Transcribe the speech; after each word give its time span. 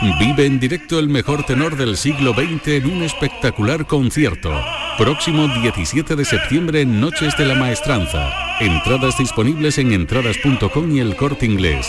Vive 0.00 0.46
en 0.46 0.60
directo 0.60 1.00
el 1.00 1.08
mejor 1.08 1.44
tenor 1.44 1.76
del 1.76 1.96
siglo 1.96 2.32
XX 2.32 2.68
en 2.68 2.86
un 2.86 3.02
espectacular 3.02 3.84
concierto. 3.84 4.52
Próximo 4.96 5.48
17 5.48 6.14
de 6.14 6.24
septiembre 6.24 6.82
en 6.82 7.00
Noches 7.00 7.36
de 7.36 7.44
la 7.44 7.56
Maestranza. 7.56 8.32
Entradas 8.60 9.18
disponibles 9.18 9.76
en 9.78 9.92
entradas.com 9.92 10.94
y 10.94 11.00
el 11.00 11.16
corte 11.16 11.46
inglés. 11.46 11.88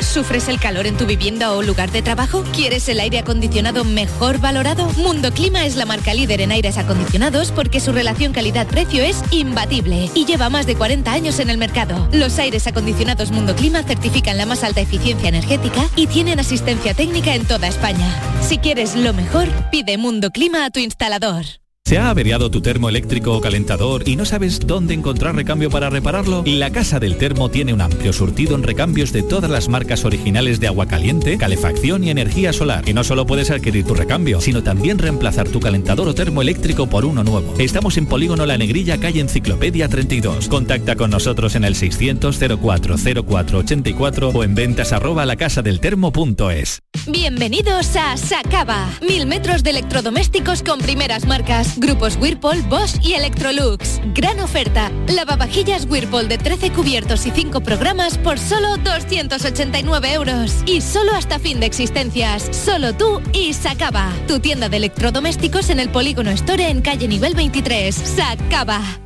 ¿Sufres 0.00 0.48
el 0.48 0.58
calor 0.58 0.86
en 0.86 0.96
tu 0.96 1.06
vivienda 1.06 1.52
o 1.52 1.62
lugar 1.62 1.90
de 1.90 2.02
trabajo? 2.02 2.44
¿Quieres 2.54 2.88
el 2.88 3.00
aire 3.00 3.18
acondicionado 3.18 3.84
mejor 3.84 4.38
valorado? 4.38 4.86
Mundo 4.96 5.32
Clima 5.32 5.66
es 5.66 5.76
la 5.76 5.86
marca 5.86 6.14
líder 6.14 6.40
en 6.40 6.52
aires 6.52 6.78
acondicionados 6.78 7.52
porque 7.52 7.80
su 7.80 7.92
relación 7.92 8.32
calidad-precio 8.32 9.02
es 9.02 9.22
imbatible 9.30 10.10
y 10.14 10.24
lleva 10.24 10.50
más 10.50 10.66
de 10.66 10.76
40 10.76 11.12
años 11.12 11.38
en 11.38 11.50
el 11.50 11.58
mercado. 11.58 12.08
Los 12.12 12.38
aires 12.38 12.66
acondicionados 12.66 13.30
Mundo 13.30 13.54
Clima 13.56 13.82
certifican 13.82 14.38
la 14.38 14.46
más 14.46 14.64
alta 14.64 14.80
eficiencia 14.80 15.28
energética 15.28 15.86
y 15.96 16.06
tienen 16.06 16.40
asistencia 16.40 16.94
técnica 16.94 17.34
en 17.34 17.46
toda 17.46 17.68
España. 17.68 18.08
Si 18.40 18.58
quieres 18.58 18.94
lo 18.94 19.12
mejor, 19.12 19.48
pide 19.70 19.98
Mundo 19.98 20.30
Clima 20.30 20.64
a 20.64 20.70
tu 20.70 20.80
instalador. 20.80 21.44
¿Se 21.86 21.98
ha 21.98 22.10
averiado 22.10 22.50
tu 22.50 22.62
termo 22.62 22.88
eléctrico 22.88 23.32
o 23.36 23.40
calentador 23.40 24.08
y 24.08 24.16
no 24.16 24.24
sabes 24.24 24.58
dónde 24.58 24.92
encontrar 24.92 25.36
recambio 25.36 25.70
para 25.70 25.88
repararlo? 25.88 26.42
La 26.44 26.72
Casa 26.72 26.98
del 26.98 27.16
Termo 27.16 27.48
tiene 27.48 27.72
un 27.72 27.80
amplio 27.80 28.12
surtido 28.12 28.56
en 28.56 28.64
recambios 28.64 29.12
de 29.12 29.22
todas 29.22 29.48
las 29.48 29.68
marcas 29.68 30.04
originales 30.04 30.58
de 30.58 30.66
agua 30.66 30.88
caliente, 30.88 31.38
calefacción 31.38 32.02
y 32.02 32.10
energía 32.10 32.52
solar. 32.52 32.88
Y 32.88 32.92
no 32.92 33.04
solo 33.04 33.24
puedes 33.24 33.52
adquirir 33.52 33.86
tu 33.86 33.94
recambio, 33.94 34.40
sino 34.40 34.64
también 34.64 34.98
reemplazar 34.98 35.48
tu 35.48 35.60
calentador 35.60 36.08
o 36.08 36.14
termo 36.16 36.42
eléctrico 36.42 36.88
por 36.88 37.04
uno 37.04 37.22
nuevo. 37.22 37.54
Estamos 37.56 37.96
en 37.98 38.06
Polígono 38.06 38.46
La 38.46 38.58
Negrilla, 38.58 38.98
calle 38.98 39.20
Enciclopedia 39.20 39.88
32. 39.88 40.48
Contacta 40.48 40.96
con 40.96 41.10
nosotros 41.10 41.54
en 41.54 41.62
el 41.62 41.76
600 41.76 42.36
04 42.60 42.96
0484 42.96 44.28
o 44.30 44.42
en 44.42 44.56
ventas 44.56 44.92
arroba 44.92 45.24
lacasadeltermo.es. 45.24 46.80
Bienvenidos 47.06 47.94
a 47.94 48.16
Sacaba. 48.16 48.88
Mil 49.06 49.26
metros 49.26 49.62
de 49.62 49.70
electrodomésticos 49.70 50.64
con 50.64 50.80
primeras 50.80 51.26
marcas. 51.26 51.75
Grupos 51.76 52.16
Whirlpool, 52.20 52.62
Bosch 52.62 52.96
y 53.02 53.14
Electrolux. 53.14 54.00
Gran 54.14 54.40
oferta. 54.40 54.90
Lavavajillas 55.08 55.86
Whirlpool 55.88 56.28
de 56.28 56.38
13 56.38 56.72
cubiertos 56.72 57.26
y 57.26 57.30
5 57.30 57.60
programas 57.60 58.18
por 58.18 58.38
solo 58.38 58.76
289 58.78 60.12
euros. 60.12 60.62
Y 60.66 60.80
solo 60.80 61.12
hasta 61.14 61.38
fin 61.38 61.60
de 61.60 61.66
existencias. 61.66 62.48
Solo 62.52 62.94
tú 62.94 63.20
y 63.32 63.52
Sacaba. 63.52 64.12
Tu 64.26 64.40
tienda 64.40 64.68
de 64.68 64.78
electrodomésticos 64.78 65.70
en 65.70 65.80
el 65.80 65.90
Polígono 65.90 66.30
Store 66.30 66.68
en 66.68 66.82
calle 66.82 67.08
nivel 67.08 67.34
23. 67.34 67.94
Sacaba. 67.94 69.05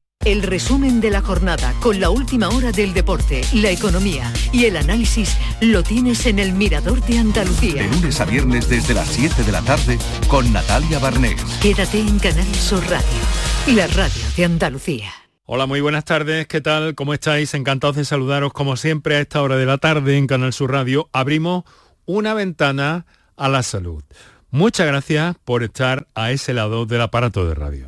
El 0.23 0.43
resumen 0.43 1.01
de 1.01 1.09
la 1.09 1.21
jornada 1.21 1.73
con 1.79 1.99
la 1.99 2.11
última 2.11 2.49
hora 2.49 2.71
del 2.71 2.93
deporte, 2.93 3.41
la 3.53 3.71
economía 3.71 4.31
y 4.51 4.65
el 4.65 4.77
análisis 4.77 5.35
lo 5.61 5.81
tienes 5.81 6.27
en 6.27 6.37
el 6.37 6.53
Mirador 6.53 7.01
de 7.01 7.17
Andalucía. 7.17 7.81
De 7.81 7.89
lunes 7.89 8.21
a 8.21 8.25
viernes 8.25 8.69
desde 8.69 8.93
las 8.93 9.07
7 9.07 9.43
de 9.43 9.51
la 9.51 9.63
tarde 9.63 9.97
con 10.27 10.53
Natalia 10.53 10.99
Barnés. 10.99 11.41
Quédate 11.59 11.99
en 11.99 12.19
Canal 12.19 12.53
Sur 12.53 12.83
Radio, 12.87 13.75
la 13.75 13.87
radio 13.87 14.21
de 14.37 14.45
Andalucía. 14.45 15.11
Hola, 15.45 15.65
muy 15.65 15.81
buenas 15.81 16.05
tardes, 16.05 16.45
¿qué 16.45 16.61
tal? 16.61 16.93
¿Cómo 16.93 17.15
estáis? 17.15 17.55
Encantados 17.55 17.95
de 17.95 18.05
saludaros 18.05 18.53
como 18.53 18.77
siempre 18.77 19.15
a 19.15 19.21
esta 19.21 19.41
hora 19.41 19.57
de 19.57 19.65
la 19.65 19.79
tarde 19.79 20.17
en 20.17 20.27
Canal 20.27 20.53
Sur 20.53 20.71
Radio. 20.71 21.09
Abrimos 21.13 21.63
una 22.05 22.35
ventana 22.35 23.07
a 23.37 23.49
la 23.49 23.63
salud. 23.63 24.03
Muchas 24.51 24.85
gracias 24.85 25.35
por 25.43 25.63
estar 25.63 26.07
a 26.13 26.29
ese 26.29 26.53
lado 26.53 26.85
del 26.85 27.01
aparato 27.01 27.47
de 27.47 27.55
radio. 27.55 27.87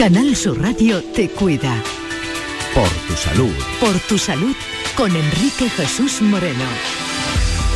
Canal 0.00 0.34
Sur 0.34 0.58
Radio 0.58 1.02
te 1.14 1.28
cuida. 1.28 1.76
Por 2.74 2.88
tu 3.06 3.12
salud. 3.12 3.52
Por 3.78 3.98
tu 4.08 4.16
salud 4.16 4.56
con 4.96 5.14
Enrique 5.14 5.68
Jesús 5.68 6.22
Moreno. 6.22 6.64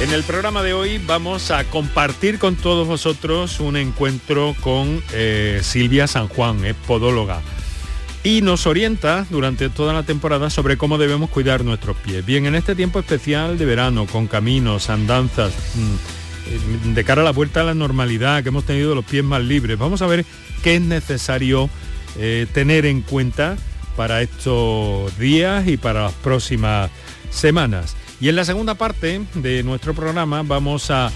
En 0.01 0.11
el 0.11 0.23
programa 0.23 0.63
de 0.63 0.73
hoy 0.73 0.97
vamos 0.97 1.51
a 1.51 1.65
compartir 1.65 2.39
con 2.39 2.57
todos 2.57 2.89
vosotros 2.89 3.61
un 3.61 3.77
encuentro 3.77 4.57
con 4.63 5.03
eh, 5.13 5.61
Silvia 5.63 6.07
San 6.07 6.29
Juan, 6.29 6.65
es 6.65 6.75
podóloga, 6.75 7.43
y 8.23 8.41
nos 8.41 8.67
orienta 8.67 9.27
durante 9.29 9.69
toda 9.69 9.93
la 9.93 10.05
temporada 10.05 10.49
sobre 10.49 10.79
cómo 10.79 10.97
debemos 10.97 11.29
cuidar 11.29 11.63
nuestros 11.63 11.95
pies. 11.99 12.25
Bien, 12.25 12.47
en 12.47 12.55
este 12.55 12.75
tiempo 12.75 13.01
especial 13.01 13.59
de 13.59 13.67
verano, 13.67 14.07
con 14.07 14.29
caminos, 14.29 14.89
andanzas, 14.89 15.53
mm, 15.75 16.95
de 16.95 17.05
cara 17.05 17.21
a 17.21 17.25
la 17.27 17.33
vuelta 17.33 17.61
a 17.61 17.65
la 17.65 17.75
normalidad, 17.75 18.43
que 18.43 18.49
hemos 18.49 18.65
tenido 18.65 18.95
los 18.95 19.05
pies 19.05 19.25
más 19.25 19.43
libres, 19.43 19.79
vamos 19.79 20.01
a 20.01 20.07
ver 20.07 20.25
qué 20.63 20.77
es 20.77 20.81
necesario 20.81 21.69
eh, 22.17 22.47
tener 22.53 22.87
en 22.87 23.03
cuenta 23.03 23.57
para 23.97 24.23
estos 24.23 25.17
días 25.19 25.67
y 25.69 25.77
para 25.77 26.05
las 26.05 26.13
próximas 26.13 26.91
semanas. 27.31 27.97
Y 28.21 28.29
en 28.29 28.37
la 28.37 28.45
segunda 28.45 28.75
parte 28.75 29.21
de 29.35 29.63
nuestro 29.63 29.95
programa 29.95 30.43
vamos 30.43 30.91
a 30.91 31.11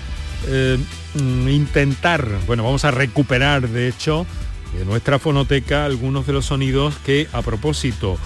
eh, 0.47 0.79
mm, 1.15 1.49
intentar, 1.49 2.27
bueno, 2.47 2.65
vamos 2.65 2.85
a 2.85 2.91
recuperar 2.91 3.69
de 3.69 3.89
hecho 3.89 4.27
de 4.77 4.85
nuestra 4.85 5.19
fonoteca 5.19 5.85
algunos 5.85 6.27
de 6.27 6.33
los 6.33 6.47
sonidos 6.47 6.95
que 7.05 7.27
a 7.33 7.43
propósito 7.43 8.19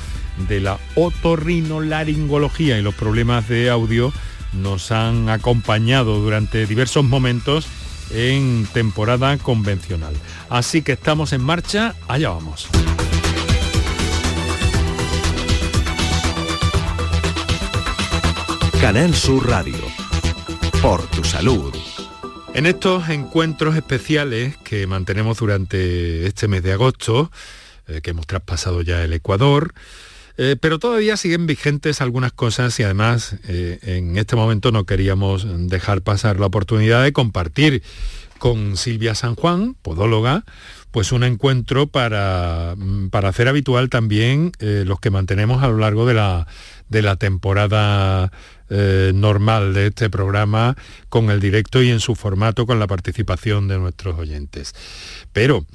de 0.49 0.61
la 0.61 0.79
otorrinolaringología 0.97 2.79
y 2.79 2.83
los 2.83 2.95
problemas 2.95 3.49
de 3.49 3.71
audio 3.71 4.13
nos 4.53 4.91
han 4.93 5.29
acompañado 5.29 6.21
durante 6.21 6.67
diversos 6.67 7.05
momentos 7.05 7.67
en 8.11 8.67
temporada 8.73 9.37
convencional. 9.39 10.15
Así 10.49 10.83
que 10.83 10.93
estamos 10.93 11.33
en 11.33 11.43
marcha, 11.43 11.95
allá 12.09 12.31
vamos. 12.31 12.69
Canal 18.81 19.15
Sur 19.15 19.49
Radio. 19.49 19.79
Por 20.83 21.07
tu 21.07 21.23
salud. 21.23 21.73
En 22.55 22.67
estos 22.67 23.09
encuentros 23.09 23.77
especiales 23.77 24.57
que 24.59 24.87
mantenemos 24.87 25.39
durante 25.39 26.27
este 26.27 26.49
mes 26.49 26.63
de 26.63 26.73
agosto, 26.73 27.31
eh, 27.87 28.01
que 28.03 28.11
hemos 28.11 28.27
traspasado 28.27 28.83
ya 28.83 29.05
el 29.05 29.13
Ecuador, 29.13 29.73
eh, 30.37 30.57
pero 30.61 30.79
todavía 30.79 31.17
siguen 31.17 31.47
vigentes 31.47 32.01
algunas 32.01 32.33
cosas 32.33 32.79
y 32.81 32.83
además 32.83 33.37
eh, 33.49 33.79
en 33.83 34.17
este 34.17 34.37
momento 34.37 34.73
no 34.73 34.85
queríamos 34.85 35.47
dejar 35.69 36.03
pasar 36.03 36.41
la 36.41 36.47
oportunidad 36.47 37.03
de 37.03 37.13
compartir 37.13 37.83
con 38.39 38.77
Silvia 38.77 39.15
San 39.15 39.37
Juan, 39.37 39.77
podóloga, 39.83 40.45
pues 40.91 41.13
un 41.13 41.23
encuentro 41.25 41.87
para, 41.87 42.75
mm, 42.77 43.09
para 43.11 43.29
hacer 43.29 43.49
habitual 43.49 43.89
también 43.89 44.53
los 44.61 45.01
que 45.01 45.11
mantenemos 45.11 45.63
a 45.63 45.69
lo 45.69 45.79
largo 45.79 46.07
de 46.07 46.15
la, 46.15 46.47
de 46.89 47.03
la 47.03 47.17
temporada 47.17 48.31
eh, 48.75 49.13
normal 49.15 49.75
de 49.75 49.89
este 49.89 50.09
programa 50.09 50.77
con 51.11 51.29
el 51.29 51.41
directo 51.41 51.83
y 51.83 51.91
en 51.91 52.01
su 52.01 52.15
formato 52.15 52.65
con 52.65 52.79
la 52.79 52.87
participación 52.87 53.69
de 53.69 53.77
nuestros 53.77 54.19
oyentes. 54.19 54.75
Pero 55.35 55.67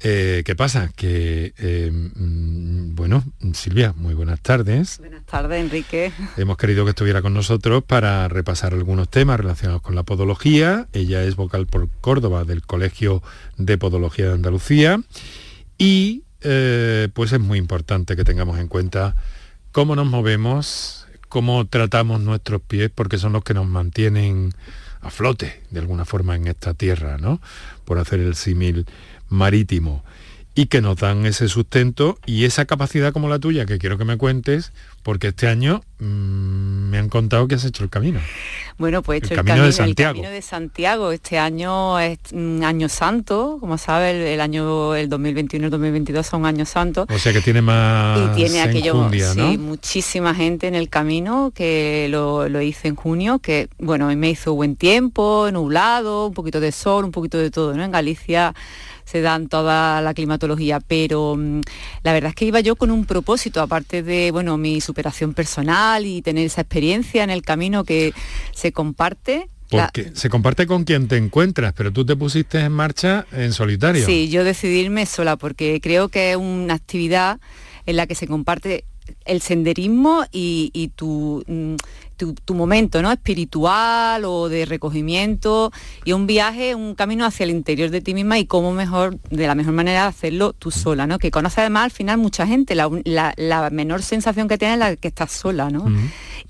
Eh, 0.00 0.42
¿Qué 0.44 0.54
pasa? 0.54 0.90
Que, 0.94 1.52
eh, 1.58 1.90
mm, 1.92 2.94
bueno, 2.94 3.24
Silvia, 3.52 3.94
muy 3.96 4.14
buenas 4.14 4.40
tardes. 4.40 4.98
Buenas 4.98 5.24
tardes, 5.24 5.60
Enrique. 5.60 6.12
Hemos 6.36 6.56
querido 6.56 6.84
que 6.84 6.90
estuviera 6.90 7.20
con 7.20 7.34
nosotros 7.34 7.82
para 7.84 8.28
repasar 8.28 8.74
algunos 8.74 9.08
temas 9.08 9.40
relacionados 9.40 9.82
con 9.82 9.96
la 9.96 10.04
podología. 10.04 10.86
Ella 10.92 11.24
es 11.24 11.34
vocal 11.34 11.66
por 11.66 11.88
Córdoba 12.00 12.44
del 12.44 12.62
Colegio 12.62 13.22
de 13.56 13.76
Podología 13.76 14.26
de 14.26 14.34
Andalucía. 14.34 15.00
Y 15.78 16.22
eh, 16.42 17.08
pues 17.12 17.32
es 17.32 17.40
muy 17.40 17.58
importante 17.58 18.14
que 18.14 18.24
tengamos 18.24 18.58
en 18.60 18.68
cuenta 18.68 19.16
cómo 19.72 19.96
nos 19.96 20.06
movemos, 20.06 21.08
cómo 21.28 21.66
tratamos 21.66 22.20
nuestros 22.20 22.60
pies, 22.60 22.90
porque 22.94 23.18
son 23.18 23.32
los 23.32 23.42
que 23.42 23.54
nos 23.54 23.66
mantienen 23.66 24.52
a 25.00 25.10
flote 25.10 25.62
de 25.70 25.80
alguna 25.80 26.04
forma 26.04 26.36
en 26.36 26.46
esta 26.46 26.74
tierra, 26.74 27.18
¿no? 27.18 27.40
Por 27.84 27.98
hacer 27.98 28.20
el 28.20 28.34
símil 28.34 28.86
marítimo 29.28 30.02
y 30.58 30.66
que 30.66 30.80
nos 30.80 30.96
dan 30.96 31.24
ese 31.24 31.46
sustento 31.46 32.18
y 32.26 32.44
esa 32.44 32.64
capacidad 32.64 33.12
como 33.12 33.28
la 33.28 33.38
tuya 33.38 33.64
que 33.64 33.78
quiero 33.78 33.96
que 33.96 34.04
me 34.04 34.16
cuentes 34.16 34.72
porque 35.04 35.28
este 35.28 35.46
año 35.46 35.82
mm, 36.00 36.04
me 36.90 36.98
han 36.98 37.08
contado 37.08 37.46
que 37.46 37.54
has 37.54 37.64
hecho 37.64 37.84
el 37.84 37.90
camino. 37.90 38.18
Bueno, 38.76 39.02
pues 39.02 39.22
he 39.22 39.24
hecho 39.24 39.34
el, 39.34 39.46
camino, 39.46 39.64
de 39.64 39.70
Santiago. 39.72 40.14
camino 40.14 40.30
de 40.30 40.42
Santiago. 40.42 41.12
Este 41.12 41.38
año 41.38 42.00
es 42.00 42.18
un 42.32 42.64
año 42.64 42.88
santo, 42.88 43.58
como 43.60 43.78
sabes, 43.78 44.16
el, 44.16 44.40
año 44.40 44.96
el 44.96 45.08
2021 45.08 45.62
y 45.62 45.66
el 45.66 45.70
2022 45.70 46.26
son 46.26 46.44
años 46.44 46.70
santos. 46.70 47.06
O 47.08 47.18
sea 47.20 47.32
que 47.32 47.40
tiene 47.40 47.62
más 47.62 48.32
Y 48.32 48.34
tiene 48.34 48.60
aquello, 48.60 49.08
sí, 49.12 49.58
muchísima 49.58 50.34
gente 50.34 50.66
en 50.66 50.74
el 50.74 50.88
camino 50.88 51.52
que 51.54 52.08
lo, 52.10 52.48
lo 52.48 52.60
hice 52.60 52.88
en 52.88 52.96
junio, 52.96 53.38
que 53.38 53.68
bueno, 53.78 54.14
me 54.16 54.30
hizo 54.30 54.54
buen 54.54 54.74
tiempo, 54.74 55.48
nublado, 55.52 56.26
un 56.26 56.34
poquito 56.34 56.58
de 56.58 56.72
sol, 56.72 57.04
un 57.04 57.12
poquito 57.12 57.38
de 57.38 57.52
todo, 57.52 57.74
¿no? 57.74 57.84
En 57.84 57.92
Galicia 57.92 58.54
se 59.08 59.22
dan 59.22 59.48
toda 59.48 60.02
la 60.02 60.12
climatología, 60.12 60.80
pero 60.80 61.34
mm, 61.36 61.60
la 62.02 62.12
verdad 62.12 62.30
es 62.30 62.34
que 62.34 62.44
iba 62.44 62.60
yo 62.60 62.76
con 62.76 62.90
un 62.90 63.06
propósito, 63.06 63.62
aparte 63.62 64.02
de 64.02 64.30
bueno, 64.32 64.58
mi 64.58 64.82
superación 64.82 65.32
personal 65.32 66.04
y 66.04 66.20
tener 66.20 66.44
esa 66.44 66.60
experiencia 66.60 67.24
en 67.24 67.30
el 67.30 67.42
camino 67.42 67.84
que 67.84 68.12
se 68.52 68.72
comparte. 68.72 69.48
Porque 69.70 70.12
se 70.14 70.28
comparte 70.28 70.66
con 70.66 70.84
quien 70.84 71.08
te 71.08 71.16
encuentras, 71.16 71.72
pero 71.74 71.90
tú 71.92 72.04
te 72.04 72.16
pusiste 72.16 72.60
en 72.60 72.72
marcha 72.72 73.26
en 73.32 73.52
solitario. 73.52 74.04
Sí, 74.04 74.28
yo 74.28 74.44
decidí 74.44 74.80
irme 74.80 75.06
sola 75.06 75.36
porque 75.36 75.80
creo 75.82 76.08
que 76.08 76.32
es 76.32 76.36
una 76.36 76.74
actividad 76.74 77.40
en 77.86 77.96
la 77.96 78.06
que 78.06 78.14
se 78.14 78.26
comparte 78.26 78.84
el 79.24 79.40
senderismo 79.40 80.24
y, 80.32 80.90
tu, 80.96 81.44
tu, 82.18 82.54
momento 82.54 83.00
¿no? 83.00 83.12
espiritual 83.12 84.24
o 84.24 84.48
de 84.48 84.66
recogimiento 84.66 85.72
y 86.04 86.12
un 86.12 86.26
viaje, 86.26 86.74
un 86.74 86.94
camino 86.94 87.24
hacia 87.24 87.44
el 87.44 87.50
interior 87.50 87.90
de 87.90 88.00
ti 88.00 88.14
misma 88.14 88.38
y 88.38 88.46
cómo 88.46 88.72
mejor, 88.72 89.18
de 89.30 89.46
la 89.46 89.54
mejor 89.54 89.72
manera 89.72 90.06
hacerlo 90.06 90.52
tú 90.52 90.70
sola, 90.70 91.06
¿no? 91.06 91.18
Que 91.18 91.30
conoce 91.30 91.60
además 91.60 91.84
al 91.84 91.90
final 91.90 92.18
mucha 92.18 92.46
gente, 92.46 92.74
la, 92.74 93.70
menor 93.70 94.02
sensación 94.02 94.48
que 94.48 94.58
tienes 94.58 94.74
es 94.74 94.78
la 94.80 94.96
que 94.96 95.08
estás 95.08 95.32
sola, 95.32 95.70
¿no? 95.70 95.86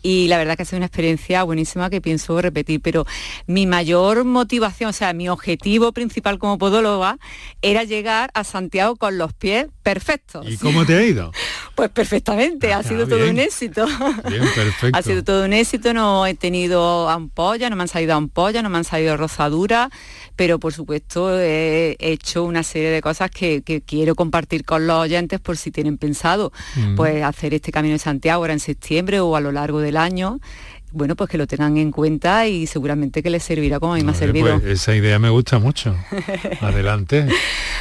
Y 0.03 0.29
la 0.29 0.39
verdad 0.39 0.57
que 0.57 0.63
ha 0.63 0.67
sido 0.67 0.79
una 0.79 0.87
experiencia 0.87 1.43
buenísima 1.43 1.91
que 1.91 2.01
pienso 2.01 2.41
repetir, 2.41 2.81
pero 2.81 3.07
mi 3.47 3.67
mayor 3.67 4.25
motivación, 4.25 4.91
o 4.91 4.93
sea, 4.93 5.13
mi 5.13 5.29
objetivo 5.29 5.93
principal 5.93 6.39
como 6.39 6.59
podóloga 6.59 7.19
era 7.63 7.85
llegar 7.85 8.31
a 8.35 8.45
Santiago 8.45 8.97
con 8.97 9.19
los 9.19 9.33
pies 9.33 9.67
perfectos. 9.83 10.47
¿Y 10.49 10.57
cómo 10.57 10.85
te 10.85 10.95
ha 10.95 11.03
ido? 11.05 11.33
Pues 11.79 11.91
perfectamente, 11.91 12.73
ha 12.73 12.79
ah, 12.79 12.83
sido 12.83 13.07
todo 13.07 13.31
un 13.31 13.39
éxito. 13.39 13.87
Bien, 14.29 14.43
perfecto. 14.53 14.89
ha 14.99 15.01
sido 15.01 15.23
todo 15.23 15.45
un 15.45 15.53
éxito, 15.53 15.58
no 15.95 16.27
he 16.27 16.35
tenido 16.35 17.09
ampollas, 17.09 17.71
no 17.71 17.77
me 17.77 17.83
han 17.83 17.89
salido 17.89 18.15
ampollas, 18.15 18.63
no 18.63 18.71
me 18.71 18.79
han 18.79 18.85
salido 18.85 19.17
rozaduras, 19.17 19.89
pero 20.37 20.59
por 20.59 20.73
supuesto 20.73 21.39
he 21.39 21.97
hecho 21.99 22.45
una 22.45 22.63
serie 22.63 22.91
de 22.91 23.01
cosas 23.01 23.31
que, 23.31 23.63
quiero 23.87 24.15
compartir 24.15 24.65
con 24.65 24.87
los 24.87 24.97
oyentes 24.97 25.41
por 25.41 25.57
si 25.57 25.71
tienen 25.71 25.99
pensado 25.99 26.53
mm. 26.77 26.95
pues 26.95 27.23
hacer 27.23 27.55
este 27.55 27.73
Camino 27.73 27.93
de 27.93 27.99
Santiago 27.99 28.43
ahora 28.43 28.53
en 28.53 28.61
septiembre 28.61 29.21
o 29.21 29.37
a 29.37 29.41
lo 29.41 29.53
largo 29.53 29.81
del 29.81 29.97
año 29.97 30.41
bueno, 30.91 31.17
pues 31.17 31.29
que 31.29 31.37
lo 31.37 31.47
tengan 31.47 31.77
en 31.77 31.91
cuenta 31.91 32.47
y 32.47 32.67
seguramente 32.67 33.23
que 33.23 33.31
les 33.31 33.43
servirá 33.43 33.79
como 33.79 33.95
a 33.95 33.97
mí 33.97 34.05
me 34.05 34.13
ha 34.13 34.15
servido. 34.15 34.59
Pues 34.59 34.81
esa 34.81 34.95
idea 34.95 35.19
me 35.19 35.29
gusta 35.29 35.59
mucho. 35.59 35.95
Adelante. 36.61 37.29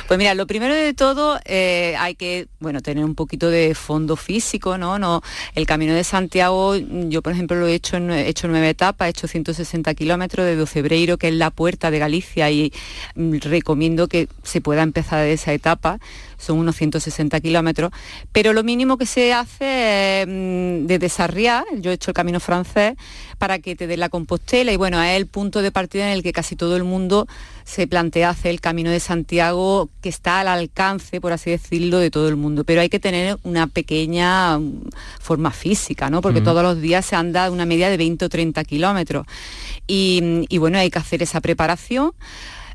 Pues 0.07 0.17
mira, 0.17 0.33
lo 0.35 0.47
primero 0.47 0.73
de 0.73 0.93
todo 0.93 1.37
eh, 1.43 1.93
hay 1.99 2.15
que, 2.15 2.47
bueno, 2.61 2.81
tener 2.81 3.03
un 3.03 3.13
poquito 3.13 3.49
de 3.49 3.75
fondo 3.75 4.15
físico, 4.15 4.77
¿no? 4.77 4.97
no 4.97 5.21
El 5.53 5.67
Camino 5.67 5.93
de 5.93 6.05
Santiago, 6.05 6.77
yo 6.77 7.21
por 7.21 7.33
ejemplo 7.33 7.57
lo 7.57 7.67
he 7.67 7.73
hecho, 7.73 7.97
en, 7.97 8.11
he 8.11 8.29
hecho 8.29 8.47
nueve 8.47 8.69
etapas, 8.69 9.07
he 9.07 9.09
hecho 9.09 9.27
160 9.27 9.93
kilómetros 9.95 10.45
de 10.45 10.55
Docebreiro, 10.55 11.17
que 11.17 11.27
es 11.27 11.33
la 11.33 11.51
puerta 11.51 11.91
de 11.91 11.99
Galicia, 11.99 12.49
y 12.49 12.71
mm, 13.15 13.39
recomiendo 13.41 14.07
que 14.07 14.29
se 14.43 14.61
pueda 14.61 14.81
empezar 14.81 15.19
de 15.19 15.33
esa 15.33 15.51
etapa 15.51 15.99
son 16.37 16.59
unos 16.59 16.75
160 16.75 17.39
kilómetros, 17.39 17.91
pero 18.31 18.53
lo 18.53 18.63
mínimo 18.63 18.97
que 18.97 19.05
se 19.05 19.33
hace 19.33 20.21
es 20.21 20.27
mm, 20.27 20.85
de 20.85 20.99
desarriar, 20.99 21.65
yo 21.79 21.91
he 21.91 21.95
hecho 21.95 22.11
el 22.11 22.15
camino 22.15 22.39
francés, 22.39 22.95
para 23.37 23.59
que 23.59 23.75
te 23.75 23.87
dé 23.87 23.97
la 23.97 24.09
Compostela 24.09 24.71
y 24.71 24.77
bueno, 24.77 25.01
es 25.01 25.15
el 25.17 25.27
punto 25.27 25.61
de 25.61 25.71
partida 25.71 26.07
en 26.07 26.13
el 26.13 26.23
que 26.23 26.33
casi 26.33 26.55
todo 26.55 26.75
el 26.75 26.83
mundo 26.83 27.27
se 27.63 27.87
plantea 27.87 28.29
hacer 28.29 28.51
el 28.51 28.61
camino 28.61 28.89
de 28.89 28.99
Santiago 28.99 29.89
que 30.01 30.09
está 30.09 30.39
al 30.39 30.47
alcance, 30.47 31.19
por 31.19 31.33
así 31.33 31.51
decirlo, 31.51 31.99
de 31.99 32.09
todo 32.09 32.29
el 32.29 32.35
mundo, 32.35 32.63
pero 32.63 32.81
hay 32.81 32.89
que 32.89 32.99
tener 32.99 33.37
una 33.43 33.67
pequeña 33.67 34.57
mm, 34.57 34.89
forma 35.19 35.51
física, 35.51 36.09
¿no? 36.09 36.21
Porque 36.21 36.41
todos 36.41 36.63
los 36.63 36.81
días 36.81 37.05
se 37.05 37.15
anda 37.15 37.51
una 37.51 37.65
media 37.65 37.89
de 37.89 37.97
20 37.97 38.25
o 38.25 38.29
30 38.29 38.63
kilómetros. 38.63 39.25
Y, 39.87 40.45
y 40.49 40.57
bueno, 40.57 40.77
hay 40.77 40.89
que 40.89 40.99
hacer 40.99 41.23
esa 41.23 41.41
preparación 41.41 42.13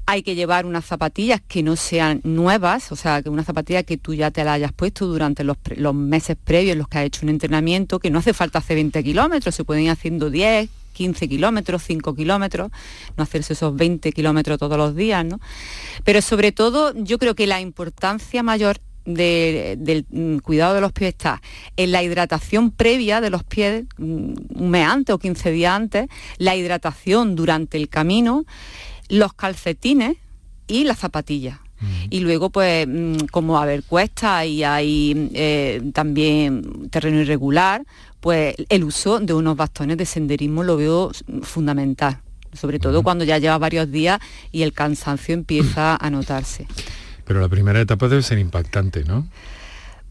hay 0.07 0.23
que 0.23 0.35
llevar 0.35 0.67
unas 0.67 0.85
zapatillas 0.85 1.41
que 1.47 1.63
no 1.63 1.77
sean 1.77 2.21
nuevas, 2.25 2.93
o 2.93 2.97
sea, 2.97 3.23
que 3.23 3.29
una 3.29 3.45
zapatilla 3.45 3.83
que 3.83 3.97
tú 3.97 4.15
ya 4.15 4.31
te 4.31 4.45
la 4.45 4.55
hayas 4.55 4.73
puesto 4.73 5.07
durante 5.07 5.45
los, 5.45 5.57
meses 5.95 6.37
previos 6.43 6.73
en 6.73 6.79
los 6.79 6.89
que 6.89 6.99
has 6.99 7.05
hecho 7.05 7.21
un 7.23 7.31
entrenamiento, 7.31 7.99
que 7.99 8.11
no 8.11 8.19
hace 8.19 8.35
falta 8.35 8.59
hacer 8.59 8.77
20 8.77 9.03
kilómetros, 9.05 9.55
se 9.55 9.65
pueden 9.65 9.85
ir 9.85 9.91
haciendo 9.91 10.31
10, 10.31 10.69
15 10.93 11.29
kilómetros, 11.29 11.83
5 11.85 12.15
kilómetros, 12.15 12.71
no 13.17 13.23
hacerse 13.23 13.53
esos 13.53 13.75
20 13.75 14.13
kilómetros 14.13 14.59
todos 14.59 14.77
los 14.77 14.95
días, 14.95 15.25
¿no? 15.25 15.41
Pero 16.05 16.21
sobre 16.21 16.53
todo 16.53 16.93
yo 16.95 17.19
creo 17.19 17.35
que 17.35 17.47
la 17.47 17.61
importancia 17.61 18.43
mayor 18.43 18.79
del 19.05 20.07
mm, 20.11 20.39
cuidado 20.39 20.75
de 20.75 20.81
los 20.81 20.93
pies 20.93 21.15
está 21.15 21.43
en 21.77 21.91
la 21.91 22.03
hidratación 22.03 22.71
previa 22.71 23.21
de 23.21 23.31
los 23.31 23.43
pies, 23.43 23.85
mm, 23.99 24.35
un 24.55 24.71
mes 24.71 24.87
antes 24.87 25.15
o 25.15 25.19
15 25.19 25.51
días 25.51 25.75
antes, 25.75 26.07
la 26.39 26.55
hidratación 26.55 27.35
durante 27.35 27.79
el 27.79 27.89
camino, 27.89 28.45
los 29.13 29.35
calcetines 29.35 30.17
y 30.67 30.85
las 30.85 30.99
zapatillas. 30.99 31.59
Y 32.11 32.21
luego, 32.21 32.51
pues, 32.51 32.87
mm, 32.87 33.27
como 33.33 33.59
a 33.59 33.67
ver 33.67 33.83
cuesta 33.83 34.47
y 34.47 34.63
hay 34.63 35.31
eh, 35.35 35.83
también 35.93 36.89
terreno 36.91 37.21
irregular, 37.21 37.85
pues 38.21 38.55
el 38.69 38.85
uso 38.85 39.19
de 39.19 39.35
unos 39.35 39.57
bastones 39.57 39.97
de 39.97 40.07
senderismo 40.07 40.63
lo 40.63 40.77
veo 40.77 41.11
fundamental, 41.43 42.21
sobre 42.53 42.79
todo 42.79 43.03
cuando 43.03 43.25
ya 43.25 43.39
lleva 43.39 43.59
varios 43.59 43.91
días 43.91 44.21
y 44.53 44.63
el 44.63 44.73
cansancio 44.73 45.35
empieza 45.41 45.97
a 45.97 46.09
notarse. 46.11 46.69
Pero 47.25 47.41
la 47.41 47.49
primera 47.49 47.81
etapa 47.81 48.07
debe 48.07 48.23
ser 48.23 48.39
impactante, 48.39 49.05
¿no? 49.05 49.27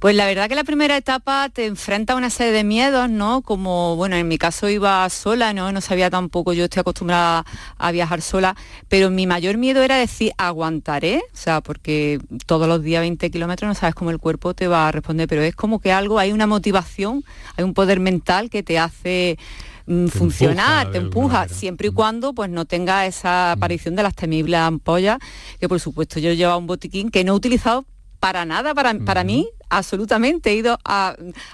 Pues 0.02 0.16
la 0.16 0.26
verdad 0.26 0.50
que 0.50 0.56
la 0.56 0.64
primera 0.64 0.98
etapa 0.98 1.50
te 1.50 1.68
enfrenta 1.68 2.14
a 2.14 2.16
una 2.16 2.32
serie 2.32 2.52
de 2.52 2.64
miedos, 2.64 3.08
¿no? 3.08 3.44
Como, 3.44 3.96
bueno, 3.96 4.16
en 4.16 4.28
mi 4.28 4.40
caso 4.40 4.68
iba 4.68 5.08
sola, 5.12 5.54
¿no? 5.54 5.72
No 5.72 5.80
sabía 5.80 6.10
tampoco, 6.10 6.54
yo 6.54 6.64
estoy 6.64 6.80
acostumbrada 6.80 7.46
a 7.78 7.92
viajar 7.92 8.24
sola, 8.24 8.56
pero 8.90 9.12
mi 9.12 9.28
mayor 9.28 9.58
miedo 9.58 9.84
era 9.84 9.98
decir, 9.98 10.32
aguantaré, 10.40 11.18
o 11.32 11.38
sea, 11.38 11.62
porque 11.62 12.20
todos 12.48 12.68
los 12.68 12.82
días 12.82 13.02
20 13.02 13.30
kilómetros 13.30 13.68
no 13.68 13.76
sabes 13.76 13.94
cómo 13.94 14.10
el 14.10 14.18
cuerpo 14.18 14.56
te 14.56 14.68
va 14.68 14.88
a 14.88 14.92
responder, 14.92 15.28
pero 15.28 15.44
es 15.44 15.56
como 15.56 15.78
que 15.78 15.92
algo, 15.92 16.18
hay 16.18 16.32
una 16.32 16.48
motivación, 16.48 17.24
hay 17.56 17.64
un 17.64 17.76
poder 17.76 18.00
mental 18.00 18.50
que 18.50 18.64
te 18.64 18.80
hace 18.80 19.38
mm, 19.86 20.08
funcionar, 20.08 20.90
te 20.90 20.98
empuja, 20.98 21.48
siempre 21.48 21.90
y 21.90 21.92
cuando 21.92 22.34
pues 22.34 22.50
no 22.50 22.66
tenga 22.66 23.06
esa 23.06 23.52
aparición 23.52 23.96
de 23.96 24.02
las 24.02 24.16
temibles 24.16 24.62
ampollas, 24.62 25.20
que 25.60 25.70
por 25.70 25.80
supuesto 25.80 26.20
yo 26.20 26.34
llevaba 26.34 26.58
un 26.58 26.66
botiquín 26.66 27.12
que 27.12 27.24
no 27.24 27.34
he 27.34 27.36
utilizado 27.36 27.86
para 28.22 28.46
nada, 28.46 28.76
para, 28.76 28.94
para 29.00 29.24
mí, 29.24 29.50
absolutamente. 29.68 30.52
He 30.52 30.56
ido 30.56 30.78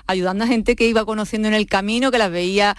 ayudando 0.06 0.44
a 0.44 0.48
gente 0.48 0.76
que 0.76 0.86
iba 0.86 1.06
conociendo 1.06 1.48
en 1.48 1.54
el 1.54 1.66
camino, 1.66 2.12
que 2.12 2.18
las 2.18 2.30
veía 2.30 2.76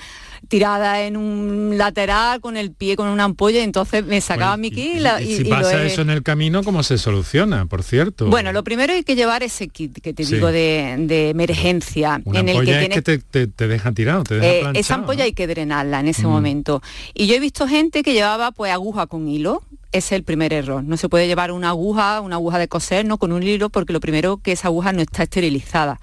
tirada 0.47 1.03
en 1.03 1.17
un 1.17 1.77
lateral 1.77 2.41
con 2.41 2.57
el 2.57 2.71
pie 2.71 2.95
con 2.95 3.09
una 3.09 3.25
ampolla 3.25 3.59
y 3.59 3.65
entonces 3.65 4.05
me 4.05 4.21
sacaba 4.21 4.57
mi 4.57 4.71
kit 4.71 5.03
y, 5.21 5.37
si 5.37 5.45
pasa 5.45 5.83
eso 5.83 6.03
en 6.03 6.11
el 6.11 6.23
camino 6.23 6.63
cómo 6.63 6.85
se 6.85 6.97
soluciona 6.97 7.67
por 7.67 7.83
cierto 7.83 8.27
bueno 8.27 8.53
lo 8.53 8.63
primero 8.63 8.93
hay 8.93 9.03
que 9.03 9.17
llevar 9.17 9.43
ese 9.43 9.67
kit 9.67 10.01
que 10.01 10.15
te 10.15 10.25
digo 10.25 10.53
de, 10.53 11.31
emergencia 11.31 12.23
en 12.25 12.49
el 12.49 12.65
que, 12.65 12.85
es 12.85 12.89
que 12.89 13.47
te, 13.49 13.67
deja 13.67 13.91
tirado 13.91 14.23
te 14.23 14.37
deja 14.37 14.71
eh, 14.71 14.73
esa 14.77 14.95
ampolla 14.95 15.25
hay 15.25 15.33
que 15.33 15.49
drenarla 15.49 15.99
en 16.01 16.09
ese 16.09 16.27
mm. 16.27 16.31
momento. 16.31 16.83
Y 17.15 17.27
yo 17.27 17.35
he 17.35 17.41
visto 17.41 17.67
gente 17.67 18.03
que 18.03 18.13
llevaba 18.13 18.53
pues 18.53 18.73
aguja 18.73 19.07
con 19.07 19.29
hilo 19.29 19.63
es 19.93 20.13
el 20.13 20.25
primer 20.25 20.53
error. 20.53 20.85
No 20.85 20.97
se 20.97 21.09
puede 21.09 21.27
llevar 21.27 21.53
una 21.53 21.71
aguja, 21.71 22.21
una 22.21 22.37
aguja 22.37 22.59
de 22.59 22.69
coser, 22.69 23.05
no 23.05 23.19
con 23.19 23.33
un 23.33 23.43
hilo, 23.43 23.71
porque 23.71 23.93
lo 23.93 24.01
primero 24.01 24.39
que 24.39 24.53
esa 24.53 24.69
aguja 24.69 24.93
no 24.93 25.01
está 25.01 25.25
esterilizada. 25.25 26.01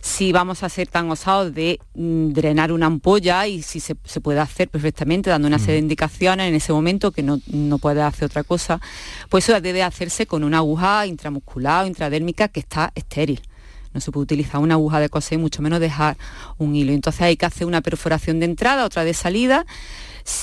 si 0.00 0.30
vamos 0.30 0.62
a 0.62 0.68
ser 0.68 0.86
tan 0.86 1.10
osados 1.10 1.52
de 1.52 1.80
mm, 1.94 2.32
drenar 2.32 2.70
una 2.70 2.86
ampolla 2.86 3.46
y 3.48 3.62
si 3.62 3.80
se, 3.80 3.96
puede 3.96 4.38
hacer 4.38 4.68
perfectamente 4.68 5.30
dando 5.30 5.48
una 5.48 5.58
serie 5.58 5.74
de 5.74 5.80
indicaciones 5.80 6.48
en 6.48 6.54
ese 6.54 6.72
momento 6.72 7.10
que 7.10 7.24
no, 7.24 7.40
no 7.48 7.78
puede 7.78 8.02
hacer 8.02 8.26
otra 8.26 8.44
cosa, 8.44 8.80
pues 9.28 9.48
eso 9.48 9.60
debe 9.60 9.82
hacerse 9.82 10.26
con 10.26 10.44
una 10.44 10.58
aguja 10.58 11.06
intramuscular 11.06 11.84
o 11.84 11.86
intradérmica 11.88 12.46
que 12.48 12.60
está 12.60 12.92
estéril 12.94 13.42
no 13.96 14.00
se 14.02 14.12
puede 14.12 14.24
utilizar 14.24 14.60
una 14.60 14.74
aguja 14.74 15.00
de 15.00 15.08
coser, 15.08 15.38
mucho 15.38 15.62
menos 15.62 15.80
dejar 15.80 16.18
un 16.58 16.76
hilo. 16.76 16.92
Entonces 16.92 17.22
hay 17.22 17.36
que 17.38 17.46
hacer 17.46 17.66
una 17.66 17.80
perforación 17.80 18.38
de 18.40 18.44
entrada, 18.44 18.84
otra 18.84 19.04
de 19.04 19.14
salida, 19.14 19.64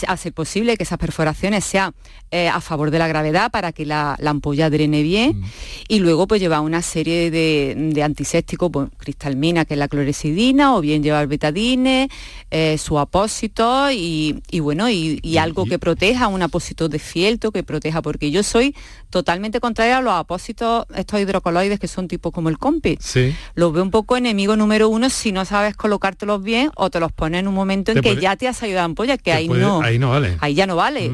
hacer 0.08 0.34
posible 0.34 0.78
que 0.78 0.84
esas 0.84 0.98
perforaciones 0.98 1.66
sean 1.66 1.94
eh, 2.32 2.48
a 2.48 2.62
favor 2.62 2.90
de 2.90 3.00
la 3.00 3.08
gravedad 3.08 3.52
para 3.52 3.72
que 3.72 3.86
la, 3.86 4.18
ampolla 4.26 4.70
drene 4.70 5.04
bien 5.04 5.40
mm. 5.40 5.44
y 5.88 6.00
luego 6.00 6.28
pues 6.28 6.42
llevar 6.42 6.62
una 6.62 6.82
serie 6.82 7.30
de, 7.30 8.02
antisépticos, 8.04 8.72
pues, 8.72 8.90
cristalmina 8.98 9.66
que 9.66 9.76
es 9.76 9.78
la 9.78 9.88
clorexidina 9.88 10.76
o 10.76 10.82
bien 10.82 11.04
llevar 11.04 11.28
betadine, 11.28 12.10
eh, 12.50 12.78
su 12.78 12.98
apósito 12.98 13.92
y, 13.92 14.42
bueno, 14.62 14.90
y, 14.90 15.38
algo 15.38 15.66
que 15.66 15.78
proteja, 15.78 16.28
un 16.28 16.42
apósito 16.42 16.88
de 16.88 17.00
fielto 17.00 17.52
que 17.52 17.64
proteja, 17.64 18.02
porque 18.02 18.32
yo 18.32 18.44
soy 18.44 18.76
totalmente 19.14 19.60
contraria 19.60 20.00
a 20.00 20.02
los 20.02 20.12
apósitos, 20.12 20.88
estos 20.96 21.20
hidrocoloides 21.20 21.80
que 21.80 21.88
son 21.88 22.08
tipo 22.08 22.32
como 22.32 22.50
el 22.50 22.58
compi. 22.58 22.98
Sí. 23.00 23.36
Los 23.54 23.72
veo 23.72 23.84
un 23.84 23.92
poco 23.92 24.18
enemigo 24.18 24.56
número 24.56 24.90
uno 24.90 25.08
si 25.12 25.32
no 25.32 25.46
sabes 25.46 25.76
colocártelos 25.76 26.42
bien 26.42 26.72
o 26.76 26.90
te 26.90 27.00
los 27.00 27.12
pones 27.12 27.42
en 27.42 27.48
un 27.48 27.54
momento 27.54 27.92
en 27.92 28.02
que 28.02 28.16
ya 28.16 28.36
te 28.38 28.48
has 28.48 28.64
ayudado 28.64 28.86
ampolla, 28.86 29.20
que 29.20 29.32
ahí 29.32 29.48
no 29.48 29.84
ahí 29.84 30.00
no 30.00 30.10
vale. 30.10 30.36
Ahí 30.40 30.56
ya 30.56 30.66
no 30.66 30.76
vale. 30.76 31.12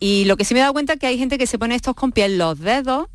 Y 0.00 0.24
lo 0.24 0.36
que 0.36 0.44
sí 0.44 0.54
me 0.54 0.58
he 0.58 0.62
dado 0.62 0.72
cuenta 0.72 0.94
es 0.94 0.98
que 0.98 1.06
hay 1.06 1.18
gente 1.18 1.38
que 1.38 1.46
se 1.46 1.56
pone 1.56 1.76
estos 1.76 1.94
con 1.94 2.12
en 2.16 2.38
los 2.38 2.58
dedos 2.58 3.06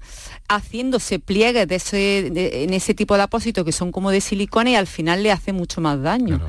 haciéndose 0.56 1.20
pliegues 1.20 1.68
de 1.68 1.76
ese, 1.76 2.64
en 2.64 2.74
ese 2.74 2.94
tipo 2.94 3.16
de 3.16 3.24
apósitos 3.24 3.64
que 3.64 3.72
son 3.72 3.92
como 3.92 4.12
de 4.12 4.22
silicona 4.22 4.72
y 4.72 4.76
al 4.76 4.88
final 4.88 5.24
le 5.24 5.32
hace 5.32 5.54
mucho 5.54 5.82
más 5.82 6.02
daño. 6.02 6.42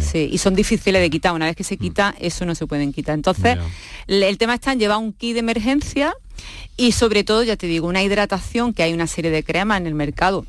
sí, 0.00 0.28
y 0.30 0.38
son 0.38 0.54
difíciles 0.54 1.00
de 1.00 1.10
quitar. 1.10 1.32
Una 1.32 1.46
vez 1.46 1.56
que 1.56 1.64
se 1.64 1.76
quita, 1.76 2.14
eso 2.18 2.44
no 2.44 2.54
se 2.54 2.66
pueden 2.66 2.92
quitar. 2.92 3.14
Entonces, 3.14 3.58
el 4.06 4.38
tema 4.38 4.54
está 4.54 4.72
en 4.72 4.80
llevar 4.80 4.98
un 4.98 5.12
kit 5.12 5.34
de 5.34 5.40
emergencia 5.40 6.14
y 6.76 6.92
sobre 6.92 7.24
todo, 7.24 7.42
ya 7.42 7.56
te 7.56 7.66
digo, 7.66 7.86
una 7.86 8.02
hidratación, 8.02 8.74
que 8.74 8.82
hay 8.82 8.92
una 8.92 9.06
serie 9.06 9.30
de 9.30 9.42
cremas 9.42 9.80
en 9.80 9.86
el 9.86 9.94
mercado 9.94 10.44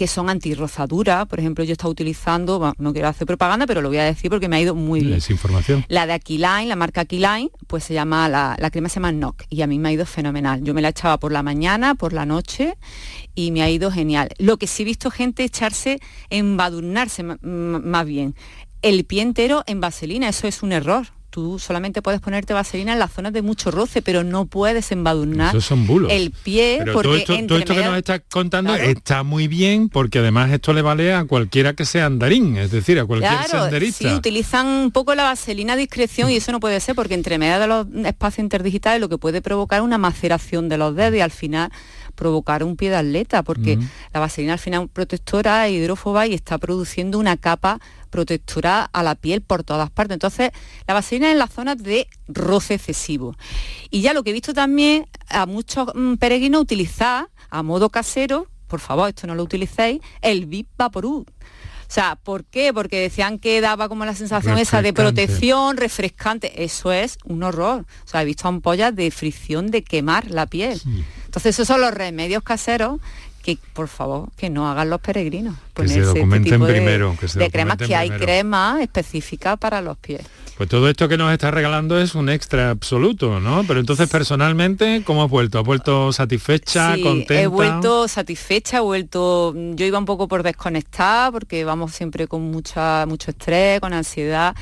que 0.00 0.06
son 0.06 0.30
antirrozadura. 0.30 1.26
Por 1.26 1.40
ejemplo, 1.40 1.62
yo 1.62 1.72
estaba 1.72 1.90
utilizando, 1.90 2.72
no 2.78 2.92
quiero 2.94 3.08
hacer 3.08 3.26
propaganda, 3.26 3.66
pero 3.66 3.82
lo 3.82 3.90
voy 3.90 3.98
a 3.98 4.04
decir 4.04 4.30
porque 4.30 4.48
me 4.48 4.56
ha 4.56 4.60
ido 4.62 4.74
muy 4.74 5.00
bien. 5.00 5.20
información. 5.28 5.84
La 5.88 6.06
de 6.06 6.14
Aquiline, 6.14 6.68
la 6.68 6.74
marca 6.74 7.02
Aquiline, 7.02 7.50
pues 7.66 7.84
se 7.84 7.92
llama, 7.92 8.26
la, 8.26 8.70
crema 8.70 8.88
se 8.88 8.94
llama 8.94 9.12
NOC 9.12 9.44
y 9.50 9.60
a 9.60 9.66
mí 9.66 9.78
me 9.78 9.90
ha 9.90 9.92
ido 9.92 10.06
fenomenal. 10.06 10.64
Yo 10.64 10.72
me 10.72 10.80
la 10.80 10.88
echaba 10.88 11.18
por 11.18 11.32
la 11.32 11.42
mañana, 11.42 11.96
por 11.96 12.14
la 12.14 12.24
noche 12.24 12.78
y 13.34 13.50
me 13.50 13.62
ha 13.62 13.68
ido 13.68 13.90
genial. 13.90 14.30
Lo 14.38 14.56
que 14.56 14.66
sí 14.66 14.84
he 14.84 14.86
visto 14.86 15.10
gente 15.10 15.44
echarse, 15.44 16.00
embadurnarse 16.30 17.22
más 17.22 18.06
bien, 18.06 18.34
el 18.80 19.04
pie 19.04 19.20
entero 19.20 19.64
en 19.66 19.82
vaselina, 19.82 20.30
eso 20.30 20.48
es 20.48 20.62
un 20.62 20.72
error 20.72 21.08
tú 21.30 21.58
solamente 21.58 22.02
puedes 22.02 22.20
ponerte 22.20 22.52
vaselina 22.52 22.92
en 22.92 22.98
las 22.98 23.12
zonas 23.12 23.32
de 23.32 23.42
mucho 23.42 23.70
roce, 23.70 24.02
pero 24.02 24.24
no 24.24 24.46
puedes 24.46 24.90
embadurnar 24.92 25.54
el 26.08 26.30
pie. 26.30 26.82
porque 26.92 27.24
todo 27.24 27.36
esto, 27.56 27.74
que 27.74 27.84
nos 27.84 27.96
estás 27.96 28.20
contando 28.30 28.74
está 28.74 29.22
muy 29.22 29.48
bien 29.48 29.88
porque 29.88 30.18
además 30.18 30.50
esto 30.50 30.72
le 30.72 30.82
vale 30.82 31.14
a 31.14 31.24
cualquiera 31.24 31.74
que 31.74 31.84
sea 31.84 32.06
andarín, 32.06 32.56
es 32.56 32.70
decir, 32.70 32.98
a 32.98 33.06
cualquier 33.06 33.32
claro, 33.32 33.62
senderista. 33.62 34.08
Sí, 34.08 34.14
utilizan 34.14 34.66
un 34.66 34.90
poco 34.90 35.14
la 35.14 35.24
vaselina 35.24 35.74
a 35.74 35.76
discreción 35.76 36.30
y 36.30 36.36
eso 36.36 36.52
no 36.52 36.60
puede 36.60 36.80
ser 36.80 36.94
porque 36.94 37.14
entre 37.14 37.38
medio 37.38 37.60
de 37.60 37.66
los 37.66 37.86
espacios 38.04 38.40
interdigitales 38.40 39.00
lo 39.00 39.08
que 39.08 39.18
puede 39.18 39.40
provocar 39.40 39.82
una 39.82 39.98
maceración 39.98 40.68
de 40.68 40.78
los 40.78 40.94
dedos 40.94 41.16
y 41.16 41.20
al 41.20 41.30
final 41.30 41.70
provocar 42.14 42.64
un 42.64 42.76
pie 42.76 42.90
de 42.90 42.96
atleta, 42.96 43.42
porque 43.42 43.78
la 44.12 44.20
vaselina 44.20 44.54
al 44.54 44.58
final 44.58 44.88
protectora, 44.88 45.68
hidrófoba 45.68 46.26
y 46.26 46.34
está 46.34 46.58
produciendo 46.58 47.18
una 47.18 47.36
capa 47.36 47.80
protectora 48.10 48.90
a 48.92 49.02
la 49.02 49.14
piel 49.14 49.40
por 49.40 49.64
todas 49.64 49.90
partes. 49.90 50.14
Entonces, 50.14 50.50
la 50.86 50.94
vaselina 50.94 51.30
en 51.30 51.38
las 51.38 51.52
zonas 51.52 51.82
de 51.82 52.08
roce 52.28 52.74
excesivo. 52.74 53.36
Y 53.90 54.02
ya 54.02 54.12
lo 54.12 54.22
que 54.22 54.30
he 54.30 54.32
visto 54.32 54.52
también 54.52 55.06
a 55.28 55.46
muchos 55.46 55.88
mm, 55.94 56.14
peregrinos 56.14 56.62
utilizar 56.62 57.28
a 57.48 57.62
modo 57.62 57.90
casero, 57.90 58.46
por 58.68 58.80
favor, 58.80 59.08
esto 59.08 59.26
no 59.26 59.34
lo 59.34 59.42
utilicéis, 59.42 60.00
el 60.22 60.46
VIP 60.46 60.68
Vaporú. 60.76 61.26
O 61.90 61.92
sea, 61.92 62.14
¿por 62.14 62.44
qué? 62.44 62.72
Porque 62.72 63.00
decían 63.00 63.40
que 63.40 63.60
daba 63.60 63.88
como 63.88 64.04
la 64.04 64.14
sensación 64.14 64.58
esa 64.58 64.80
de 64.80 64.92
protección, 64.92 65.76
refrescante. 65.76 66.62
Eso 66.62 66.92
es 66.92 67.18
un 67.24 67.42
horror. 67.42 67.84
O 68.04 68.08
sea, 68.08 68.22
he 68.22 68.24
visto 68.24 68.46
ampollas 68.46 68.94
de 68.94 69.10
fricción, 69.10 69.72
de 69.72 69.82
quemar 69.82 70.30
la 70.30 70.46
piel. 70.46 70.80
Entonces, 71.24 71.56
esos 71.56 71.66
son 71.66 71.80
los 71.80 71.92
remedios 71.92 72.44
caseros 72.44 73.00
que 73.42 73.58
por 73.72 73.88
favor 73.88 74.28
que 74.36 74.50
no 74.50 74.68
hagan 74.68 74.90
los 74.90 75.00
peregrinos. 75.00 75.56
Que 75.74 75.88
se 75.88 76.00
este 76.00 76.14
documenten 76.14 76.62
primero. 76.64 77.16
Que 77.18 77.26
de 77.26 77.50
cremas 77.50 77.76
que 77.78 77.96
hay 77.96 78.10
crema 78.10 78.78
específica 78.82 79.56
para 79.56 79.80
los 79.80 79.96
pies. 79.98 80.22
Pues 80.60 80.68
todo 80.68 80.90
esto 80.90 81.08
que 81.08 81.16
nos 81.16 81.32
está 81.32 81.50
regalando 81.50 81.98
es 81.98 82.14
un 82.14 82.28
extra 82.28 82.68
absoluto, 82.68 83.40
¿no? 83.40 83.64
Pero 83.66 83.80
entonces 83.80 84.10
personalmente, 84.10 85.02
¿cómo 85.06 85.24
has 85.24 85.30
vuelto? 85.30 85.58
¿Has 85.58 85.64
vuelto 85.64 86.12
satisfecha, 86.12 86.96
sí, 86.96 87.02
contenta? 87.02 87.40
He 87.40 87.46
vuelto 87.46 88.06
satisfecha, 88.08 88.76
he 88.76 88.80
vuelto. 88.80 89.54
Yo 89.56 89.86
iba 89.86 89.98
un 89.98 90.04
poco 90.04 90.28
por 90.28 90.42
desconectar 90.42 91.32
porque 91.32 91.64
vamos 91.64 91.94
siempre 91.94 92.26
con 92.26 92.42
mucha, 92.42 93.06
mucho 93.06 93.30
estrés, 93.30 93.80
con 93.80 93.94
ansiedad 93.94 94.54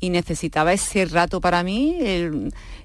y 0.00 0.08
necesitaba 0.08 0.72
ese 0.72 1.04
rato 1.04 1.42
para 1.42 1.62
mí. 1.62 1.98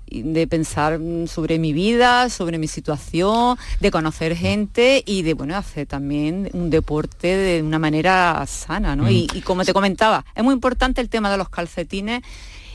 De 0.09 0.47
pensar 0.47 0.99
sobre 1.27 1.59
mi 1.59 1.73
vida, 1.73 2.29
sobre 2.29 2.57
mi 2.57 2.67
situación, 2.67 3.57
de 3.79 3.91
conocer 3.91 4.35
gente 4.35 5.03
y 5.05 5.21
de 5.21 5.33
bueno 5.33 5.55
hacer 5.55 5.87
también 5.87 6.49
un 6.53 6.69
deporte 6.69 7.35
de 7.35 7.61
una 7.61 7.79
manera 7.79 8.43
sana, 8.47 8.95
¿no? 8.95 9.03
Mm. 9.03 9.09
Y, 9.09 9.27
y, 9.33 9.41
como 9.41 9.65
te 9.65 9.73
comentaba, 9.73 10.25
es 10.35 10.43
muy 10.43 10.53
importante 10.53 11.01
el 11.01 11.09
tema 11.09 11.31
de 11.31 11.37
los 11.37 11.49
calcetines 11.49 12.23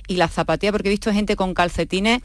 y 0.09 0.17
la 0.17 0.29
zapatilla, 0.29 0.73
porque 0.73 0.89
he 0.89 0.91
visto 0.91 1.13
gente 1.13 1.37
con 1.37 1.55
calcetines 1.55 2.23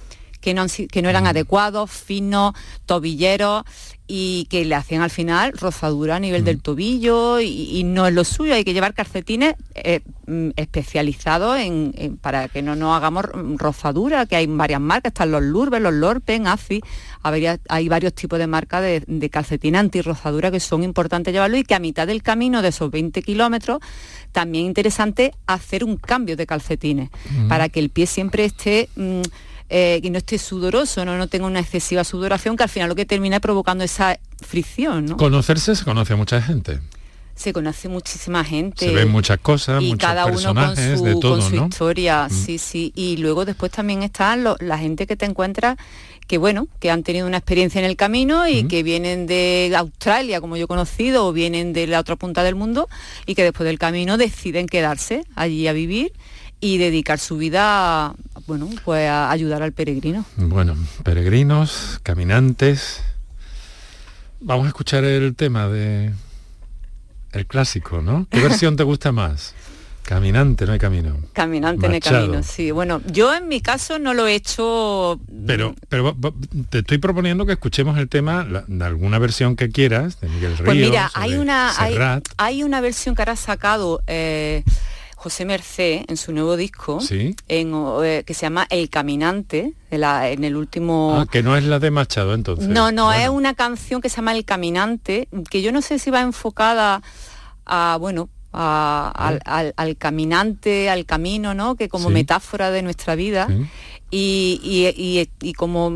que 0.48 0.54
no, 0.54 0.66
que 0.90 1.02
no 1.02 1.10
eran 1.10 1.26
mm. 1.26 1.28
adecuados, 1.28 1.92
finos, 1.92 2.54
tobilleros 2.86 3.64
y 4.08 4.46
que 4.50 4.64
le 4.64 4.76
hacían 4.76 5.02
al 5.02 5.10
final 5.10 5.52
rozadura 5.52 6.16
a 6.16 6.20
nivel 6.22 6.46
del 6.46 6.56
mm. 6.56 6.62
tobillo 6.62 7.42
y, 7.42 7.84
no 7.84 8.08
es 8.08 8.14
lo 8.14 8.24
suyo, 8.24 8.54
hay 8.54 8.64
que 8.64 8.72
llevar 8.72 8.94
calcetines 8.94 9.56
eh, 9.76 10.00
mm, 10.26 10.52
especializados 10.56 11.60
en, 11.60 12.18
para 12.22 12.48
que 12.48 12.62
no 12.62 12.78
nos 12.78 12.96
hagamos 12.96 13.26
rozadura, 13.58 14.26
que 14.26 14.38
hay 14.38 14.48
varias 14.48 14.80
marcas, 14.80 15.10
están 15.10 15.32
los 15.32 15.44
Lurben, 15.44 15.84
los 15.84 15.94
Lorpen, 15.94 16.48
AFI, 16.48 16.82
hay 17.68 17.90
varios 17.90 18.14
tipos 18.14 18.40
de 18.40 18.48
marcas 18.48 18.82
de, 18.84 19.04
de 19.06 19.30
calcetines 19.30 19.82
antirrozadura 19.82 20.50
que 20.50 20.62
son 20.62 20.82
importantes 20.82 21.34
llevarlo 21.34 21.58
y 21.58 21.64
que 21.66 21.76
a 21.76 21.80
mitad 21.80 22.08
del 22.08 22.24
camino 22.24 22.62
de 22.62 22.70
esos 22.70 22.90
20 22.90 23.22
kilómetros 23.22 23.80
también 24.32 24.64
es 24.64 24.70
interesante 24.70 25.34
hacer 25.46 25.84
un 25.84 25.98
cambio 25.98 26.38
de 26.38 26.48
calcetines 26.48 27.10
para 27.50 27.68
que 27.68 27.82
el 27.82 27.90
pie 27.90 28.08
siempre 28.08 28.46
esté 28.46 28.88
eh, 29.70 30.00
que 30.02 30.10
no 30.10 30.18
esté 30.18 30.38
sudoroso, 30.38 31.06
¿no? 31.06 31.18
no 31.18 31.28
tenga 31.28 31.46
una 31.48 31.60
excesiva 31.60 32.04
sudoración, 32.04 32.56
que 32.56 32.64
al 32.64 32.70
final 32.70 32.90
lo 32.90 32.96
que 32.96 33.06
termina 33.06 33.40
provocando 33.40 33.84
esa 33.84 34.20
fricción. 34.46 35.10
Conocerse 35.18 35.76
se 35.76 35.84
conoce 35.84 36.14
a 36.14 36.16
mucha 36.16 36.42
gente 36.42 36.80
se 37.38 37.54
conoce 37.54 37.88
muchísima 37.88 38.44
gente. 38.44 38.88
Se 38.88 38.92
ven 38.92 39.10
muchas 39.10 39.38
cosas, 39.38 39.84
y 39.84 39.96
cada 39.96 40.26
uno 40.26 40.56
con 40.56 40.76
su, 40.76 41.04
de 41.04 41.16
todo, 41.22 41.40
su 41.40 41.56
historia, 41.56 42.28
mm. 42.28 42.34
sí, 42.34 42.58
sí. 42.58 42.92
Y 42.96 43.18
luego 43.18 43.46
después 43.46 43.72
también 43.72 44.02
está 44.02 44.36
la 44.36 44.78
gente 44.80 45.06
que 45.06 45.16
te 45.16 45.26
encuentra 45.26 45.78
que 46.28 46.38
bueno, 46.38 46.68
que 46.80 46.92
han 46.92 47.04
tenido 47.04 47.26
una 47.26 47.38
experiencia 47.38 47.80
en 47.80 47.86
el 47.86 47.96
camino 47.96 48.48
y 48.48 48.64
mm. 48.64 48.68
que 48.68 48.84
vienen 48.84 49.28
de 49.28 49.74
Australia, 49.78 50.42
como 50.42 50.58
yo 50.58 50.66
he 50.66 50.68
conocido, 50.68 51.26
o 51.26 51.32
vienen 51.34 51.74
de 51.74 51.88
la 51.88 52.00
otra 52.00 52.18
punta 52.18 52.44
del 52.44 52.56
mundo 52.56 52.90
y 53.26 53.36
que 53.36 53.44
después 53.44 53.66
del 53.66 53.80
camino 53.80 54.18
deciden 54.18 54.68
quedarse 54.68 55.24
allí 55.36 55.68
a 55.68 55.74
vivir 55.74 56.12
y 56.60 56.80
dedicar 56.80 57.20
su 57.20 57.38
vida 57.38 58.14
bueno, 58.48 58.70
pues 58.86 59.10
a 59.10 59.30
ayudar 59.30 59.62
al 59.62 59.74
peregrino. 59.74 60.26
Bueno, 60.38 60.76
peregrinos, 61.04 62.00
caminantes. 62.02 63.02
Vamos 64.40 64.66
a 64.66 64.68
escuchar 64.70 65.04
el 65.04 65.36
tema 65.36 65.68
de 65.68 66.14
el 67.34 67.46
clásico, 67.46 68.02
¿no? 68.02 68.26
¿Qué 68.32 68.40
versión 68.40 68.76
te 68.78 68.84
gusta 68.84 69.12
más? 69.12 69.54
Caminante, 70.04 70.66
no 70.66 70.72
hay 70.72 70.80
camino. 70.80 71.18
Caminante, 71.34 71.86
no 71.86 71.94
hay 71.94 72.00
camino, 72.00 72.42
sí. 72.42 72.72
Bueno, 72.72 73.02
yo 73.12 73.36
en 73.36 73.50
mi 73.50 73.60
caso 73.60 74.00
no 74.00 74.14
lo 74.14 74.26
he 74.26 74.36
hecho... 74.36 75.20
Pero, 75.46 75.76
pero 75.90 76.16
te 76.70 76.80
estoy 76.80 76.98
proponiendo 76.98 77.46
que 77.46 77.52
escuchemos 77.52 77.98
el 77.98 78.08
tema 78.08 78.48
de 78.68 78.86
alguna 78.86 79.20
versión 79.20 79.58
que 79.58 79.70
quieras, 79.70 80.22
de 80.22 80.30
Miguel 80.30 80.58
Ríos. 80.58 80.62
Pues 80.64 80.78
mira, 80.78 81.12
hay 81.14 81.36
una, 81.36 81.74
hay, 82.38 82.64
una 82.64 82.80
versión 82.80 83.16
que 83.16 83.24
ahora 83.24 83.34
ha 83.34 83.36
sacado... 83.36 84.02
Eh, 84.08 84.64
José 85.18 85.46
Mercé 85.46 86.06
en 86.08 86.16
su 86.16 86.32
nuevo 86.32 86.56
disco, 86.56 87.00
eh, 87.10 88.24
que 88.24 88.34
se 88.36 88.42
llama 88.42 88.68
El 88.70 88.88
Caminante, 88.92 89.74
en 89.90 90.44
el 90.44 90.56
último... 90.56 91.18
Ah, 91.20 91.26
que 91.26 91.42
no 91.42 91.58
es 91.58 91.64
la 91.64 91.80
de 91.80 91.90
Machado 91.90 92.36
entonces. 92.36 92.68
No, 92.68 92.92
no, 92.92 93.12
es 93.12 93.28
una 93.28 93.56
canción 93.56 94.00
que 94.00 94.10
se 94.10 94.18
llama 94.18 94.34
El 94.34 94.46
Caminante, 94.46 95.28
que 95.50 95.64
yo 95.64 95.72
no 95.72 95.82
sé 95.82 95.98
si 95.98 96.12
va 96.12 96.22
enfocada 96.22 97.02
a, 97.66 97.98
bueno, 98.00 98.30
al, 98.54 99.98
caminante, 99.98 100.92
al 100.92 101.06
camino, 101.06 101.56
¿no? 101.56 101.76
Que 101.76 101.90
como 101.90 102.12
metáfora 102.12 102.70
de 102.70 102.84
nuestra 102.84 103.16
vida. 103.16 103.48
Y, 104.12 105.54
como 105.58 105.92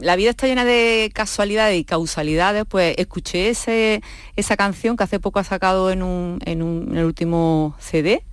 la 0.00 0.16
vida 0.16 0.30
está 0.30 0.46
llena 0.46 0.64
de 0.64 1.10
casualidades 1.14 1.78
y 1.78 1.84
causalidades, 1.84 2.64
pues 2.66 2.94
escuché 2.96 3.50
ese, 3.50 4.02
esa 4.36 4.56
canción 4.56 4.96
que 4.96 5.04
hace 5.04 5.20
poco 5.20 5.38
ha 5.38 5.44
sacado 5.44 5.90
en, 5.90 6.02
un, 6.02 6.38
en, 6.46 6.96
el 6.96 7.04
último 7.04 7.76
CD, 7.78 8.24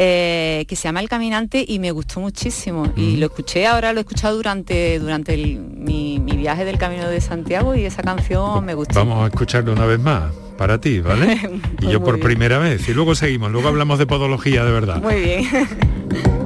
eh, 0.00 0.64
que 0.68 0.76
se 0.76 0.84
llama 0.84 1.00
El 1.00 1.08
Caminante 1.08 1.64
y 1.66 1.80
me 1.80 1.90
gustó 1.90 2.20
muchísimo. 2.20 2.92
Y 2.94 3.16
lo 3.16 3.26
escuché, 3.26 3.66
ahora 3.66 3.92
lo 3.92 3.98
he 3.98 4.02
escuchado 4.02 4.36
durante, 4.36 5.00
durante 5.00 5.36
mi, 5.36 6.20
mi, 6.20 6.36
viaje 6.36 6.64
del 6.64 6.78
Camino 6.78 7.08
de 7.08 7.20
Santiago 7.20 7.74
y 7.74 7.84
esa 7.84 8.04
canción 8.04 8.64
me 8.64 8.74
gustó. 8.74 8.94
Vamos 8.94 9.24
a 9.24 9.26
escucharlo 9.26 9.72
una 9.72 9.86
vez 9.86 9.98
más 9.98 10.32
para 10.56 10.80
ti, 10.80 11.00
¿vale? 11.00 11.40
y 11.80 11.88
yo 11.88 12.00
por 12.00 12.20
primera 12.20 12.58
vez. 12.58 12.88
Y 12.88 12.94
luego 12.94 13.16
seguimos, 13.16 13.50
luego 13.50 13.66
hablamos 13.66 13.98
de 13.98 14.06
podología 14.06 14.64
de 14.64 14.70
verdad. 14.70 15.02
Muy 15.02 15.16
bien. 15.16 15.44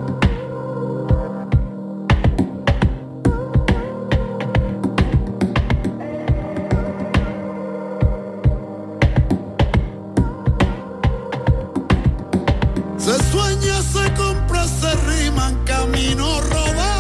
toman 15.43 15.65
camino 15.65 16.41
robado. 16.41 16.92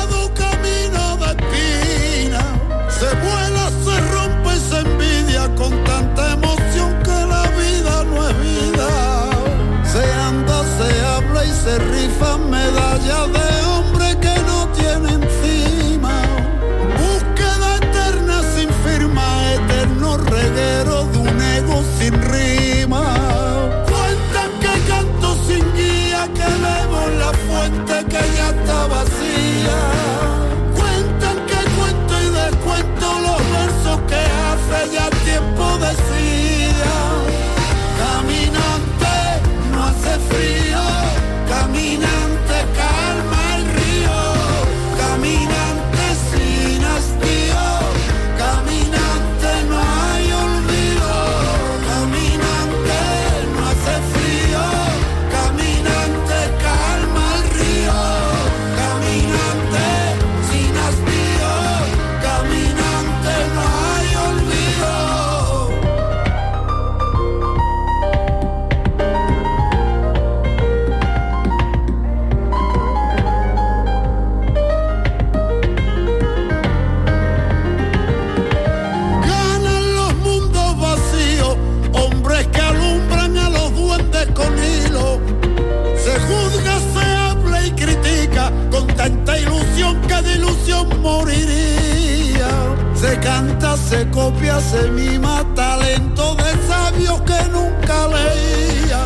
se 93.92 94.08
copia, 94.08 94.58
se 94.58 94.88
mima, 94.88 95.44
talento 95.54 96.34
de 96.36 96.50
sabios 96.66 97.20
que 97.22 97.40
nunca 97.50 98.08
leía, 98.08 99.02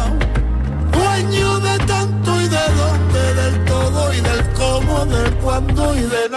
Dueño 0.92 1.58
de 1.58 1.76
tanto 1.86 2.40
y 2.40 2.46
de 2.56 2.66
dónde, 2.80 3.34
del 3.40 3.64
todo 3.64 4.14
y 4.14 4.20
del 4.20 4.42
cómo, 4.52 5.04
del 5.06 5.34
cuándo 5.38 5.96
y 5.96 6.02
de 6.02 6.28
nada. 6.30 6.35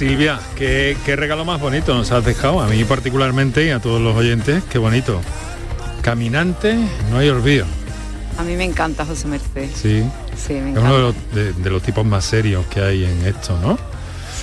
Silvia, 0.00 0.40
¿qué, 0.56 0.96
regalo 1.14 1.44
más 1.44 1.60
bonito 1.60 1.94
nos 1.94 2.10
has 2.10 2.24
dejado, 2.24 2.62
a 2.62 2.66
mí 2.68 2.84
particularmente 2.84 3.66
y 3.66 3.68
a 3.68 3.80
todos 3.80 4.00
los 4.00 4.16
oyentes, 4.16 4.64
qué 4.70 4.78
bonito. 4.78 5.20
Caminante, 6.00 6.74
no 7.10 7.18
hay 7.18 7.28
olvido. 7.28 7.66
A 8.38 8.42
mí 8.42 8.56
me 8.56 8.64
encanta 8.64 9.04
José 9.04 9.28
Merced. 9.28 9.68
Sí. 9.74 10.02
Sí, 10.34 10.54
me 10.54 10.70
encanta. 10.70 10.88
Es 10.88 11.14
uno 11.34 11.52
de 11.62 11.70
los, 11.70 11.82
tipos 11.82 12.06
más 12.06 12.24
serios 12.24 12.64
que 12.68 12.80
hay 12.80 13.04
en 13.04 13.26
esto, 13.26 13.58
¿no? 13.60 13.78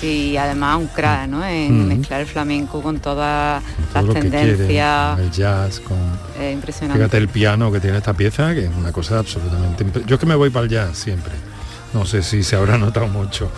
Sí, 0.00 0.36
además 0.36 0.76
un 0.76 0.86
crack, 0.86 1.26
¿no? 1.26 1.44
En 1.44 1.88
mezclar 1.88 2.20
el 2.20 2.28
flamenco 2.28 2.80
con 2.80 3.00
todas 3.00 3.60
las 3.92 4.14
tendencias. 4.14 5.18
el 5.18 5.30
jazz, 5.32 5.80
con... 5.80 5.98
impresionante. 6.40 7.00
Fíjate 7.00 7.16
el 7.16 7.26
piano 7.26 7.72
que 7.72 7.80
tiene 7.80 7.98
esta 7.98 8.14
pieza, 8.14 8.54
que 8.54 8.66
es 8.66 8.70
una 8.78 8.92
cosa 8.92 9.18
absolutamente... 9.18 10.04
Yo 10.06 10.14
es 10.14 10.20
que 10.20 10.26
me 10.26 10.36
voy 10.36 10.50
para 10.50 10.66
el 10.66 10.70
jazz 10.70 10.96
siempre. 10.96 11.32
No 11.94 12.06
sé 12.06 12.22
si 12.22 12.44
se 12.44 12.54
habrá 12.54 12.78
notado 12.78 13.08
mucho. 13.08 13.50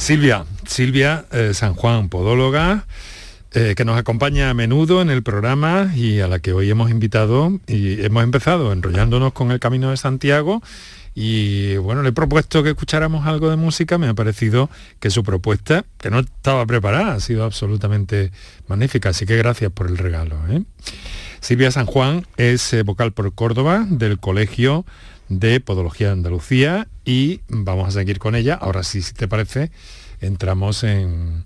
Silvia, 0.00 0.46
Silvia 0.66 1.26
eh, 1.30 1.52
San 1.52 1.74
Juan, 1.74 2.08
podóloga, 2.08 2.86
eh, 3.52 3.74
que 3.76 3.84
nos 3.84 3.98
acompaña 3.98 4.48
a 4.48 4.54
menudo 4.54 5.02
en 5.02 5.10
el 5.10 5.22
programa 5.22 5.92
y 5.94 6.20
a 6.20 6.26
la 6.26 6.38
que 6.38 6.54
hoy 6.54 6.70
hemos 6.70 6.90
invitado 6.90 7.60
y 7.66 8.02
hemos 8.02 8.24
empezado 8.24 8.72
enrollándonos 8.72 9.34
con 9.34 9.50
el 9.50 9.60
Camino 9.60 9.90
de 9.90 9.98
Santiago 9.98 10.62
y 11.14 11.76
bueno, 11.76 12.02
le 12.02 12.08
he 12.08 12.12
propuesto 12.12 12.62
que 12.62 12.70
escucháramos 12.70 13.26
algo 13.26 13.50
de 13.50 13.56
música, 13.56 13.98
me 13.98 14.08
ha 14.08 14.14
parecido 14.14 14.70
que 15.00 15.10
su 15.10 15.22
propuesta, 15.22 15.84
que 15.98 16.08
no 16.10 16.20
estaba 16.20 16.64
preparada, 16.64 17.12
ha 17.12 17.20
sido 17.20 17.44
absolutamente 17.44 18.32
magnífica, 18.68 19.10
así 19.10 19.26
que 19.26 19.36
gracias 19.36 19.70
por 19.70 19.86
el 19.86 19.98
regalo. 19.98 20.36
¿eh? 20.48 20.62
Silvia 21.40 21.70
San 21.70 21.84
Juan 21.84 22.26
es 22.38 22.74
vocal 22.86 23.12
por 23.12 23.34
Córdoba 23.34 23.86
del 23.90 24.18
Colegio 24.18 24.86
de 25.30 25.60
Podología 25.60 26.08
de 26.08 26.12
Andalucía 26.12 26.88
y 27.06 27.40
vamos 27.48 27.88
a 27.88 27.92
seguir 27.92 28.18
con 28.18 28.34
ella. 28.34 28.58
Ahora 28.60 28.82
sí, 28.82 29.00
si 29.00 29.14
te 29.14 29.28
parece, 29.28 29.70
entramos 30.20 30.84
en, 30.84 31.44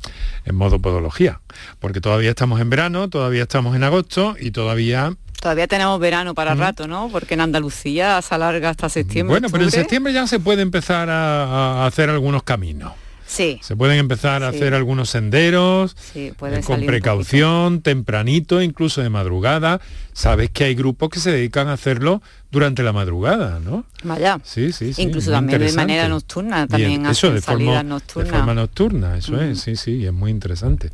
modo 0.52 0.80
podología, 0.80 1.40
porque 1.78 2.00
todavía 2.00 2.30
estamos 2.30 2.60
en 2.60 2.70
verano, 2.70 3.08
todavía 3.08 3.42
estamos 3.42 3.76
en 3.76 3.84
agosto 3.84 4.34
y 4.40 4.50
todavía 4.50 5.14
Todavía 5.40 5.66
tenemos 5.66 6.00
verano 6.00 6.34
para 6.34 6.54
rato, 6.54 6.88
¿no? 6.88 7.10
Porque 7.12 7.34
en 7.34 7.42
Andalucía 7.42 8.22
se 8.22 8.34
alarga 8.34 8.70
hasta 8.70 8.88
septiembre. 8.88 9.30
Bueno, 9.30 9.48
pero 9.50 9.64
en 9.64 9.70
septiembre 9.70 10.10
ya 10.10 10.26
se 10.26 10.40
puede 10.40 10.62
empezar 10.62 11.10
a, 11.10 11.84
hacer 11.84 12.08
algunos 12.08 12.44
caminos. 12.44 12.94
Sí. 13.26 13.58
Se 13.62 13.76
pueden 13.76 13.98
empezar 13.98 14.42
a 14.42 14.48
hacer 14.48 14.74
algunos 14.74 15.10
senderos 15.10 15.96
sí, 16.12 16.32
eh, 16.40 16.60
con 16.64 16.84
precaución, 16.84 17.80
tempranito, 17.80 18.62
incluso 18.62 19.00
de 19.00 19.10
madrugada. 19.10 19.80
Sabes 20.12 20.50
que 20.50 20.64
hay 20.64 20.74
grupos 20.74 21.10
que 21.10 21.20
se 21.20 21.32
dedican 21.32 21.68
a 21.68 21.72
hacerlo 21.72 22.22
durante 22.50 22.82
la 22.82 22.92
madrugada, 22.92 23.60
¿no? 23.60 23.84
Vaya. 24.04 24.40
Sí, 24.44 24.72
sí, 24.72 24.92
sí. 24.92 25.02
Incluso 25.02 25.30
también 25.30 25.60
de 25.60 25.72
manera 25.72 26.08
nocturna, 26.08 26.66
también 26.66 27.06
eso, 27.06 27.32
de 27.32 27.40
forma, 27.40 27.82
nocturna. 27.82 28.30
De 28.30 28.36
forma 28.36 28.54
nocturna, 28.54 29.18
eso 29.18 29.40
es, 29.40 29.60
sí, 29.60 29.76
sí, 29.76 30.04
es 30.06 30.12
muy 30.12 30.30
interesante 30.30 30.90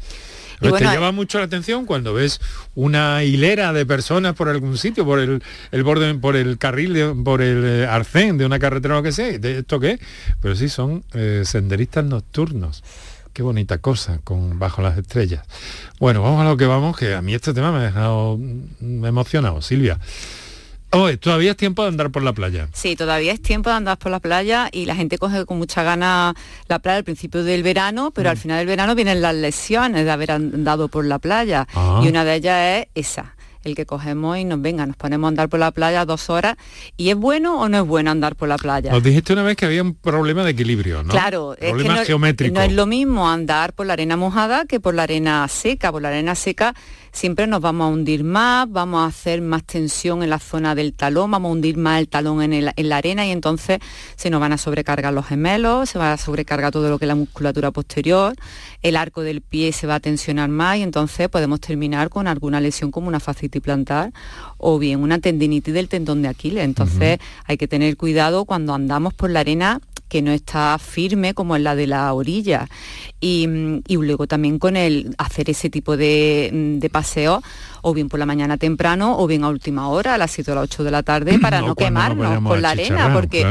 te 0.61 0.85
llama 0.85 1.13
mucho 1.13 1.39
la 1.39 1.45
atención 1.45 1.87
cuando 1.87 2.15
ves 2.15 2.41
una 2.75 3.25
hilera 3.25 3.73
de 3.73 3.87
personas 3.87 4.35
por 4.35 4.49
algún 4.49 4.77
sitio, 4.79 5.05
por 5.05 5.19
el, 5.19 5.43
borde, 5.83 6.15
por 6.15 6.37
el 6.37 6.59
carril, 6.59 7.15
por 7.25 7.43
el 7.43 7.65
eh, 7.65 7.87
arcén 7.87 8.39
de 8.39 8.47
una 8.47 8.59
carretera 8.59 8.95
o 8.95 8.99
lo 8.99 9.03
que 9.03 9.13
sea. 9.13 9.39
¿De 9.39 9.59
esto 9.59 9.81
qué? 9.81 9.99
Pero 10.41 10.55
sí 10.57 10.69
son 10.69 11.05
eh, 11.15 11.43
senderistas 11.45 12.05
nocturnos. 12.05 12.83
Qué 13.33 13.43
bonita 13.43 13.79
cosa, 13.79 14.19
con 14.25 14.59
bajo 14.59 14.83
las 14.83 14.99
estrellas. 14.99 15.47
Bueno, 16.01 16.23
vamos 16.23 16.41
a 16.41 16.45
lo 16.45 16.57
que 16.57 16.67
vamos, 16.67 16.97
que 16.97 17.15
a 17.15 17.23
mí 17.23 17.33
este 17.33 17.55
tema 17.55 17.71
me 17.71 17.79
ha 17.79 17.83
dejado 17.83 18.39
emocionado, 18.81 19.63
Silvia. 19.63 19.99
Oh, 20.93 21.09
todavía 21.19 21.53
es 21.53 21.57
tiempo 21.57 21.83
de 21.83 21.89
andar 21.89 22.11
por 22.11 22.23
la 22.23 22.33
playa. 22.33 22.69
Sí, 22.73 22.97
todavía 22.97 23.33
es 23.33 23.41
tiempo 23.41 23.71
de 23.71 23.77
andar 23.77 23.99
por 23.99 24.11
la 24.11 24.21
playa 24.21 24.69
y 24.73 24.87
la 24.87 24.95
gente 24.95 25.19
coge 25.19 25.45
con 25.45 25.59
mucha 25.59 25.83
gana 25.83 26.35
la 26.69 26.79
playa 26.81 26.99
al 26.99 27.05
principio 27.05 27.45
del 27.45 27.63
verano, 27.63 28.11
pero 28.11 28.31
al 28.31 28.37
mm. 28.37 28.41
final 28.41 28.59
del 28.59 28.67
verano 28.67 28.95
vienen 28.95 29.23
las 29.23 29.35
lesiones 29.35 30.05
de 30.05 30.11
haber 30.11 30.33
andado 30.33 30.89
por 30.89 31.05
la 31.05 31.19
playa 31.19 31.67
ah. 31.75 32.01
y 32.03 32.09
una 32.09 32.25
de 32.25 32.35
ellas 32.35 32.87
es 32.95 33.07
esa 33.07 33.35
el 33.65 33.75
que 33.75 33.87
cogemos 33.87 34.39
y 34.39 34.45
nos 34.45 34.61
venga, 34.61 34.87
nos 34.87 34.97
ponemos 34.97 35.27
a 35.27 35.29
andar 35.29 35.49
por 35.49 35.61
la 35.61 35.71
playa 35.71 36.05
dos 36.05 36.31
horas. 36.31 36.57
¿Y 36.97 37.11
es 37.11 37.17
bueno 37.17 37.61
o 37.61 37.69
no 37.69 37.79
es 37.79 37.87
bueno 37.87 38.11
andar 38.11 38.37
por 38.37 38.49
la 38.49 38.57
playa? 38.57 38.91
Nos 38.91 39.03
dijiste 39.03 39.33
una 39.33 39.43
vez 39.43 39.57
que 39.57 39.67
había 39.67 39.83
un 39.83 39.95
problema 39.95 40.45
de 40.45 40.53
equilibrio, 40.53 41.03
¿no? 41.03 41.11
Claro, 41.11 41.55
es 41.59 41.75
que 41.75 41.85
no, 41.85 42.05
geométrico. 42.05 42.55
no 42.55 42.63
es 42.63 42.73
lo 42.73 42.87
mismo 42.87 43.29
andar 43.29 43.73
por 43.75 43.87
la 43.87 43.95
arena 43.95 44.17
mojada 44.17 44.65
que 44.65 44.81
por 44.81 44.95
la 44.95 45.03
arena 45.03 45.47
seca. 45.49 45.93
Por 45.93 46.03
la 46.03 46.09
arena 46.09 46.35
seca 46.35 46.75
siempre 47.13 47.47
nos 47.47 47.61
vamos 47.61 47.87
a 47.87 47.89
hundir 47.89 48.25
más, 48.25 48.71
vamos 48.71 49.03
a 49.03 49.07
hacer 49.07 49.41
más 49.41 49.65
tensión 49.65 50.23
en 50.23 50.31
la 50.31 50.39
zona 50.39 50.75
del 50.75 50.93
talón, 50.93 51.31
vamos 51.31 51.51
a 51.51 51.53
hundir 51.53 51.77
más 51.77 52.01
el 52.01 52.09
talón 52.09 52.43
en, 52.43 52.65
la 52.65 52.97
arena 52.97 53.27
y 53.27 53.31
entonces 53.31 53.79
se 54.17 54.31
nos 54.31 54.41
van 54.41 54.53
a 54.53 54.59
sobrecargar 54.59 55.13
los 55.13 55.27
gemelos, 55.27 55.91
se 55.91 55.99
va 55.99 56.13
a 56.13 56.17
sobrecargar 56.17 56.73
todo 56.73 56.89
lo 56.89 56.99
que 56.99 57.05
es 57.05 57.09
la 57.09 57.15
musculatura 57.15 57.71
posterior, 57.71 58.35
el 58.83 58.97
arco 58.97 59.23
del 59.23 59.41
pie 59.41 59.73
se 59.73 59.87
va 59.87 59.97
a 59.97 60.01
tensionar 60.01 60.49
más 60.49 60.79
y 60.79 60.83
entonces 60.83 61.29
podemos 61.29 61.61
terminar 61.61 62.09
con 62.09 62.27
alguna 62.27 62.61
lesión 62.61 62.91
como 62.91 63.09
una 63.09 63.21
fascitis 63.21 63.61
plantar 63.61 64.13
o 64.57 64.79
bien 64.79 65.01
una 65.01 65.19
tendinitis 65.19 65.75
del 65.75 65.89
tendón 65.89 66.23
de 66.23 66.29
Aquiles. 66.29 66.65
Entonces 66.65 67.19
hay 67.45 67.57
que 67.57 67.69
tener 67.69 67.97
cuidado 67.97 68.45
cuando 68.45 68.75
andamos 68.75 69.15
por 69.15 69.31
la 69.31 69.41
arena 69.41 69.81
que 70.11 70.21
no 70.21 70.33
está 70.33 70.77
firme 70.79 71.33
como 71.33 71.57
en 71.57 71.65
la 71.65 71.75
de 71.75 71.87
la 71.87 72.13
orilla. 72.13 72.69
Y, 73.21 73.47
luego 73.89 74.27
también 74.27 74.59
con 74.59 74.77
el 74.77 75.15
hacer 75.19 75.49
ese 75.49 75.71
tipo 75.71 75.97
de, 75.97 76.91
paseo, 76.93 77.43
o 77.81 77.95
bien 77.95 78.09
por 78.09 78.19
la 78.19 78.27
mañana 78.27 78.59
temprano, 78.59 79.19
o 79.19 79.27
bien 79.27 79.45
a 79.45 79.49
última 79.49 79.89
hora, 79.89 80.15
a 80.15 80.19
las 80.19 80.33
7 80.33 80.51
o 80.51 80.55
las 80.57 80.65
8 80.65 80.85
de 80.85 80.91
la 80.91 81.03
tarde, 81.03 81.39
para 81.41 81.61
no, 81.63 81.75
quemarnos 81.75 82.43
con 82.43 82.61
la 82.61 82.71
arena, 82.71 83.15
porque, 83.15 83.47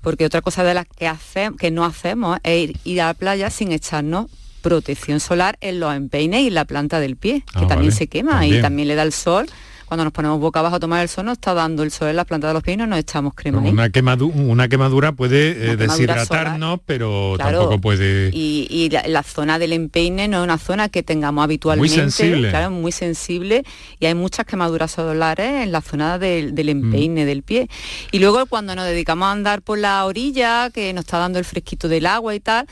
porque 0.00 0.24
otra 0.24 0.40
cosa 0.40 0.62
de 0.62 0.72
las 0.72 0.86
que, 0.86 1.08
hace, 1.08 1.50
que 1.58 1.70
no 1.70 1.84
hacemos 1.84 2.38
es 2.44 2.70
ir, 2.84 3.02
a 3.02 3.06
la 3.06 3.14
playa 3.14 3.50
sin 3.50 3.72
echarnos 3.72 4.26
protección 4.62 5.20
solar 5.20 5.58
en 5.60 5.78
los 5.78 5.94
empeines 5.94 6.40
y 6.40 6.48
la 6.48 6.64
planta 6.64 7.00
del 7.00 7.16
pie, 7.16 7.42
que 7.52 7.64
ah, 7.64 7.68
también 7.68 7.92
se 7.92 8.06
quema 8.06 8.46
y 8.46 8.62
también 8.62 8.88
le 8.88 8.94
da 8.94 9.02
el 9.02 9.12
sol 9.12 9.46
cuando 9.86 10.04
nos 10.04 10.12
ponemos 10.12 10.40
boca 10.40 10.60
abajo 10.60 10.76
a 10.76 10.80
tomar 10.80 11.02
el 11.02 11.08
sol, 11.08 11.26
nos 11.26 11.34
está 11.34 11.54
dando 11.54 11.82
el 11.82 11.90
sol 11.90 12.08
en 12.08 12.16
las 12.16 12.26
plantas 12.26 12.50
de 12.50 12.54
los 12.54 12.78
no 12.78 12.86
nos 12.86 12.98
echamos 12.98 13.34
crema. 13.34 13.60
Una, 13.60 13.90
quemadura, 13.90 14.34
una 14.36 14.68
quemadura 14.68 15.12
puede 15.12 15.72
eh, 15.72 15.76
deshidratarnos, 15.76 16.80
pero 16.84 17.36
tampoco 17.38 17.80
puede... 17.80 18.30
Y, 18.32 18.90
la, 18.90 19.22
zona 19.22 19.58
del 19.58 19.72
empeine 19.72 20.28
no 20.28 20.38
es 20.38 20.44
una 20.44 20.58
zona 20.58 20.88
que 20.88 21.02
tengamos 21.02 21.42
habitualmente. 21.44 21.96
Muy 21.96 22.10
sensible. 22.10 22.50
Claro, 22.50 22.70
muy 22.70 22.92
sensible 22.92 23.64
y 23.98 24.06
hay 24.06 24.14
muchas 24.14 24.46
quemaduras 24.46 24.92
solares 24.92 25.62
en 25.62 25.72
la 25.72 25.80
zona 25.80 26.18
del, 26.18 26.52
mm. 26.52 26.68
empeine 26.68 27.24
del 27.24 27.42
pie. 27.42 27.68
Y 28.12 28.18
luego 28.18 28.46
cuando 28.46 28.74
nos 28.74 28.86
dedicamos 28.86 29.26
a 29.26 29.32
andar 29.32 29.62
por 29.62 29.78
la 29.78 30.04
orilla, 30.04 30.70
que 30.70 30.92
nos 30.92 31.04
está 31.04 31.18
dando 31.18 31.38
el 31.38 31.44
fresquito 31.44 31.88
del 31.88 32.06
agua 32.06 32.34
y 32.34 32.40
tal, 32.40 32.66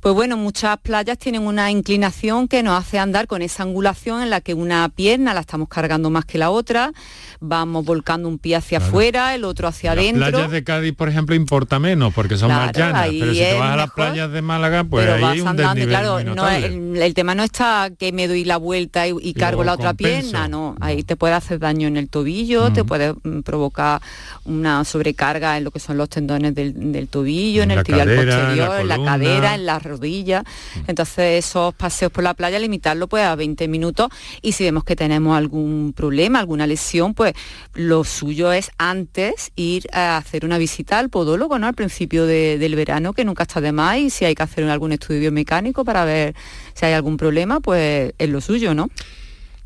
pues 0.00 0.14
bueno, 0.14 0.36
muchas 0.36 0.78
playas 0.78 1.18
tienen 1.18 1.46
una 1.46 1.70
inclinación 1.70 2.46
que 2.46 2.62
nos 2.62 2.78
hace 2.78 2.98
andar 2.98 3.26
con 3.26 3.42
esa 3.42 3.64
angulación 3.64 4.22
en 4.22 4.30
la 4.30 4.40
que 4.40 4.54
una 4.54 4.88
pierna 4.88 5.34
la 5.34 5.40
estamos 5.40 5.68
cargando 5.68 6.08
más 6.08 6.24
que 6.24 6.38
la 6.38 6.50
otra, 6.50 6.92
vamos 7.40 7.84
volcando 7.84 8.28
un 8.28 8.38
pie 8.38 8.56
hacia 8.56 8.78
afuera, 8.78 9.34
el 9.34 9.44
otro 9.44 9.66
hacia 9.66 9.92
adentro. 9.92 10.20
Las 10.20 10.30
playas 10.30 10.50
de 10.52 10.64
Cádiz, 10.64 10.94
por 10.94 11.08
ejemplo, 11.08 11.34
importa 11.34 11.80
menos 11.80 12.14
porque 12.14 12.36
son 12.36 12.48
más 12.48 12.72
llanas, 12.72 13.08
pero 13.10 13.32
si 13.32 13.40
te 13.40 13.54
vas 13.54 13.72
a 13.72 13.76
las 13.76 13.90
playas 13.90 14.30
de 14.30 14.42
Málaga, 14.42 14.84
pues 14.84 15.08
ahí 15.08 15.24
hay 15.24 15.40
un 15.40 15.48
andando, 15.48 15.86
claro, 15.86 16.18
el, 16.18 17.14
tema 17.14 17.34
no 17.34 17.42
está 17.42 17.90
que 17.98 18.12
me 18.12 18.28
doy 18.28 18.44
la 18.44 18.56
vuelta 18.56 19.08
y, 19.08 19.34
cargo 19.34 19.64
la 19.64 19.74
otra 19.74 19.94
pierna, 19.94 20.46
no, 20.46 20.76
ahí 20.80 21.02
te 21.02 21.16
puede 21.16 21.34
hacer 21.34 21.58
daño 21.58 21.88
en 21.88 21.96
el 21.96 22.08
tobillo, 22.08 22.72
te 22.72 22.84
puede 22.84 23.14
mm, 23.14 23.40
provocar 23.42 24.00
una 24.44 24.84
sobrecarga 24.84 25.56
en 25.56 25.64
lo 25.64 25.70
que 25.72 25.80
son 25.80 25.96
los 25.96 26.08
tendones 26.08 26.54
del, 26.54 27.08
tobillo, 27.08 27.62
en, 27.64 27.72
el 27.72 27.82
tibial 27.82 28.14
posterior, 28.14 28.80
en 28.80 28.88
la 28.88 29.02
cadera, 29.02 29.54
en 29.54 29.66
la 29.66 29.78
rodilla. 29.78 29.87
Mm. 29.96 30.80
Entonces 30.88 31.44
esos 31.44 31.74
paseos 31.74 32.12
por 32.12 32.24
la 32.24 32.34
playa, 32.34 32.58
limitarlo 32.58 33.08
pues 33.08 33.24
a 33.24 33.34
20 33.34 33.68
minutos 33.68 34.08
y 34.42 34.52
si 34.52 34.64
vemos 34.64 34.84
que 34.84 34.96
tenemos 34.96 35.36
algún 35.36 35.92
problema, 35.94 36.40
alguna 36.40 36.66
lesión, 36.66 37.14
pues 37.14 37.34
lo 37.74 38.04
suyo 38.04 38.52
es 38.52 38.70
antes 38.78 39.52
ir 39.56 39.86
a 39.92 40.16
hacer 40.16 40.44
una 40.44 40.58
visita 40.58 40.98
al 40.98 41.08
podólogo, 41.08 41.58
¿no? 41.58 41.66
Al 41.66 41.74
principio 41.74 42.26
del 42.26 42.74
verano, 42.74 43.12
que 43.12 43.24
nunca 43.24 43.44
está 43.44 43.60
de 43.60 43.72
más 43.72 43.98
y 43.98 44.10
si 44.10 44.24
hay 44.24 44.34
que 44.34 44.42
hacer 44.42 44.64
algún 44.64 44.92
estudio 44.92 45.20
biomecánico 45.20 45.84
para 45.84 46.04
ver 46.04 46.34
si 46.74 46.86
hay 46.86 46.92
algún 46.92 47.16
problema, 47.16 47.60
pues 47.60 48.12
es 48.18 48.28
lo 48.28 48.40
suyo, 48.40 48.74
¿no? 48.74 48.90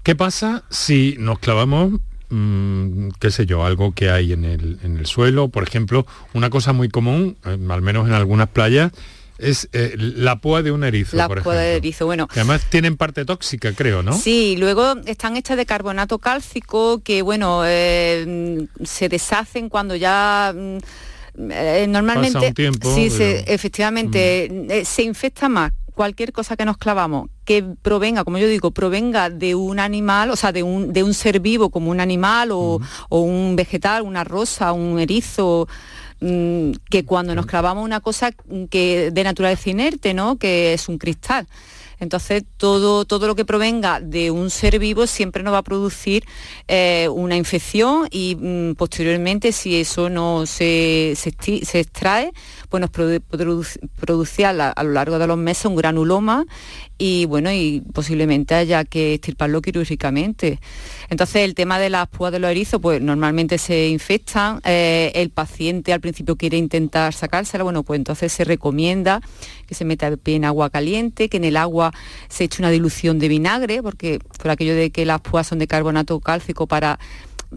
¿Qué 0.02 0.16
pasa 0.16 0.64
si 0.68 1.16
nos 1.18 1.38
clavamos 1.38 1.92
mm, 2.28 3.10
qué 3.20 3.30
sé 3.30 3.46
yo, 3.46 3.64
algo 3.64 3.92
que 3.92 4.10
hay 4.10 4.32
en 4.32 4.44
el, 4.44 4.78
en 4.82 4.96
el 4.96 5.06
suelo, 5.06 5.48
por 5.48 5.62
ejemplo, 5.62 6.06
una 6.32 6.50
cosa 6.50 6.72
muy 6.72 6.88
común, 6.88 7.36
eh, 7.44 7.56
al 7.68 7.82
menos 7.82 8.08
en 8.08 8.14
algunas 8.14 8.48
playas, 8.48 8.92
es 9.38 9.68
eh, 9.72 9.94
la 9.96 10.36
púa 10.36 10.62
de 10.62 10.72
un 10.72 10.84
erizo, 10.84 11.16
la 11.16 11.28
púa 11.28 11.54
de 11.54 11.76
erizo, 11.76 12.06
bueno. 12.06 12.28
Que 12.28 12.40
además 12.40 12.64
tienen 12.70 12.96
parte 12.96 13.24
tóxica, 13.24 13.72
creo, 13.72 14.02
¿no? 14.02 14.12
Sí, 14.12 14.56
luego 14.58 14.94
están 15.06 15.36
hechas 15.36 15.56
de 15.56 15.66
carbonato 15.66 16.18
cálcico 16.18 17.02
que, 17.02 17.22
bueno, 17.22 17.62
eh, 17.64 18.66
se 18.84 19.08
deshacen 19.08 19.68
cuando 19.68 19.96
ya... 19.96 20.54
Mm, 20.54 20.78
eh, 21.50 21.86
normalmente 21.88 22.52
sí, 22.82 23.08
efectivamente 23.46 24.50
mm. 24.52 24.84
se 24.84 25.02
infecta 25.02 25.48
más 25.48 25.72
cualquier 25.94 26.30
cosa 26.30 26.56
que 26.56 26.66
nos 26.66 26.76
clavamos 26.76 27.30
que 27.46 27.64
provenga, 27.80 28.22
como 28.22 28.36
yo 28.38 28.46
digo, 28.46 28.70
provenga 28.70 29.30
de 29.30 29.54
un 29.54 29.80
animal, 29.80 30.30
o 30.30 30.36
sea, 30.36 30.52
de 30.52 30.62
un, 30.62 30.92
de 30.92 31.02
un 31.02 31.14
ser 31.14 31.40
vivo 31.40 31.70
como 31.70 31.90
un 31.90 32.00
animal 32.00 32.50
o, 32.52 32.80
o 33.08 33.20
un 33.20 33.56
vegetal, 33.56 34.02
una 34.02 34.24
rosa, 34.24 34.72
un 34.72 34.98
erizo, 35.00 35.66
Mm, 35.66 36.01
que 36.90 37.04
cuando 37.04 37.34
nos 37.34 37.46
clavamos 37.46 37.84
una 37.84 38.00
cosa 38.00 38.30
que 38.70 39.10
de 39.10 39.24
naturaleza 39.24 39.70
inerte, 39.70 40.14
¿no? 40.14 40.36
que 40.36 40.74
es 40.74 40.88
un 40.88 40.98
cristal. 40.98 41.46
Entonces, 42.02 42.42
todo, 42.56 43.04
todo 43.04 43.28
lo 43.28 43.36
que 43.36 43.44
provenga 43.44 44.00
de 44.00 44.32
un 44.32 44.50
ser 44.50 44.80
vivo 44.80 45.06
siempre 45.06 45.44
nos 45.44 45.54
va 45.54 45.58
a 45.58 45.62
producir 45.62 46.24
eh, 46.66 47.08
una 47.08 47.36
infección 47.36 48.08
y 48.10 48.34
mm, 48.34 48.74
posteriormente, 48.74 49.52
si 49.52 49.76
eso 49.76 50.10
no 50.10 50.44
se, 50.44 51.14
se, 51.14 51.78
extrae, 51.78 52.32
pues 52.68 52.80
nos 52.80 52.90
produce, 52.90 54.44
a, 54.44 54.82
lo 54.82 54.90
largo 54.90 55.20
de 55.20 55.28
los 55.28 55.38
meses 55.38 55.66
un 55.66 55.76
granuloma 55.76 56.44
y 57.04 57.24
bueno, 57.24 57.50
y 57.50 57.82
posiblemente 57.92 58.54
haya 58.54 58.84
que 58.84 59.14
extirparlo 59.14 59.60
quirúrgicamente. 59.60 60.60
Entonces 61.10 61.42
el 61.42 61.56
tema 61.56 61.80
de 61.80 61.90
las 61.90 62.06
púas 62.06 62.30
de 62.30 62.38
los 62.38 62.48
erizos, 62.48 62.80
pues 62.80 63.02
normalmente 63.02 63.58
se 63.58 63.88
infectan, 63.88 64.60
eh, 64.64 65.10
el 65.16 65.30
paciente 65.30 65.92
al 65.92 66.00
principio 66.00 66.36
quiere 66.36 66.58
intentar 66.58 67.12
sacársela, 67.12 67.64
bueno, 67.64 67.82
pues 67.82 67.98
entonces 67.98 68.32
se 68.32 68.44
recomienda 68.44 69.20
que 69.66 69.74
se 69.74 69.84
meta 69.84 70.06
el 70.06 70.18
pie 70.18 70.36
en 70.36 70.44
agua 70.44 70.70
caliente, 70.70 71.28
que 71.28 71.38
en 71.38 71.44
el 71.44 71.56
agua 71.56 71.92
se 72.28 72.44
eche 72.44 72.62
una 72.62 72.70
dilución 72.70 73.18
de 73.18 73.26
vinagre, 73.26 73.82
porque 73.82 74.20
por 74.40 74.52
aquello 74.52 74.76
de 74.76 74.92
que 74.92 75.04
las 75.04 75.20
púas 75.22 75.48
son 75.48 75.58
de 75.58 75.66
carbonato 75.66 76.20
cálcico 76.20 76.68
para 76.68 77.00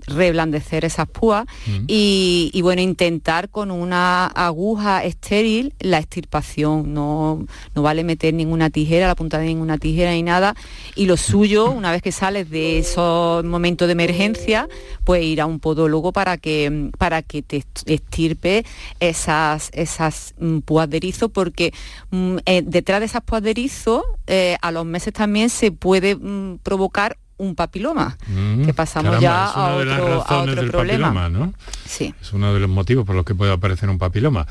reblandecer 0.07 0.85
esas 0.85 1.07
púas 1.07 1.45
mm. 1.67 1.85
y, 1.87 2.59
bueno, 2.61 2.81
intentar 2.81 3.49
con 3.49 3.71
una 3.71 4.27
aguja 4.27 5.03
estéril 5.03 5.73
la 5.79 5.99
extirpación. 5.99 6.93
No, 6.93 7.45
no 7.73 7.81
vale 7.81 8.03
meter 8.03 8.33
ninguna 8.33 8.69
tijera, 8.69 9.07
la 9.07 9.15
punta 9.15 9.39
de 9.39 9.45
ninguna 9.45 9.77
tijera 9.77 10.11
ni 10.11 10.23
nada. 10.23 10.55
Y 10.95 11.05
lo 11.05 11.17
suyo, 11.17 11.71
una 11.71 11.91
vez 11.91 12.01
que 12.01 12.11
sales 12.11 12.49
de 12.49 12.79
esos 12.79 13.43
momentos 13.43 13.87
de 13.87 13.93
emergencia, 13.93 14.67
pues 15.03 15.23
ir 15.23 15.41
a 15.41 15.45
un 15.45 15.59
podólogo 15.59 16.11
para 16.11 16.37
que, 16.37 16.91
para 16.97 17.21
que 17.21 17.41
te 17.41 17.63
extirpe 17.85 18.65
esas, 18.99 19.69
esas 19.73 20.33
mm, 20.39 20.59
púas 20.59 20.89
de 20.89 20.97
erizo, 20.97 21.29
porque 21.29 21.73
mm, 22.11 22.37
eh, 22.45 22.61
detrás 22.65 22.99
de 22.99 23.05
esas 23.07 23.21
púas 23.21 23.41
de 23.43 23.51
erizo, 23.51 24.03
eh, 24.27 24.57
a 24.61 24.71
los 24.71 24.85
meses 24.85 25.13
también 25.13 25.49
se 25.49 25.71
puede 25.71 26.17
provocar 26.63 27.17
un 27.37 27.55
papiloma, 27.55 28.17
que 28.65 28.73
pasamos 28.73 29.19
ya 29.19 29.45
a 29.45 29.75
otro, 29.75 30.23
a 30.27 30.41
otro 30.41 30.67
problema. 30.67 31.13
Papiloma, 31.13 31.29
¿no? 31.29 31.53
Sí. 31.85 32.13
Es 32.21 32.33
uno 32.33 32.53
de 32.53 32.59
los 32.59 32.69
motivos 32.69 33.05
por 33.05 33.15
los 33.15 33.25
que 33.25 33.35
puede 33.35 33.51
aparecer 33.51 33.89
un 33.89 33.97
papiloma. 33.97 34.47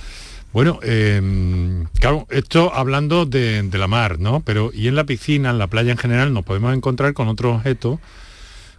Bueno, 0.52 0.78
em, 0.82 1.86
claro, 1.98 2.26
esto 2.30 2.72
hablando 2.72 3.26
de, 3.26 3.62
de, 3.62 3.78
la 3.78 3.88
mar, 3.88 4.20
¿no? 4.20 4.40
Pero 4.40 4.70
y 4.72 4.86
en 4.86 4.94
la 4.94 5.04
piscina, 5.04 5.50
en 5.50 5.58
la 5.58 5.66
playa 5.66 5.90
en 5.90 5.98
general, 5.98 6.32
nos 6.32 6.44
podemos 6.44 6.72
encontrar 6.74 7.12
con 7.12 7.26
otros 7.26 7.56
objetos 7.56 7.98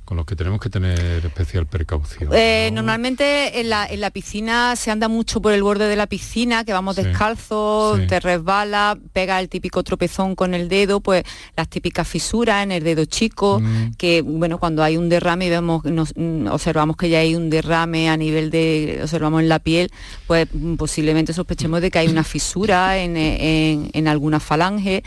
con 0.06 0.18
los 0.18 0.26
que 0.28 0.36
tenemos 0.36 0.60
que 0.62 0.70
tener 0.70 1.26
especial 1.26 1.66
precaución. 1.66 2.30
Eh, 2.32 2.70
normalmente 2.72 3.60
en 3.60 3.70
la, 3.70 3.88
en 3.88 4.00
la, 4.00 4.12
piscina 4.12 4.76
se 4.76 4.92
anda 4.92 5.08
mucho 5.08 5.42
por 5.42 5.52
el 5.52 5.64
borde 5.64 5.88
de 5.88 5.96
la 5.96 6.06
piscina, 6.06 6.64
que 6.64 6.74
vamos 6.74 6.96
descalzos, 6.96 8.06
te 8.08 8.20
resbala, 8.20 8.98
pega 9.14 9.40
el 9.40 9.50
típico 9.50 9.84
tropezón 9.84 10.36
con 10.36 10.54
el 10.54 10.70
dedo, 10.70 11.00
pues 11.02 11.24
las 11.58 11.68
típicas 11.68 12.08
fisuras 12.08 12.64
en 12.64 12.72
el 12.72 12.84
dedo 12.84 13.06
chico, 13.06 13.60
mm. 13.60 13.96
que 13.98 14.22
bueno, 14.22 14.60
cuando 14.60 14.84
hay 14.84 14.96
un 14.96 15.10
derrame 15.10 15.48
y 15.48 15.50
vemos, 15.50 15.84
nos, 15.86 16.14
mm, 16.16 16.48
observamos 16.48 16.98
que 16.98 17.10
ya 17.10 17.20
hay 17.20 17.34
un 17.36 17.50
derrame 17.50 18.08
a 18.10 18.16
nivel 18.16 18.52
de, 18.52 19.00
observamos 19.02 19.42
en 19.42 19.50
la 19.50 19.58
piel, 19.58 19.92
pues 20.28 20.48
posiblemente 20.78 21.34
sospechemos 21.34 21.82
de 21.82 21.90
que 21.90 21.98
hay 21.98 22.08
una 22.10 22.24
fisura 22.24 23.00
en, 23.00 23.18
en, 23.18 23.90
en 23.92 24.08
alguna 24.08 24.40
falange 24.40 25.04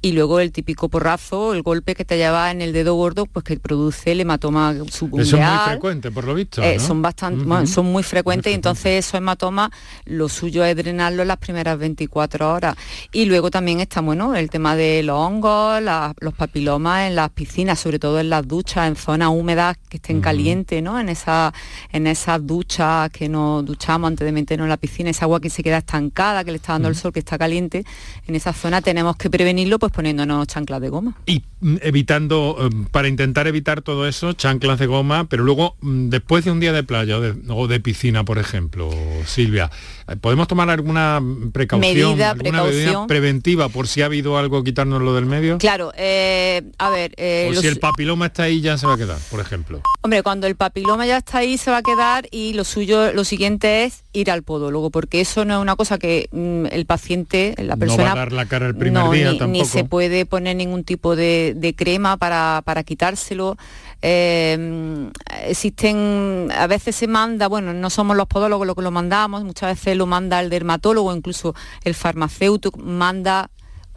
y 0.00 0.12
luego 0.12 0.38
el 0.38 0.52
típico 0.52 0.88
porrazo, 0.88 1.52
el 1.52 1.62
golpe 1.62 1.96
que 1.96 2.04
te 2.04 2.16
lleva 2.16 2.52
en 2.52 2.62
el 2.62 2.72
dedo 2.72 2.94
gordo, 2.94 3.26
pues 3.26 3.44
que 3.44 3.58
produce 3.58 4.12
el 4.12 4.20
hematoma 4.20 4.35
subungueal. 4.40 5.26
Eso 5.26 5.36
es 5.36 5.42
muy 5.42 5.58
frecuente, 5.66 6.10
por 6.10 6.24
lo 6.24 6.34
visto. 6.34 6.62
Eh, 6.62 6.78
son 6.78 7.02
bastante, 7.02 7.66
son 7.66 7.86
muy 7.86 8.02
frecuentes 8.02 8.52
y 8.52 8.54
entonces 8.54 9.04
esos 9.06 9.14
hematomas, 9.14 9.70
lo 10.04 10.28
suyo 10.28 10.64
es 10.64 10.76
drenarlo 10.76 11.22
en 11.22 11.28
las 11.28 11.38
primeras 11.38 11.78
24 11.78 12.52
horas. 12.52 12.76
Y 13.12 13.26
luego 13.26 13.50
también 13.50 13.80
está, 13.80 14.00
bueno, 14.00 14.34
el 14.34 14.50
tema 14.50 14.76
de 14.76 15.02
los 15.02 15.16
hongos, 15.16 15.82
los 16.20 16.34
papilomas 16.34 17.08
en 17.08 17.16
las 17.16 17.30
piscinas, 17.30 17.78
sobre 17.78 17.98
todo 17.98 18.20
en 18.20 18.30
las 18.30 18.46
duchas, 18.46 18.88
en 18.88 18.96
zonas 18.96 19.30
húmedas 19.30 19.76
que 19.88 19.96
estén 19.96 20.20
calientes, 20.20 20.82
¿no? 20.82 20.98
En, 20.98 21.08
esa, 21.08 21.52
en 21.92 22.06
esas 22.06 22.46
duchas 22.46 23.10
que 23.10 23.28
nos 23.28 23.64
duchamos 23.64 24.08
antes 24.08 24.24
de 24.24 24.32
meternos 24.32 24.66
en 24.66 24.70
la 24.70 24.76
piscina, 24.76 25.10
esa 25.10 25.24
agua 25.24 25.40
que 25.40 25.50
se 25.50 25.62
queda 25.62 25.78
estancada, 25.78 26.44
que 26.44 26.50
le 26.50 26.56
está 26.56 26.72
dando 26.72 26.88
el 26.88 26.96
sol, 26.96 27.12
que 27.12 27.20
está 27.20 27.38
caliente, 27.38 27.84
en 28.26 28.34
esa 28.34 28.52
zona 28.52 28.80
tenemos 28.82 29.16
que 29.16 29.30
prevenirlo 29.30 29.78
pues 29.78 29.92
poniéndonos 29.92 30.46
chanclas 30.46 30.80
de 30.80 30.88
goma. 30.88 31.16
Y 31.26 31.42
mm, 31.60 31.76
evitando, 31.82 32.56
eh, 32.60 32.86
para 32.90 33.08
intentar 33.08 33.46
evitar 33.46 33.82
todo 33.82 34.06
eso, 34.06 34.25
chanclas 34.32 34.78
de 34.78 34.86
goma, 34.86 35.28
pero 35.28 35.44
luego 35.44 35.76
mm, 35.80 36.08
después 36.08 36.44
de 36.44 36.50
un 36.50 36.60
día 36.60 36.72
de 36.72 36.82
playa 36.82 37.18
o 37.18 37.66
de, 37.68 37.80
piscina, 37.80 38.24
por 38.24 38.38
ejemplo, 38.38 38.90
Silvia, 39.26 39.70
eh, 40.08 40.16
¿podemos 40.16 40.48
tomar 40.48 40.70
alguna 40.70 41.20
precaución, 41.52 41.94
medida, 41.94 42.34
precaución. 42.34 43.06
preventiva 43.06 43.68
por 43.68 43.88
si 43.88 44.02
ha 44.02 44.06
habido 44.06 44.38
algo 44.38 44.64
quitárnoslo 44.64 45.14
del 45.14 45.26
medio? 45.26 45.58
Claro, 45.58 45.92
eh, 45.96 46.62
a 46.78 46.90
ver... 46.90 47.12
o 47.50 47.60
si 47.60 47.66
el 47.66 47.78
papiloma 47.78 48.26
está 48.26 48.44
ahí 48.44 48.60
ya 48.60 48.78
se 48.78 48.86
va 48.86 48.94
a 48.94 48.98
quedar, 48.98 49.18
por 49.30 49.40
ejemplo. 49.40 49.82
Hombre, 50.02 50.22
cuando 50.22 50.46
el 50.46 50.56
papiloma 50.56 51.06
ya 51.06 51.18
está 51.18 51.38
ahí 51.38 51.58
se 51.58 51.70
va 51.70 51.78
a 51.78 51.82
quedar 51.82 52.28
y 52.30 52.54
lo 52.54 52.64
suyo, 52.64 53.12
lo 53.12 53.24
siguiente 53.24 53.84
es 53.84 54.05
ir 54.16 54.30
al 54.30 54.42
podólogo, 54.42 54.90
porque 54.90 55.20
eso 55.20 55.44
no 55.44 55.54
es 55.54 55.60
una 55.60 55.76
cosa 55.76 55.98
que 55.98 56.28
mm, 56.32 56.66
el 56.72 56.86
paciente, 56.86 57.54
la 57.58 57.76
persona... 57.76 58.04
No 58.04 58.08
va 58.08 58.12
a 58.12 58.16
dar 58.16 58.32
la 58.32 58.46
cara 58.46 58.66
el 58.66 58.74
primer 58.74 59.10
día 59.10 59.32
ni, 59.32 59.38
tampoco 59.38 59.64
se 59.66 59.84
puede 59.84 60.24
poner 60.24 60.56
ningún 60.56 60.84
tipo 60.84 61.14
de, 61.16 61.74
crema 61.76 62.16
para, 62.16 62.82
quitárselo. 62.84 63.56
Eh, 64.02 65.10
existen, 65.46 66.50
a 66.56 66.66
veces 66.66 66.96
se 66.96 67.06
manda, 67.06 67.48
bueno, 67.48 67.72
no 67.72 67.90
somos 67.90 68.16
los 68.16 68.26
podólogos 68.26 68.66
los 68.66 68.76
que 68.76 68.82
lo 68.82 68.90
mandamos, 68.90 69.44
muchas 69.44 69.70
veces 69.70 69.96
lo 69.96 70.06
manda 70.06 70.40
el 70.40 70.48
dermatólogo, 70.48 71.14
incluso 71.14 71.54
el 71.84 71.94
farmacéutico 71.94 72.78
manda 72.78 73.50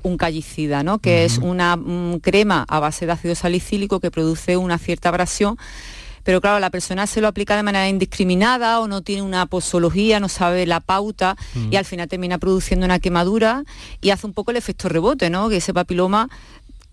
un 0.03 0.17
callicida, 0.17 0.83
¿no? 0.83 0.99
que 0.99 1.25
es 1.25 1.37
una 1.37 1.75
mm, 1.75 2.19
crema 2.19 2.65
a 2.67 2.79
base 2.79 3.05
de 3.05 3.11
ácido 3.11 3.35
salicílico 3.35 3.99
que 3.99 4.11
produce 4.11 4.57
una 4.57 4.77
cierta 4.77 5.09
abrasión 5.09 5.57
pero 6.29 6.41
claro, 6.41 6.59
la 6.59 6.69
persona 6.69 7.07
se 7.07 7.21
lo 7.21 7.27
aplica 7.27 7.55
de 7.55 7.63
manera 7.63 7.89
indiscriminada 7.89 8.81
o 8.81 8.87
no 8.87 9.01
tiene 9.01 9.23
una 9.23 9.47
posología, 9.47 10.19
no 10.19 10.29
sabe 10.29 10.67
la 10.67 10.79
pauta 10.79 11.35
y 11.71 11.75
al 11.75 11.85
final 11.85 12.07
termina 12.07 12.37
produciendo 12.37 12.85
una 12.85 12.99
quemadura 12.99 13.63
y 13.99 14.11
hace 14.11 14.27
un 14.27 14.33
poco 14.33 14.51
el 14.51 14.57
efecto 14.57 14.89
rebote, 14.89 15.31
¿no? 15.31 15.49
Que 15.49 15.57
ese 15.57 15.73
papiloma 15.73 16.29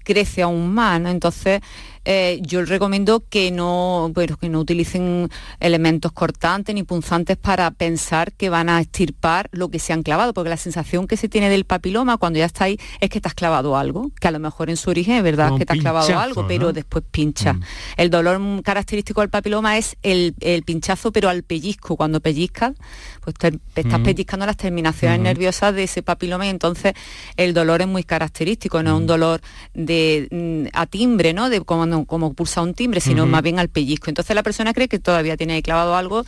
crece 0.04 0.40
aún 0.40 0.72
más, 0.72 1.02
¿no? 1.02 1.10
Entonces, 1.10 1.60
eh, 2.08 2.38
yo 2.42 2.60
les 2.60 2.68
recomiendo 2.68 3.24
que 3.28 3.50
no, 3.50 4.12
que 4.40 4.48
no 4.48 4.60
utilicen 4.60 5.28
elementos 5.58 6.12
cortantes 6.12 6.72
ni 6.72 6.84
punzantes 6.84 7.36
para 7.36 7.68
pensar 7.72 8.32
que 8.32 8.48
van 8.48 8.68
a 8.68 8.80
extirpar 8.80 9.48
lo 9.50 9.70
que 9.70 9.80
se 9.80 9.92
han 9.92 10.04
clavado, 10.04 10.32
porque 10.32 10.48
la 10.48 10.56
sensación 10.56 11.08
que 11.08 11.16
se 11.16 11.28
tiene 11.28 11.50
del 11.50 11.64
papiloma 11.64 12.16
cuando 12.16 12.38
ya 12.38 12.44
está 12.44 12.66
ahí 12.66 12.78
es 13.00 13.10
que 13.10 13.20
te 13.20 13.26
has 13.26 13.34
clavado 13.34 13.76
algo, 13.76 14.12
que 14.20 14.28
a 14.28 14.30
lo 14.30 14.38
mejor 14.38 14.70
en 14.70 14.76
su 14.76 14.88
origen 14.88 15.16
es 15.16 15.22
verdad 15.24 15.58
que 15.58 15.66
te 15.66 15.72
has 15.72 15.80
clavado 15.80 16.16
algo, 16.16 16.46
pero 16.46 16.72
después 16.72 17.02
pincha. 17.10 17.54
Mm. 17.54 17.62
El 17.96 18.10
dolor 18.10 18.62
característico 18.62 19.22
del 19.22 19.30
papiloma 19.30 19.76
es 19.76 19.96
el, 20.02 20.34
pinchazo, 20.64 21.10
pero 21.10 21.28
al 21.28 21.42
pellizco. 21.42 21.96
Cuando 21.96 22.20
pellizcas, 22.20 22.74
pues 23.20 23.34
te, 23.34 23.58
estás 23.74 23.98
mm. 23.98 24.04
pellizcando 24.04 24.46
las 24.46 24.56
terminaciones 24.56 25.18
nerviosas 25.18 25.74
de 25.74 25.82
ese 25.82 26.04
papiloma 26.04 26.46
y 26.46 26.50
entonces 26.50 26.94
el 27.36 27.52
dolor 27.52 27.80
es 27.80 27.88
muy 27.88 28.04
característico, 28.04 28.80
no 28.84 28.90
es 28.90 28.96
un 28.96 29.04
mm. 29.04 29.06
dolor 29.06 29.40
de 29.74 30.70
a 30.72 30.86
timbre, 30.86 31.32
¿no? 31.32 31.50
De 31.50 31.60
cuando 31.62 31.95
como 32.04 32.34
pulsa 32.34 32.62
un 32.62 32.74
timbre, 32.74 33.00
sino 33.00 33.26
más 33.26 33.42
bien 33.42 33.58
al 33.58 33.68
pellizco. 33.68 34.10
Entonces 34.10 34.34
la 34.36 34.42
persona 34.42 34.72
cree 34.74 34.88
que 34.88 34.98
todavía 34.98 35.36
tiene 35.36 35.62
clavado 35.62 35.96
algo 35.96 36.24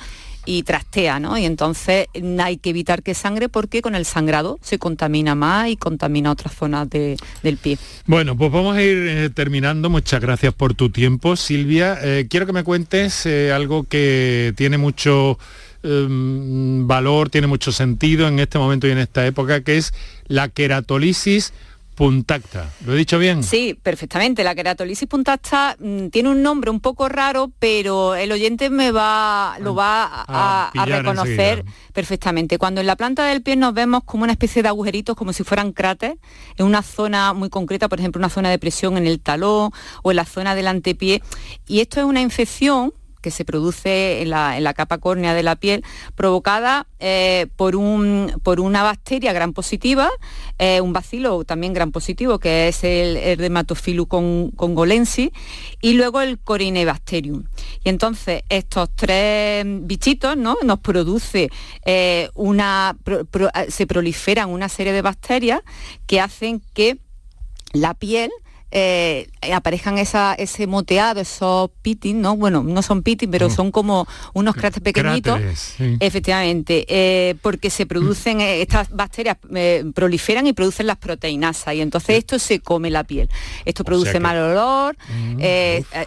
y 0.48 0.62
trastea, 0.62 1.20
¿no? 1.20 1.36
Y 1.36 1.44
entonces 1.44 2.06
hay 2.40 2.56
que 2.56 2.70
evitar 2.70 3.02
que 3.02 3.12
sangre 3.12 3.50
porque 3.50 3.82
con 3.82 3.94
el 3.94 4.06
sangrado 4.06 4.58
se 4.62 4.78
contamina 4.78 5.34
más 5.34 5.68
y 5.68 5.76
contamina 5.76 6.30
otras 6.30 6.54
zonas 6.54 6.88
del 6.88 7.56
pie. 7.60 7.76
Bueno, 8.06 8.34
pues 8.34 8.50
vamos 8.50 8.76
a 8.76 8.82
ir 8.82 8.96
eh, 8.96 9.30
terminando. 9.30 9.90
Muchas 9.90 10.22
gracias 10.22 10.54
por 10.54 10.72
tu 10.72 10.88
tiempo, 10.88 11.36
Silvia. 11.36 11.98
Eh, 12.02 12.28
quiero 12.30 12.46
que 12.46 12.54
me 12.54 12.64
cuentes 12.64 13.26
eh, 13.26 13.52
algo 13.52 13.84
que 13.84 14.54
tiene 14.56 14.78
mucho 14.78 15.38
em, 15.82 16.86
valor, 16.86 17.28
tiene 17.28 17.46
mucho 17.46 17.70
sentido 17.70 18.26
en 18.26 18.38
este 18.38 18.58
momento 18.58 18.88
y 18.88 18.92
en 18.92 18.98
esta 18.98 19.26
época, 19.26 19.60
que 19.60 19.76
es 19.76 19.92
la 20.28 20.48
queratolisis 20.48 21.52
puntacta. 21.98 22.70
¿Lo 22.86 22.94
he 22.94 22.96
dicho 22.96 23.18
bien? 23.18 23.42
Sí, 23.42 23.76
perfectamente. 23.82 24.44
La 24.44 24.54
queratolisis 24.54 25.08
puntacta 25.08 25.76
mm, 25.80 26.10
tiene 26.10 26.28
un 26.28 26.44
nombre 26.44 26.70
un 26.70 26.78
poco 26.78 27.08
raro, 27.08 27.50
pero 27.58 28.14
el 28.14 28.30
oyente 28.30 28.70
me 28.70 28.92
va, 28.92 29.56
lo 29.58 29.74
va 29.74 30.24
a, 30.28 30.70
reconocer 30.86 31.64
perfectamente. 31.92 32.56
Cuando 32.56 32.80
en 32.80 32.86
la 32.86 32.94
planta 32.94 33.26
del 33.26 33.42
pie 33.42 33.56
nos 33.56 33.74
vemos 33.74 34.04
como 34.04 34.22
una 34.22 34.32
especie 34.32 34.62
de 34.62 34.68
agujeritos, 34.68 35.16
como 35.16 35.32
si 35.32 35.42
fueran 35.42 35.72
cráteres, 35.72 36.18
en 36.56 36.66
una 36.66 36.82
zona 36.82 37.32
muy 37.32 37.50
concreta, 37.50 37.88
por 37.88 37.98
ejemplo, 37.98 38.20
una 38.20 38.28
zona 38.28 38.48
de 38.48 38.60
presión 38.60 38.96
en 38.96 39.08
el 39.08 39.18
talón 39.18 39.72
o 40.04 40.10
en 40.12 40.16
la 40.16 40.24
zona 40.24 40.54
del 40.54 40.68
antepié. 40.68 41.20
Y 41.66 41.80
esto 41.80 41.98
es 41.98 42.06
una 42.06 42.20
infección 42.20 42.92
que 43.20 43.30
se 43.30 43.44
produce 43.44 44.22
en 44.22 44.30
la, 44.30 44.74
capa 44.74 44.98
córnea 44.98 45.34
de 45.34 45.42
la 45.42 45.56
piel, 45.56 45.84
provocada 46.14 46.86
eh, 47.00 47.46
por, 47.56 47.76
un, 47.76 48.32
por 48.42 48.60
una 48.60 48.82
bacteria 48.82 49.32
gran 49.32 49.52
positiva, 49.52 50.10
eh, 50.58 50.80
un 50.80 50.92
bacilo 50.92 51.44
también 51.44 51.72
gran 51.72 51.92
positivo, 51.92 52.38
que 52.38 52.68
es 52.68 52.84
el, 52.84 53.16
el 53.16 54.08
con 54.08 54.50
congolensis, 54.52 55.30
y 55.80 55.94
luego 55.94 56.20
el 56.20 56.38
Corinebacterium. 56.38 57.44
Y 57.84 57.88
entonces 57.88 58.42
estos 58.48 58.90
tres 58.94 59.64
bichitos 59.66 60.36
¿no? 60.36 60.56
nos 60.62 60.78
produce 60.80 61.50
eh, 61.84 62.30
una, 62.34 62.96
se 63.68 63.86
proliferan 63.86 64.50
una 64.50 64.68
serie 64.68 64.92
de 64.92 65.02
bacterias 65.02 65.60
que 66.06 66.20
hacen 66.20 66.62
que 66.74 66.98
la 67.72 67.94
piel 67.94 68.30
eh, 68.70 69.28
aparezcan 69.52 69.96
esa, 69.96 70.34
ese 70.34 70.66
moteado, 70.66 71.20
esos 71.20 71.70
pitting, 71.80 72.20
¿no? 72.20 72.36
Bueno, 72.36 72.62
no 72.62 72.82
son 72.82 73.02
pitting, 73.02 73.30
pero 73.30 73.48
mm. 73.48 73.50
son 73.50 73.70
como 73.70 74.06
unos 74.34 74.54
cráteres 74.54 74.82
pequeñitos. 74.82 75.40
Efectivamente, 76.00 76.84
eh, 76.88 77.34
porque 77.40 77.70
se 77.70 77.86
producen, 77.86 78.40
eh, 78.40 78.60
estas 78.60 78.90
bacterias 78.90 79.38
proliferan 79.94 80.46
y 80.46 80.52
producen 80.52 80.86
las 80.86 80.98
proteinasas 80.98 81.74
y 81.74 81.80
entonces 81.80 82.18
esto 82.18 82.38
se 82.38 82.60
come 82.60 82.90
la 82.90 83.04
piel. 83.04 83.30
Esto 83.64 83.84
produce 83.84 84.20
mal 84.20 84.36
olor, 84.36 84.96
mm, 85.08 85.40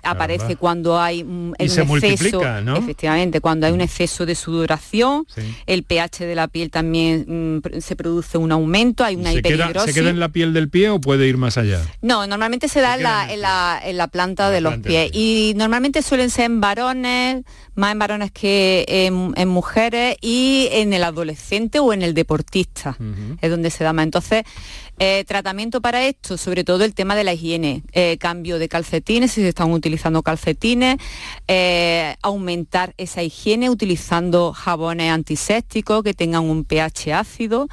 aparece 0.03 0.55
cuando 0.55 0.99
hay 0.99 1.23
un, 1.23 1.55
exceso, 1.57 2.41
efectivamente, 2.75 3.41
cuando 3.41 3.65
hay 3.65 3.73
un 3.73 3.81
exceso 3.81 4.25
de 4.25 4.35
sudoración, 4.35 5.25
el 5.65 5.83
pH 5.83 6.25
de 6.25 6.35
la 6.35 6.47
piel 6.47 6.69
también 6.69 7.59
mm, 7.63 7.79
se 7.79 7.95
produce 7.95 8.37
un 8.37 8.51
aumento, 8.51 9.03
hay 9.03 9.15
una 9.15 9.31
¿Se 9.31 9.37
¿Se 9.41 9.93
queda 9.93 10.09
en 10.09 10.19
la 10.19 10.29
piel 10.29 10.53
del 10.53 10.69
pie 10.69 10.89
o 10.89 11.01
puede 11.01 11.27
ir 11.27 11.37
más 11.37 11.57
allá? 11.57 11.81
No, 12.01 12.27
normalmente 12.27 12.50
Normalmente 12.51 12.67
se 12.67 12.81
da 12.81 13.31
en 13.31 13.97
la, 13.97 14.07
planta 14.09 14.49
de 14.49 14.59
los 14.59 14.77
pies. 14.79 15.09
y 15.13 15.53
normalmente 15.55 16.01
suelen 16.01 16.29
ser 16.29 16.45
en 16.45 16.59
varones, 16.59 17.45
más 17.75 17.93
en 17.93 17.99
varones 17.99 18.31
que 18.33 18.83
en, 18.87 19.47
mujeres 19.47 20.17
y 20.19 20.67
en 20.73 20.91
el 20.91 21.05
adolescente 21.05 21.79
o 21.79 21.93
en 21.93 22.01
el 22.01 22.13
deportista, 22.13 22.97
es 23.39 23.49
donde 23.49 23.69
se 23.69 23.85
da 23.85 23.93
más. 23.93 24.03
Entonces, 24.03 24.43
Eh, 25.03 25.25
tratamiento 25.25 25.81
para 25.81 26.05
esto, 26.05 26.37
sobre 26.37 26.63
todo 26.63 26.83
el 26.83 26.93
tema 26.93 27.15
de 27.15 27.23
la 27.23 27.33
higiene, 27.33 27.81
eh, 27.91 28.19
cambio 28.19 28.59
de 28.59 28.69
calcetines, 28.69 29.31
si 29.31 29.41
se 29.41 29.47
están 29.47 29.71
utilizando 29.71 30.21
calcetines, 30.21 30.97
eh, 31.47 32.17
aumentar 32.21 32.93
esa 32.99 33.23
higiene 33.23 33.71
utilizando 33.71 34.53
jabones 34.53 35.09
antisépticos 35.09 36.03
que 36.03 36.13
tengan 36.13 36.43
un 36.43 36.65
pH 36.65 37.13
ácido, 37.15 37.67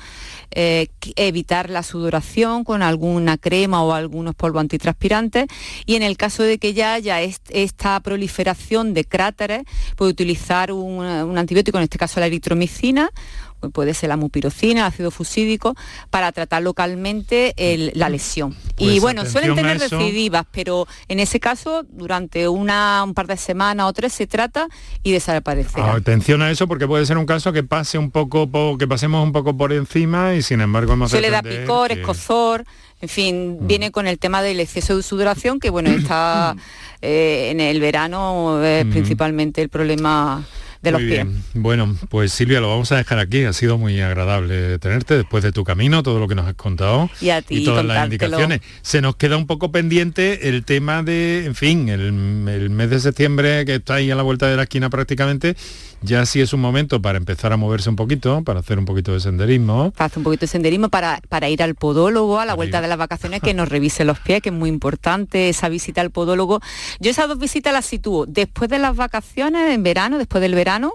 evitar 0.51 1.69
la 1.69 1.83
sudoración 1.83 2.64
con 2.64 2.83
alguna 2.83 3.37
crema 3.37 3.83
o 3.83 3.93
algunos 3.93 4.35
polvos 4.35 4.62
antitranspirantes. 4.62 5.49
Y 5.85 5.97
en 5.97 6.03
el 6.03 6.17
caso 6.17 6.43
de 6.45 6.57
que 6.57 6.73
ya 6.73 6.95
haya 6.95 7.21
esta 7.21 8.01
proliferación 8.01 8.95
de 8.95 9.05
cráteres, 9.05 9.64
puede 9.97 10.12
utilizar 10.12 10.73
un, 10.73 11.05
un 11.05 11.37
antibiótico, 11.37 11.77
en 11.77 11.85
este 11.85 11.99
caso 11.99 12.21
la 12.21 12.27
eritromicina, 12.27 13.11
puede 13.73 13.94
ser 13.94 14.09
la 14.09 14.16
mupirocina, 14.16 14.87
ácido 14.87 15.11
fusídico, 15.11 15.75
para 16.11 16.33
tratar 16.33 16.62
localmente 16.62 17.55
la 17.94 18.09
lesión. 18.09 18.57
y 18.77 18.87
pues 18.87 19.01
bueno, 19.01 19.27
suelen 19.27 19.55
tener 19.55 19.79
recidivas, 19.79 20.44
pero 20.51 20.87
en 21.09 21.21
ese 21.21 21.40
caso, 21.40 21.85
durante 21.90 22.49
una, 22.49 23.03
un 23.05 23.14
par 23.14 23.27
de 23.27 23.37
semanas 23.37 23.87
o 23.87 23.92
tres 23.92 24.12
se 24.12 24.27
trata 24.27 24.68
y 25.03 25.12
desaparece. 25.12 25.81
Ah, 25.81 25.94
atención 25.97 26.42
a 26.42 26.51
eso 26.51 26.68
porque 26.68 26.87
puede 26.87 27.07
ser 27.07 27.18
un 27.18 27.27
caso 27.27 27.53
que 27.53 27.62
pase 27.62 27.99
un 27.99 28.11
poco, 28.11 28.49
que 28.79 28.87
pasemos 28.87 29.25
un 29.25 29.33
poco 29.33 29.57
por 29.57 29.73
encima 29.73 30.35
y 30.35 30.42
sin 30.42 30.61
embargo 30.61 30.92
hemos 30.92 31.11
Se 31.11 31.21
le 31.21 31.31
da 31.31 31.42
picor, 31.42 31.92
escozor, 31.92 32.64
en 33.01 33.09
fin, 33.09 33.59
mm. 33.61 33.66
viene 33.66 33.90
con 33.90 34.07
el 34.07 34.18
tema 34.18 34.42
del 34.42 34.61
exceso 34.61 34.97
de 34.97 35.03
sudoración, 35.03 35.61
que 35.61 35.71
bueno, 35.71 35.90
está 35.90 36.57
eh, 37.03 37.49
en 37.51 37.61
el 37.61 37.81
verano 37.81 38.62
es 38.64 38.85
mm. 38.85 38.90
principalmente 38.90 39.62
el 39.62 39.68
problema 39.68 40.44
de 40.83 40.91
los 40.91 41.01
pies. 41.01 41.27
Bueno, 41.55 41.97
pues 42.09 42.33
Silvia, 42.33 42.61
lo 42.61 42.69
vamos 42.69 42.93
a 42.93 42.97
dejar 42.97 43.19
aquí. 43.19 43.45
Ha 43.45 43.53
sido 43.53 43.79
muy 43.79 44.01
agradable 44.01 44.79
tenerte 44.79 45.17
después 45.17 45.43
de 45.43 45.53
tu 45.53 45.64
camino, 45.64 46.03
todo 46.03 46.19
lo 46.21 46.29
que 46.29 46.35
nos 46.35 46.47
has 46.47 46.55
contado 46.55 47.11
y, 47.21 47.31
a 47.31 47.43
ti, 47.43 47.64
todas 47.64 47.85
las 47.85 48.05
indicaciones. 48.05 48.61
Se 48.83 49.01
nos 49.01 49.17
queda 49.17 49.37
un 49.37 49.47
poco 49.47 49.73
pendiente 49.73 50.49
el 50.49 50.64
tema 50.64 51.03
de, 51.03 51.47
en 51.47 51.55
fin, 51.55 51.88
el, 51.88 52.49
el 52.49 52.71
mes 52.71 52.91
de 52.91 53.01
septiembre 53.01 53.64
que 53.64 53.77
está 53.77 53.95
ahí 53.95 54.11
a 54.11 54.14
la 54.14 54.23
vuelta 54.23 54.47
de 54.47 54.57
la 54.57 54.64
esquina 54.64 54.91
prácticamente 54.91 55.57
ya 56.01 56.25
sí 56.27 56.41
es 56.41 56.53
un 56.53 56.61
momento 56.61 57.03
para 57.03 57.19
empezar 57.19 57.53
a 57.53 57.57
moverse 57.57 57.91
un 57.91 57.97
poquito, 57.97 58.43
para 58.45 58.61
hacer 58.61 58.79
un 58.79 58.85
poquito 58.85 59.13
de 59.13 59.21
senderismo. 59.21 59.91
Para 59.91 60.07
hacer 60.07 60.19
un 60.19 60.25
poquito 60.25 60.43
de 60.43 60.47
senderismo, 60.47 60.89
para, 60.89 61.21
para 61.29 61.49
ir 61.49 61.63
al 61.63 61.75
podólogo 61.75 62.39
a 62.39 62.45
la 62.45 62.55
vuelta 62.55 62.81
de 62.81 62.89
las 62.89 62.99
vacaciones, 62.99 63.41
que 63.41 63.55
nos 63.55 63.69
revise 63.69 64.05
los 64.05 64.19
pies, 64.21 64.41
que 64.41 64.51
es 64.51 64.55
muy 64.55 64.69
importante 64.69 65.49
esa 65.49 65.69
visita 65.69 66.01
al 66.01 66.11
podólogo. 66.11 66.61
Yo 67.01 67.11
esas 67.11 67.29
dos 67.29 67.39
visitas 67.39 67.73
las 67.73 67.87
sitúo 67.87 68.27
después 68.27 68.71
de 68.71 68.79
las 68.79 68.95
vacaciones, 68.95 69.75
en 69.75 69.83
verano, 69.83 70.19
después 70.19 70.41
del 70.41 70.55
verano, 70.55 70.95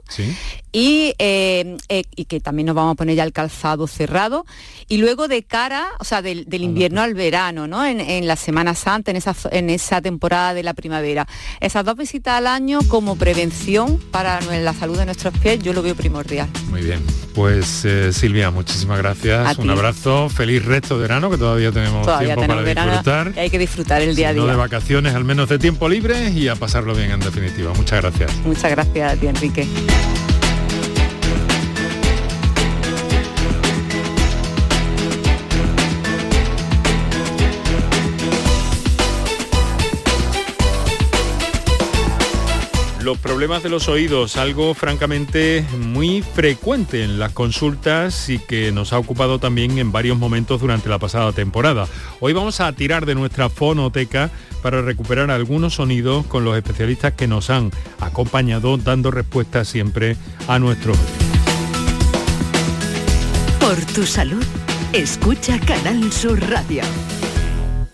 y, 0.72 1.13
eh, 1.20 1.78
eh, 1.89 2.04
y 2.16 2.26
que 2.26 2.39
también 2.39 2.68
nos 2.68 2.76
vamos 2.76 2.94
a 2.94 2.96
poner 2.96 3.16
ya 3.16 3.24
el 3.24 3.34
calzado 3.34 3.88
cerrado, 3.88 4.46
y 4.88 4.98
luego 4.98 5.28
de 5.28 5.44
cara, 5.44 5.88
o 6.00 6.04
sea, 6.04 6.22
del, 6.22 6.48
invierno 6.50 7.02
al 7.02 7.13
verano, 7.13 7.68
¿no? 7.68 7.86
En, 7.86 8.28
la 8.28 8.36
Semana 8.36 8.74
Santa, 8.74 9.12
en 9.12 9.18
esa, 9.18 9.36
en 9.52 9.70
esa 9.70 10.02
temporada 10.02 10.54
de 10.54 10.63
la 10.63 10.74
primavera. 10.74 11.28
Esas 11.60 11.84
dos 11.84 11.98
visitas 11.98 12.36
al 12.36 12.48
año 12.48 12.80
como 12.88 13.16
prevención 13.16 14.00
para 14.12 14.39
la 14.42 14.74
salud 14.74 14.92
de 14.97 15.06
nuestros 15.06 15.38
pies, 15.38 15.60
yo 15.60 15.73
lo 15.73 15.82
veo 15.82 15.95
primordial. 15.95 16.47
Muy 16.69 16.82
bien, 16.82 17.01
pues 17.34 17.86
eh, 17.86 18.12
Silvia, 18.13 18.51
muchísimas 18.51 18.97
gracias, 18.97 19.58
un 19.58 19.69
abrazo, 19.69 20.29
feliz 20.29 20.63
resto 20.65 20.95
de 20.95 21.03
verano, 21.03 21.29
que 21.29 21.38
todavía 21.38 21.71
tenemos 21.71 22.08
tiempo 22.19 22.47
para 22.47 22.63
disfrutar. 22.63 23.34
hay 23.38 23.49
que 23.49 23.60
disfrutar 23.60 24.01
el 24.01 24.15
día 24.15 24.29
a 24.29 24.34
día. 24.34 24.43
de 24.43 24.56
vacaciones, 24.56 25.15
al 25.15 25.23
menos 25.23 25.49
de 25.49 25.60
tiempo 25.60 25.89
libre 25.89 26.29
y 26.32 26.47
a 26.47 26.56
pasarlo 26.56 26.95
bien 26.95 27.12
en 27.12 27.19
definitiva. 27.19 27.73
Muchas 27.73 28.01
gracias. 28.01 28.32
Muchas 28.45 28.71
gracias 28.71 29.13
a 29.13 29.15
ti, 29.15 29.27
Enrique. 29.27 29.67
Los 43.13 43.21
problemas 43.21 43.62
de 43.62 43.69
los 43.69 43.89
oídos, 43.89 44.38
algo 44.38 44.73
francamente 44.73 45.63
muy 45.78 46.23
frecuente 46.23 47.04
en 47.04 47.19
las 47.19 47.32
consultas 47.32 48.28
y 48.28 48.39
que 48.39 48.71
nos 48.71 48.91
ha 48.91 48.97
ocupado 48.97 49.38
también 49.38 49.78
en 49.78 49.91
varios 49.91 50.17
momentos 50.17 50.60
durante 50.60 50.89
la 50.89 50.97
pasada 50.97 51.32
temporada. 51.32 51.88
Hoy 52.21 52.34
vamos 52.34 52.60
a 52.60 52.73
tirar 52.73 53.06
de 53.06 53.13
nuestra 53.13 53.49
fonoteca 53.49 54.32
para 54.63 54.82
recuperar 54.82 55.30
algunos 55.30 55.76
sonidos 55.76 56.26
con 56.26 56.43
los 56.43 56.58
especialistas 56.58 57.13
que 57.13 57.28
nos 57.28 57.52
han 57.52 57.69
acompañado 57.99 58.78
dando 58.78 59.12
respuesta 59.12 59.63
siempre 59.63 60.17
a 60.47 60.58
nuestros... 60.58 60.97
Por 63.60 63.76
tu 63.93 64.08
salud, 64.08 64.43
escucha 64.91 65.60
Canal 65.60 66.12
Sur 66.12 66.39
Radio. 66.49 66.82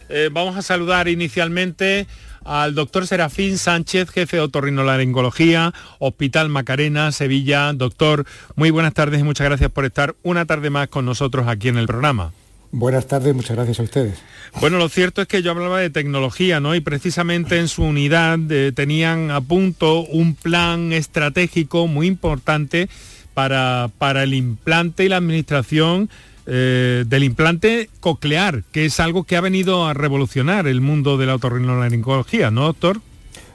Eh, 0.08 0.29
vamos 0.32 0.55
a 0.55 0.62
saludar 0.62 1.10
inicialmente 1.10 2.08
al 2.43 2.75
doctor 2.75 3.08
Serafín 3.08 3.58
Sánchez, 3.58 4.10
jefe 4.10 4.38
de 4.38 4.43
otorrinolaringología, 4.43 5.73
Hospital 5.99 6.49
Macarena, 6.49 7.12
Sevilla. 7.12 7.73
Doctor, 7.73 8.25
muy 8.56 8.71
buenas 8.71 8.93
tardes 8.93 9.19
y 9.19 9.23
muchas 9.23 9.45
gracias 9.45 9.71
por 9.71 9.86
estar 9.86 10.15
una 10.23 10.45
tarde 10.45 10.69
más 10.69 10.88
con 10.88 11.06
nosotros 11.06 11.47
aquí 11.47 11.67
en 11.67 11.78
el 11.78 11.88
programa. 11.88 12.32
Buenas 12.71 13.08
tardes, 13.08 13.34
muchas 13.34 13.56
gracias 13.56 13.80
a 13.80 13.84
ustedes. 13.84 14.19
Bueno, 14.60 14.78
lo 14.78 14.89
cierto 14.89 15.21
es 15.21 15.28
que 15.28 15.41
yo 15.41 15.52
hablaba 15.52 15.80
de 15.80 15.89
tecnología, 15.89 16.60
¿no? 16.60 16.75
Y 16.75 16.82
precisamente 16.82 17.58
en 17.58 17.67
su 17.67 17.84
unidad 17.84 18.39
eh, 18.52 18.71
tenían 18.71 19.32
a 19.32 19.41
punto 19.41 20.02
un 20.02 20.36
plan 20.36 20.93
estratégico 20.93 21.88
muy 21.88 22.08
importante 22.08 22.89
para, 23.34 23.89
para 23.97 24.23
el 24.23 24.34
implante 24.34 25.06
y 25.06 25.10
la 25.10 25.17
administración 25.17 26.10
eh, 26.45 27.04
del 27.08 27.23
implante 27.23 27.89
coclear, 27.99 28.63
que 28.71 28.86
es 28.86 28.99
algo 28.99 29.23
que 29.23 29.36
ha 29.36 29.41
venido 29.41 29.86
a 29.86 29.93
revolucionar 29.93 30.67
el 30.67 30.82
mundo 30.82 31.17
de 31.17 31.25
la 31.25 31.36
otorrinolaringología, 31.36 32.52
¿no, 32.52 32.65
doctor? 32.65 33.02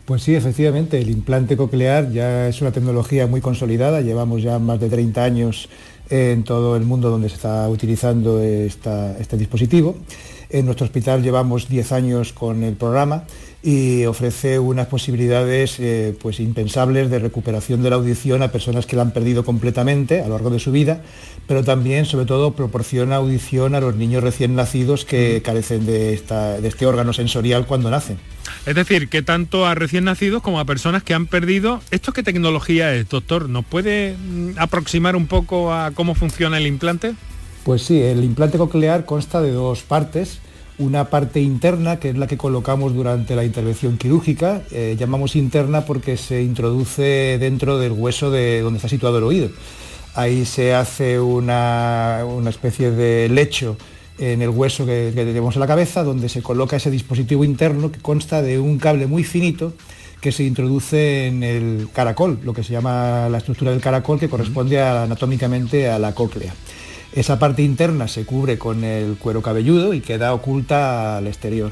Pues 0.04 0.22
sí, 0.22 0.34
efectivamente, 0.34 1.00
el 1.00 1.08
implante 1.08 1.56
coclear 1.56 2.12
ya 2.12 2.48
es 2.48 2.60
una 2.60 2.72
tecnología 2.72 3.26
muy 3.26 3.40
consolidada, 3.40 4.02
llevamos 4.02 4.42
ya 4.42 4.58
más 4.58 4.78
de 4.78 4.90
30 4.90 5.24
años 5.24 5.68
en 6.10 6.44
todo 6.44 6.76
el 6.76 6.84
mundo 6.84 7.08
donde 7.08 7.30
se 7.30 7.36
está 7.36 7.68
utilizando 7.68 8.42
este 8.42 9.36
dispositivo. 9.36 9.96
En 10.50 10.66
nuestro 10.66 10.84
hospital 10.84 11.22
llevamos 11.22 11.68
10 11.68 11.92
años 11.92 12.32
con 12.32 12.62
el 12.62 12.74
programa 12.74 13.24
y 13.66 14.04
ofrece 14.04 14.58
unas 14.58 14.88
posibilidades 14.88 15.80
eh, 15.80 16.14
pues 16.20 16.38
impensables 16.38 17.08
de 17.08 17.18
recuperación 17.18 17.82
de 17.82 17.88
la 17.88 17.96
audición 17.96 18.42
a 18.42 18.52
personas 18.52 18.84
que 18.84 18.94
la 18.94 19.00
han 19.00 19.12
perdido 19.12 19.42
completamente 19.42 20.20
a 20.20 20.26
lo 20.28 20.34
largo 20.34 20.50
de 20.50 20.58
su 20.58 20.70
vida, 20.70 21.00
pero 21.46 21.64
también, 21.64 22.04
sobre 22.04 22.26
todo, 22.26 22.52
proporciona 22.52 23.16
audición 23.16 23.74
a 23.74 23.80
los 23.80 23.96
niños 23.96 24.22
recién 24.22 24.54
nacidos 24.54 25.06
que 25.06 25.40
carecen 25.42 25.86
de, 25.86 26.12
este 26.12 26.84
órgano 26.84 27.14
sensorial 27.14 27.64
cuando 27.66 27.90
nacen. 27.90 28.18
Es 28.66 28.74
decir, 28.74 29.08
que 29.08 29.22
tanto 29.22 29.64
a 29.64 29.74
recién 29.74 30.04
nacidos 30.04 30.42
como 30.42 30.60
a 30.60 30.66
personas 30.66 31.02
que 31.02 31.14
han 31.14 31.24
perdido... 31.24 31.80
¿Esto 31.90 32.12
qué 32.12 32.22
tecnología 32.22 32.94
es, 32.94 33.08
doctor? 33.08 33.48
¿Nos 33.48 33.64
puede 33.64 34.14
mm, 34.14 34.58
aproximar 34.58 35.16
un 35.16 35.26
poco 35.26 35.72
a 35.72 35.92
cómo 35.92 36.14
funciona 36.14 36.58
el 36.58 36.66
implante? 36.66 37.14
Pues 37.64 37.80
sí, 37.80 38.02
el 38.02 38.24
implante 38.24 38.58
coclear 38.58 39.06
consta 39.06 39.40
de 39.40 39.52
dos 39.52 39.82
partes 39.84 40.40
una 40.78 41.04
parte 41.04 41.40
interna, 41.40 41.98
que 41.98 42.10
es 42.10 42.16
la 42.16 42.26
que 42.26 42.36
colocamos 42.36 42.94
durante 42.94 43.36
la 43.36 43.44
intervención 43.44 43.96
quirúrgica. 43.96 44.62
Eh, 44.70 44.96
llamamos 44.98 45.36
interna 45.36 45.84
porque 45.84 46.16
se 46.16 46.42
introduce 46.42 47.38
dentro 47.38 47.78
del 47.78 47.92
hueso 47.92 48.30
de 48.30 48.60
donde 48.60 48.78
está 48.78 48.88
situado 48.88 49.18
el 49.18 49.24
oído. 49.24 49.50
Ahí 50.14 50.44
se 50.44 50.74
hace 50.74 51.18
una, 51.18 52.24
especie 52.48 52.90
de 52.90 53.28
lecho 53.28 53.76
en 54.18 54.42
el 54.42 54.48
hueso 54.48 54.86
que, 54.86 55.12
tenemos 55.14 55.56
en 55.56 55.60
la 55.60 55.66
cabeza, 55.66 56.04
donde 56.04 56.28
se 56.28 56.42
coloca 56.42 56.76
ese 56.76 56.90
dispositivo 56.90 57.44
interno 57.44 57.90
que 57.90 58.00
consta 58.00 58.42
de 58.42 58.58
un 58.58 58.78
cable 58.78 59.06
muy 59.06 59.24
finito 59.24 59.72
que 60.20 60.32
se 60.32 60.44
introduce 60.44 61.26
en 61.26 61.42
el 61.42 61.88
caracol, 61.92 62.38
lo 62.44 62.54
que 62.54 62.62
se 62.62 62.72
llama 62.72 63.28
la 63.28 63.38
estructura 63.38 63.72
del 63.72 63.80
caracol, 63.80 64.18
que 64.18 64.28
corresponde 64.28 64.80
anatómicamente 64.80 65.90
a 65.90 65.98
la 65.98 66.14
cóclea. 66.14 66.54
Esa 67.14 67.38
parte 67.38 67.62
interna 67.62 68.08
se 68.08 68.24
cubre 68.24 68.58
con 68.58 68.82
el 68.82 69.16
cuero 69.16 69.40
cabelludo 69.40 69.94
y 69.94 70.00
queda 70.00 70.34
oculta 70.34 71.16
al 71.18 71.28
exterior. 71.28 71.70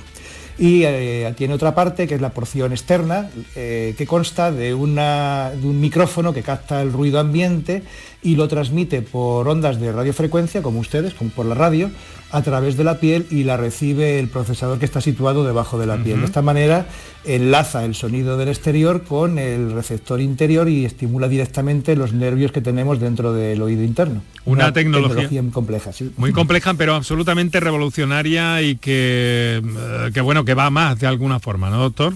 Y 0.57 0.85
eh, 0.85 1.35
tiene 1.37 1.55
otra 1.55 1.75
parte 1.75 2.07
que 2.07 2.15
es 2.15 2.21
la 2.21 2.31
porción 2.31 2.71
externa, 2.71 3.29
eh, 3.57 3.95
que 3.99 4.07
consta 4.07 4.53
de, 4.53 4.67
de 4.67 4.75
un 4.75 5.81
micrófono 5.81 6.33
que 6.33 6.43
capta 6.43 6.81
el 6.81 6.93
ruido 6.93 7.19
ambiente 7.19 7.83
y 8.23 8.37
lo 8.37 8.49
transmite 8.49 9.03
por 9.03 9.49
ondas 9.49 9.81
de 9.81 9.93
radiofrecuencia, 9.93 10.63
como 10.63 10.81
ustedes, 10.81 11.15
como 11.15 11.31
por 11.31 11.47
la 11.47 11.55
radio, 11.55 11.91
a 12.31 12.43
través 12.43 12.77
de 12.77 12.85
la 12.85 12.99
piel 12.99 13.27
y 13.31 13.45
la 13.45 13.57
recibe 13.57 14.19
el 14.19 14.29
procesador 14.29 14.79
que 14.79 14.87
está 14.87 15.01
situado 15.01 15.45
debajo 15.45 15.79
de 15.79 15.87
la 15.87 15.99
piel. 15.99 16.21
De 16.21 16.27
esta 16.27 16.41
manera 16.41 16.87
enlaza 17.25 17.85
el 17.85 17.95
sonido 17.95 18.39
del 18.39 18.49
exterior 18.49 19.03
con 19.03 19.39
el 19.39 19.73
receptor 19.73 20.21
interior 20.21 20.69
y 20.69 20.85
estimula 20.85 21.29
directamente 21.29 21.95
los 21.95 22.15
nervios 22.15 22.51
que 22.51 22.61
tenemos 22.61 23.01
dentro 23.01 23.35
del 23.35 23.61
oído 23.61 23.83
interno. 23.83 24.23
Una, 24.47 24.73
tecnología, 24.73 25.43
muy 25.43 25.53
compleja, 25.53 25.93
sí. 25.93 26.11
Muy 26.17 26.33
compleja, 26.33 26.75
pero 26.75 26.95
absolutamente 26.95 27.61
revolucionaria 27.61 28.63
y 28.63 28.77
que, 28.77 29.63
eh, 29.63 30.11
que, 30.15 30.21
bueno, 30.23 30.45
que 30.45 30.55
va 30.55 30.71
más 30.71 30.99
de 30.99 31.07
alguna 31.07 31.39
forma, 31.39 31.69
¿no, 31.69 31.79
doctor? 31.79 32.15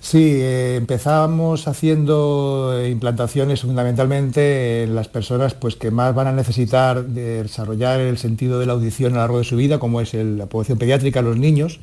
Sí, 0.00 0.40
eh, 0.40 0.76
empezamos 0.76 1.68
haciendo 1.68 2.76
eh, 2.76 2.90
implantaciones 2.90 3.62
fundamentalmente 3.62 4.82
en 4.82 4.94
las 4.94 5.08
personas 5.08 5.54
pues, 5.54 5.76
que 5.76 5.90
más 5.90 6.14
van 6.14 6.26
a 6.26 6.32
necesitar 6.32 7.04
desarrollar 7.06 8.00
el 8.00 8.18
sentido 8.18 8.58
de 8.58 8.66
la 8.66 8.72
audición 8.72 9.12
a 9.12 9.16
lo 9.16 9.20
largo 9.20 9.38
de 9.38 9.44
su 9.44 9.56
vida, 9.56 9.78
como 9.78 10.00
es 10.00 10.12
la 10.14 10.46
población 10.46 10.78
pediátrica, 10.78 11.22
los 11.22 11.36
niños, 11.36 11.80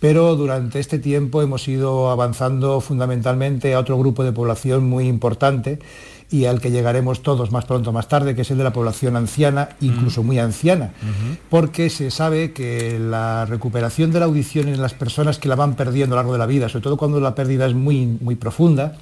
pero 0.00 0.34
durante 0.36 0.80
este 0.80 0.98
tiempo 0.98 1.42
hemos 1.42 1.68
ido 1.68 2.10
avanzando 2.10 2.80
fundamentalmente 2.80 3.74
a 3.74 3.78
otro 3.78 3.98
grupo 3.98 4.24
de 4.24 4.32
población 4.32 4.88
muy 4.88 5.06
importante 5.06 5.78
y 6.30 6.44
al 6.44 6.60
que 6.60 6.70
llegaremos 6.70 7.22
todos 7.22 7.50
más 7.50 7.64
pronto 7.64 7.90
o 7.90 7.92
más 7.92 8.08
tarde, 8.08 8.34
que 8.34 8.42
es 8.42 8.50
el 8.50 8.58
de 8.58 8.64
la 8.64 8.72
población 8.72 9.16
anciana, 9.16 9.70
incluso 9.80 10.22
muy 10.22 10.38
anciana, 10.38 10.92
porque 11.48 11.90
se 11.90 12.10
sabe 12.10 12.52
que 12.52 12.98
la 13.00 13.46
recuperación 13.46 14.12
de 14.12 14.20
la 14.20 14.26
audición 14.26 14.68
en 14.68 14.80
las 14.80 14.94
personas 14.94 15.38
que 15.38 15.48
la 15.48 15.56
van 15.56 15.74
perdiendo 15.74 16.14
a 16.14 16.16
lo 16.16 16.20
largo 16.20 16.32
de 16.32 16.38
la 16.38 16.46
vida, 16.46 16.68
sobre 16.68 16.84
todo 16.84 16.96
cuando 16.96 17.20
la 17.20 17.34
pérdida 17.34 17.66
es 17.66 17.74
muy, 17.74 18.06
muy 18.06 18.36
profunda, 18.36 18.96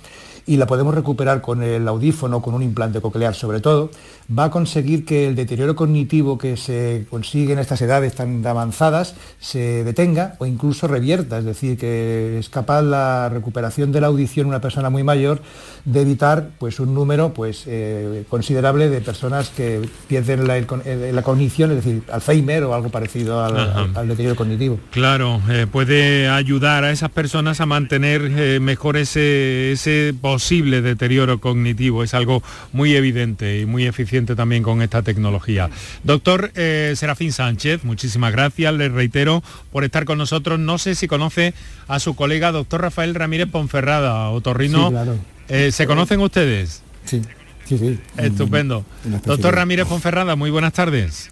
y 0.47 0.57
la 0.57 0.67
podemos 0.67 0.95
recuperar 0.95 1.43
con 1.43 1.63
el 1.63 1.87
audífono, 1.87 2.41
con 2.41 2.55
un 2.55 2.63
implante 2.63 3.03
coclear 3.03 3.35
sobre 3.35 3.61
todo, 3.61 3.91
va 4.37 4.45
a 4.45 4.51
conseguir 4.51 5.05
que 5.05 5.27
el 5.27 5.35
deterioro 5.35 5.75
cognitivo 5.75 6.37
que 6.37 6.57
se 6.57 7.07
consigue 7.09 7.55
en 7.55 7.59
estas 7.59 7.81
edades 7.81 8.15
tan 8.15 8.47
avanzadas 8.47 9.15
se 9.41 9.85
detenga 9.85 10.35
o 10.39 10.47
incluso 10.47 10.87
revierta, 10.87 11.39
es 11.39 11.45
decir, 11.45 11.79
que 11.79 12.39
es 12.39 12.49
capaz 12.51 12.83
la 12.83 13.31
recuperación 13.31 13.91
de 13.91 14.01
la 14.03 14.09
audición 14.09 14.47
en 14.47 14.49
una 14.51 14.61
persona 14.61 14.91
muy 14.91 15.03
mayor 15.03 15.41
de 15.85 16.03
evitar 16.03 16.51
pues, 16.59 16.79
un 16.79 16.95
número 16.95 17.33
pues, 17.33 17.65
eh, 17.67 18.25
considerable 18.29 18.91
de 18.91 19.01
personas 19.01 19.49
que 19.49 19.89
pierden 20.09 20.47
la, 20.47 21.23
cognición, 21.23 21.71
es 21.71 21.85
decir, 21.85 22.03
Alzheimer 22.13 22.65
o 22.65 22.75
algo 22.75 22.91
parecido 22.91 23.43
al, 23.43 24.09
deterioro 24.09 24.37
cognitivo. 24.37 24.79
Claro, 24.91 25.41
eh, 25.49 25.67
puede 25.71 26.29
ayudar 26.29 26.85
a 26.85 26.91
esas 26.91 27.11
personas 27.11 27.61
a 27.61 27.67
mantener 27.67 28.23
eh, 28.25 28.61
mejor 28.61 28.97
ese, 28.99 29.73
ese 29.73 30.15
posible 30.21 30.83
deterioro 30.83 31.41
cognitivo, 31.41 32.03
es 32.03 32.13
algo 32.13 32.43
muy 32.73 32.95
evidente 32.95 33.61
y 33.61 33.67
muy 33.67 33.87
eficiente 33.87 34.18
también 34.27 34.63
con 34.63 34.83
esta 34.83 35.03
tecnología. 35.03 35.71
Doctor 36.05 36.53
eh, 36.55 36.95
Serafín 36.97 37.33
Sánchez, 37.33 37.85
muchísimas 37.85 38.33
gracias, 38.33 38.75
le 38.75 38.89
reitero 38.89 39.43
por 39.73 39.85
estar 39.85 40.05
con 40.05 40.19
nosotros. 40.19 40.59
No 40.59 40.79
sé 40.79 40.95
si 40.95 41.09
conoce 41.09 41.55
a 41.87 41.99
su 42.01 42.15
colega 42.15 42.53
doctor 42.53 42.83
Rafael 42.83 43.15
Ramírez 43.15 43.49
Ponferrada, 43.49 44.31
otorrino. 44.31 44.93
Eh, 45.49 45.73
¿Se 45.73 45.87
conocen 45.87 46.21
ustedes? 46.21 46.83
Sí, 47.05 47.23
sí, 47.65 47.79
sí. 47.79 47.99
Estupendo. 48.17 48.85
Doctor 49.25 49.55
Ramírez 49.55 49.87
Ponferrada, 49.87 50.37
muy 50.37 50.51
buenas 50.51 50.73
tardes. 50.73 51.31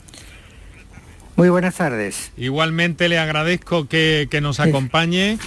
Muy 1.36 1.50
buenas 1.50 1.74
tardes. 1.74 2.32
Igualmente 2.38 3.10
le 3.10 3.18
agradezco 3.18 3.86
que, 3.88 4.28
nos 4.40 4.58
acompañe. 4.58 5.38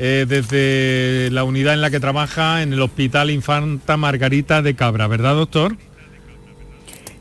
Eh, 0.00 0.26
desde 0.28 1.28
la 1.32 1.42
unidad 1.42 1.74
en 1.74 1.80
la 1.80 1.90
que 1.90 1.98
trabaja 1.98 2.62
en 2.62 2.72
el 2.72 2.80
Hospital 2.80 3.32
Infanta 3.32 3.96
Margarita 3.96 4.62
de 4.62 4.74
Cabra, 4.74 5.08
¿verdad, 5.08 5.34
doctor? 5.34 5.76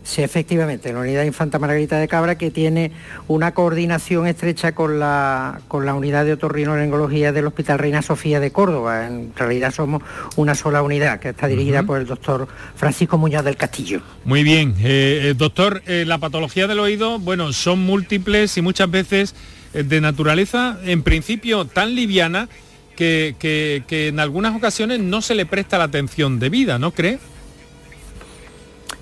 Sí, 0.07 0.21
efectivamente, 0.21 0.93
la 0.93 0.99
unidad 0.99 1.25
Infanta 1.25 1.59
Margarita 1.59 1.99
de 1.99 2.07
Cabra 2.07 2.37
que 2.37 2.49
tiene 2.49 2.93
una 3.27 3.53
coordinación 3.53 4.25
estrecha 4.25 4.71
con 4.71 4.99
la, 4.99 5.59
con 5.67 5.85
la 5.85 5.95
unidad 5.95 6.23
de 6.23 6.31
otorrinolaringología 6.31 7.33
del 7.33 7.45
Hospital 7.45 7.77
Reina 7.77 8.01
Sofía 8.01 8.39
de 8.39 8.51
Córdoba. 8.51 9.05
En 9.05 9.33
realidad 9.35 9.73
somos 9.73 10.01
una 10.37 10.55
sola 10.55 10.81
unidad 10.81 11.19
que 11.19 11.29
está 11.29 11.47
dirigida 11.47 11.83
por 11.83 11.99
el 11.99 12.07
doctor 12.07 12.47
Francisco 12.77 13.17
Muñoz 13.17 13.43
del 13.43 13.57
Castillo. 13.57 14.01
Muy 14.23 14.43
bien, 14.43 14.75
eh, 14.79 15.23
eh, 15.23 15.33
doctor, 15.35 15.81
eh, 15.85 16.05
la 16.07 16.19
patología 16.19 16.67
del 16.67 16.79
oído, 16.79 17.19
bueno, 17.19 17.51
son 17.51 17.79
múltiples 17.79 18.55
y 18.57 18.61
muchas 18.61 18.89
veces 18.89 19.35
de 19.73 19.99
naturaleza, 19.99 20.79
en 20.85 21.03
principio, 21.03 21.65
tan 21.65 21.95
liviana 21.95 22.47
que, 22.95 23.35
que 23.39 24.07
en 24.07 24.21
algunas 24.21 24.55
ocasiones 24.55 25.01
no 25.01 25.21
se 25.21 25.35
le 25.35 25.45
presta 25.45 25.77
la 25.77 25.83
atención 25.83 26.39
debida, 26.39 26.79
¿no 26.79 26.91
cree? 26.91 27.19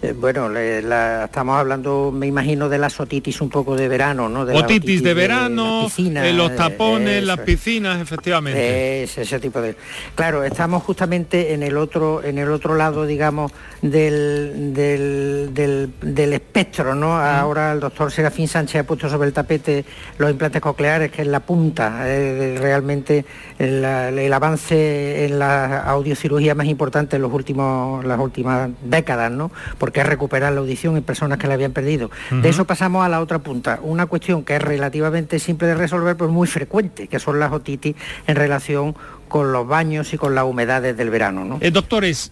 Eh, 0.06 0.14
bueno, 0.14 0.56
estamos 0.56 1.58
hablando, 1.58 2.12
me 2.14 2.28
imagino, 2.28 2.70
de 2.70 2.78
la 2.78 2.92
otitis 2.96 3.42
un 3.42 3.50
poco 3.50 3.76
de 3.76 3.88
verano, 3.88 4.30
¿no? 4.30 4.46
De 4.46 4.56
otitis, 4.56 5.02
de 5.02 5.14
verano, 5.16 5.88
en 5.98 6.38
los 6.38 6.56
tapones, 6.56 7.24
las 7.24 7.40
piscinas, 7.40 8.00
efectivamente. 8.00 9.04
ese 9.04 9.40
tipo 9.40 9.62
de. 9.62 9.76
Claro, 10.14 10.44
estamos 10.44 10.84
justamente 10.84 11.54
en 11.54 11.64
el 11.64 11.78
otro, 11.78 12.24
en 12.24 12.38
el 12.38 12.52
otro 12.52 12.76
lado, 12.76 13.06
digamos, 13.06 13.52
del, 13.82 14.74
del, 14.74 16.34
espectro, 16.34 16.94
¿no? 16.94 17.18
Ahora 17.18 17.72
el 17.72 17.80
doctor 17.80 18.12
Serafín 18.12 18.48
Sánchez 18.48 18.82
ha 18.82 18.84
puesto 18.84 19.10
sobre 19.10 19.28
el 19.28 19.34
tapete 19.34 19.86
los 20.18 20.30
implantes 20.30 20.62
cocleares, 20.62 21.12
que 21.12 21.24
es 21.24 21.28
la 21.28 21.40
punta, 21.40 22.04
eh, 22.06 22.58
realmente 22.60 23.26
el, 23.58 24.34
avance 24.34 25.26
en 25.26 25.40
la 25.40 25.82
audiocirugía 25.82 26.54
más 26.54 26.68
importante 26.68 27.16
en 27.16 27.24
los 27.24 27.34
últimos, 27.34 28.06
las 28.06 28.20
últimas 28.20 28.70
décadas, 28.84 29.32
¿no? 29.32 29.52
Porque 29.78 29.95
es 30.02 30.08
recuperar 30.08 30.54
la 30.54 30.60
audición 30.60 30.98
en 30.98 31.04
personas 31.04 31.38
que 31.38 31.48
la 31.48 31.54
habían 31.54 31.72
perdido. 31.72 32.12
De 32.32 32.50
eso 32.50 32.66
pasamos 32.66 33.06
a 33.06 33.10
la 33.10 33.22
otra 33.22 33.40
punta, 33.40 33.80
una 33.82 34.06
cuestión 34.06 34.44
que 34.44 34.56
es 34.56 34.62
relativamente 34.62 35.40
simple 35.40 35.68
de 35.68 35.76
resolver, 35.76 36.16
pero 36.18 36.32
muy 36.32 36.48
frecuente, 36.48 37.08
que 37.08 37.20
son 37.20 37.40
las 37.40 37.52
otitis 37.52 37.96
en 38.28 38.36
relación 38.36 38.96
con 39.28 39.52
los 39.52 39.68
baños 39.68 40.14
y 40.14 40.18
con 40.18 40.36
las 40.36 40.46
humedades 40.46 40.96
del 40.98 41.10
verano. 41.10 41.46
¿no? 41.46 41.58
Eh, 41.62 41.72
doctores, 41.72 42.32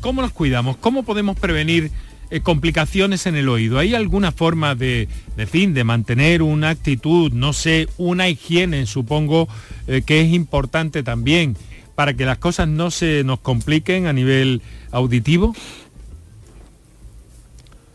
¿cómo 0.00 0.22
nos 0.22 0.32
cuidamos? 0.32 0.76
¿Cómo 0.76 1.02
podemos 1.02 1.38
prevenir 1.38 1.90
eh, 2.30 2.40
complicaciones 2.40 3.26
en 3.26 3.36
el 3.36 3.48
oído? 3.48 3.78
¿Hay 3.78 3.94
alguna 3.94 4.32
forma 4.32 4.74
de, 4.74 5.08
de 5.36 5.46
fin, 5.46 5.74
de 5.74 5.84
mantener 5.84 6.42
una 6.42 6.70
actitud, 6.70 7.32
no 7.32 7.52
sé, 7.52 7.88
una 7.96 8.28
higiene, 8.28 8.86
supongo, 8.86 9.48
eh, 9.86 10.02
que 10.04 10.20
es 10.20 10.32
importante 10.32 11.02
también 11.02 11.56
para 11.94 12.14
que 12.14 12.24
las 12.24 12.38
cosas 12.38 12.68
no 12.68 12.90
se 12.90 13.22
nos 13.24 13.40
compliquen 13.40 14.06
a 14.06 14.12
nivel 14.12 14.62
auditivo? 14.90 15.54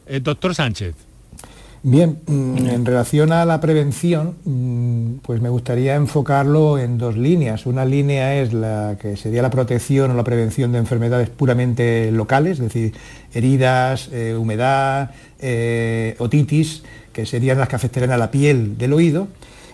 Eh, 0.10 0.20
doctor 0.22 0.56
Sánchez. 0.56 0.96
Bien, 1.84 2.20
mm, 2.26 2.68
en 2.68 2.86
relación 2.86 3.32
a 3.32 3.46
la 3.46 3.62
prevención, 3.62 4.36
mm, 4.44 5.20
pues 5.22 5.40
me 5.40 5.50
gustaría 5.50 5.96
enfocarlo 5.96 6.78
en 6.78 6.98
dos 6.98 7.16
líneas. 7.16 7.66
Una 7.66 7.86
línea 7.86 8.42
es 8.42 8.52
la 8.52 8.98
que 9.00 9.16
sería 9.16 9.42
la 9.42 9.50
protección 9.50 10.12
o 10.12 10.14
la 10.16 10.24
prevención 10.24 10.74
de 10.74 10.80
enfermedades 10.80 11.30
puramente 11.30 12.12
locales, 12.12 12.60
es 12.60 12.66
decir, 12.66 12.94
heridas, 13.34 14.10
eh, 14.12 14.36
humedad, 14.36 15.12
eh, 15.40 16.16
otitis, 16.18 16.84
que 17.14 17.26
serían 17.26 17.60
las 17.60 17.70
que 17.70 17.78
afectarían 17.78 18.12
a 18.12 18.18
la 18.18 18.32
piel 18.32 18.78
del 18.78 18.92
oído. 18.92 19.28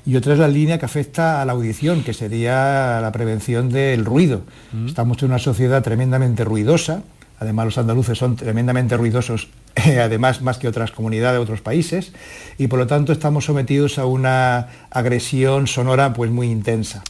Y 0.05 0.17
otra 0.17 0.33
es 0.33 0.39
la 0.39 0.47
línea 0.47 0.77
que 0.77 0.85
afecta 0.85 1.41
a 1.41 1.45
la 1.45 1.53
audición, 1.53 2.03
que 2.03 2.13
sería 2.13 2.99
la 3.01 3.11
prevención 3.11 3.69
del 3.69 4.05
ruido. 4.05 4.41
Mm. 4.73 4.87
Estamos 4.87 5.23
en 5.23 5.29
una 5.29 5.39
sociedad 5.39 5.81
tremendamente 5.81 6.43
ruidosa, 6.43 7.01
Además, 7.39 7.65
los 7.65 7.77
andaluces 7.77 8.17
son 8.17 8.35
tremendamente 8.35 8.95
ruidosos, 8.95 9.49
además 10.01 10.41
más 10.41 10.57
que 10.57 10.67
otras 10.67 10.91
comunidades, 10.91 11.39
otros 11.39 11.61
países, 11.61 12.13
y 12.57 12.67
por 12.67 12.79
lo 12.79 12.87
tanto 12.87 13.11
estamos 13.11 13.45
sometidos 13.45 13.97
a 13.97 14.05
una 14.05 14.67
agresión 14.89 15.67
sonora 15.67 16.13
pues 16.13 16.31
muy 16.31 16.49
intensa. 16.49 17.03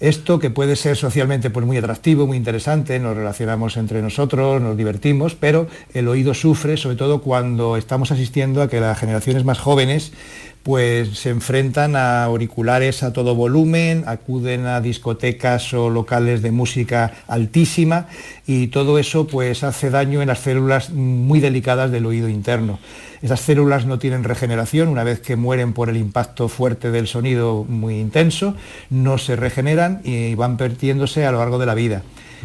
Esto 0.00 0.38
que 0.38 0.50
puede 0.50 0.76
ser 0.76 0.96
socialmente 0.96 1.50
pues 1.50 1.66
muy 1.66 1.76
atractivo, 1.76 2.26
muy 2.26 2.36
interesante, 2.36 2.98
nos 2.98 3.16
relacionamos 3.16 3.76
entre 3.76 4.02
nosotros, 4.02 4.62
nos 4.62 4.76
divertimos, 4.76 5.34
pero 5.34 5.66
el 5.92 6.08
oído 6.08 6.34
sufre 6.34 6.76
sobre 6.76 6.96
todo 6.96 7.20
cuando 7.20 7.76
estamos 7.76 8.12
asistiendo 8.12 8.62
a 8.62 8.68
que 8.68 8.80
las 8.80 8.98
generaciones 8.98 9.44
más 9.44 9.58
jóvenes 9.58 10.12
pues 10.64 11.18
se 11.18 11.28
enfrentan 11.28 11.94
a 11.94 12.24
auriculares 12.24 13.02
a 13.02 13.12
todo 13.12 13.34
volumen, 13.34 14.04
acuden 14.06 14.64
a 14.64 14.80
discotecas 14.80 15.74
o 15.74 15.90
locales 15.90 16.40
de 16.40 16.52
música 16.52 17.12
altísima 17.28 18.06
y 18.46 18.68
todo 18.68 18.98
eso 18.98 19.26
pues 19.26 19.62
hace 19.62 19.90
daño 19.90 20.22
en 20.22 20.28
las 20.28 20.38
células 20.38 20.88
muy 20.88 21.38
delicadas 21.40 21.90
del 21.90 22.03
oído 22.06 22.28
interno. 22.28 22.78
Esas 23.22 23.40
células 23.40 23.86
no 23.86 23.98
tienen 23.98 24.24
regeneración, 24.24 24.88
una 24.88 25.04
vez 25.04 25.20
que 25.20 25.36
mueren 25.36 25.72
por 25.72 25.88
el 25.88 25.96
impacto 25.96 26.48
fuerte 26.48 26.90
del 26.90 27.06
sonido 27.06 27.64
muy 27.68 27.98
intenso, 27.98 28.54
no 28.90 29.18
se 29.18 29.36
regeneran 29.36 30.00
y 30.04 30.34
van 30.34 30.56
perdiéndose 30.56 31.24
a 31.26 31.32
lo 31.32 31.38
largo 31.38 31.58
de 31.58 31.66
la 31.66 31.74
vida. 31.74 32.02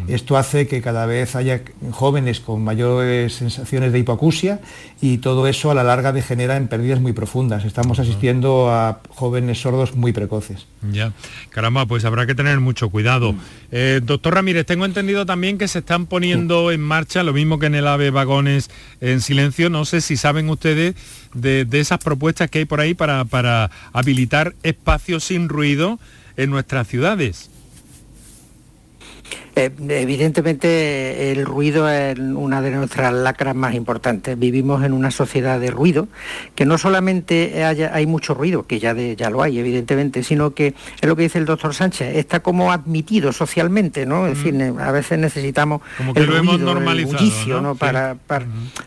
Esto 0.08 0.38
hace 0.38 0.68
que 0.68 0.82
cada 0.82 1.06
vez 1.06 1.36
haya 1.36 1.62
jóvenes 1.92 2.40
con 2.40 2.64
mayores 2.64 3.34
sensaciones 3.34 3.92
de 3.92 4.00
hipoacusia 4.00 4.60
y 5.02 5.20
todo 5.20 5.48
eso 5.48 5.72
a 5.72 5.74
la 5.74 5.84
larga 5.84 6.12
degenera 6.12 6.58
en 6.58 6.68
pérdidas 6.68 7.00
muy 7.00 7.14
profundas. 7.14 7.66
Estamos 7.66 8.00
asistiendo 8.00 8.72
a 8.72 9.00
jóvenes 9.10 9.62
sordos 9.62 9.96
muy 9.96 10.14
precoces. 10.14 10.68
Ya, 10.92 11.14
caramba, 11.50 11.86
pues 11.86 12.06
habrá 12.06 12.26
que 12.26 12.36
tener 12.36 12.60
mucho 12.60 12.90
cuidado. 12.90 13.36
Eh, 13.72 14.02
doctor 14.04 14.36
Ramírez, 14.36 14.66
tengo 14.66 14.86
entendido 14.86 15.26
también 15.26 15.58
que 15.58 15.68
se 15.68 15.80
están 15.80 16.06
poniendo 16.06 16.72
en 16.72 16.82
marcha, 16.82 17.24
lo 17.24 17.34
mismo 17.34 17.60
que 17.60 17.68
en 17.68 17.76
el 17.76 17.88
AVE 17.88 18.12
Vagones 18.12 18.70
en 19.02 19.22
silencio, 19.22 19.70
no 19.70 19.86
sé 19.86 20.02
si 20.02 20.18
saben 20.18 20.50
ustedes 20.50 20.96
de, 21.34 21.68
esas 21.72 22.00
propuestas 22.00 22.50
que 22.50 22.60
hay 22.60 22.66
por 22.66 22.82
ahí 22.82 22.94
para, 22.94 23.26
para 23.26 23.72
habilitar 23.94 24.56
espacios 24.64 25.24
sin 25.24 25.50
ruido 25.50 26.00
en 26.38 26.50
nuestras 26.50 26.88
ciudades. 26.88 27.50
Eh, 29.60 29.72
evidentemente 29.90 31.34
el 31.34 31.46
ruido 31.46 31.90
es 31.90 32.18
una 32.18 32.62
de 32.62 32.72
nuestras 32.72 33.14
lacras 33.14 33.56
más 33.56 33.76
importantes. 33.76 34.40
Vivimos 34.40 34.86
en 34.86 34.94
una 34.94 35.12
sociedad 35.12 35.60
de 35.60 35.70
ruido, 35.70 36.08
que 36.56 36.66
no 36.66 36.78
solamente 36.78 37.66
hay 37.66 38.06
mucho 38.06 38.34
ruido, 38.34 38.66
que 38.66 38.80
ya, 38.80 38.94
ya 38.94 39.30
lo 39.30 39.42
hay, 39.42 39.60
evidentemente, 39.60 40.24
sino 40.24 40.52
que 40.52 40.76
es 41.02 41.08
lo 41.08 41.18
que 41.18 41.24
dice 41.24 41.40
el 41.40 41.46
doctor 41.46 41.74
Sánchez, 41.74 42.16
está 42.16 42.40
como 42.40 42.72
admitido 42.72 43.34
socialmente, 43.34 44.06
¿no? 44.06 44.28
Es 44.28 44.38
decir, 44.38 44.54
mm. 44.54 44.80
a 44.80 44.92
veces 44.92 45.20
necesitamos 45.20 45.82
como 45.98 46.14
que 46.14 46.22
lo 46.22 46.38
hemos 46.38 46.60
normalizado, 46.60 47.62
¿no? 47.62 47.76
Para, 47.76 48.16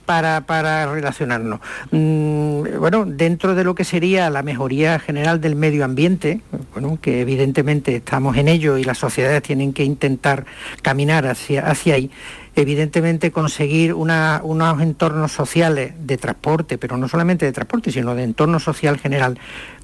para, 0.07 0.41
para, 0.47 0.91
relacionarnos. 0.91 1.61
Mm, 1.91 2.79
bueno, 2.79 3.05
dentro 3.05 3.55
de 3.55 3.65
lo 3.65 3.75
que 3.75 3.85
sería 3.85 4.31
la 4.31 4.43
mejoría 4.43 4.99
general 4.99 5.41
del 5.41 5.55
medio 5.55 5.85
ambiente, 5.85 6.41
bueno, 6.73 6.99
que 7.01 7.21
evidentemente 7.21 7.97
estamos 7.97 8.39
en 8.39 8.49
ello 8.49 8.79
y 8.79 8.85
las 8.85 8.97
sociedades 8.97 9.43
tienen 9.43 9.75
que 9.75 9.85
intentar 9.85 10.47
caminar 10.83 11.27
hacia, 11.27 11.69
hacia 11.69 11.95
ahí, 11.95 12.11
evidentemente 12.55 13.31
conseguir 13.31 13.95
unos 13.95 14.81
entornos 14.81 15.33
sociales 15.33 15.95
de 15.99 16.19
transporte, 16.19 16.79
pero 16.79 16.97
no 16.97 17.09
solamente 17.09 17.47
de 17.47 17.53
transporte, 17.53 17.91
sino 17.93 18.15
de 18.15 18.23
entorno 18.25 18.61
social 18.61 18.99
general, 18.99 19.39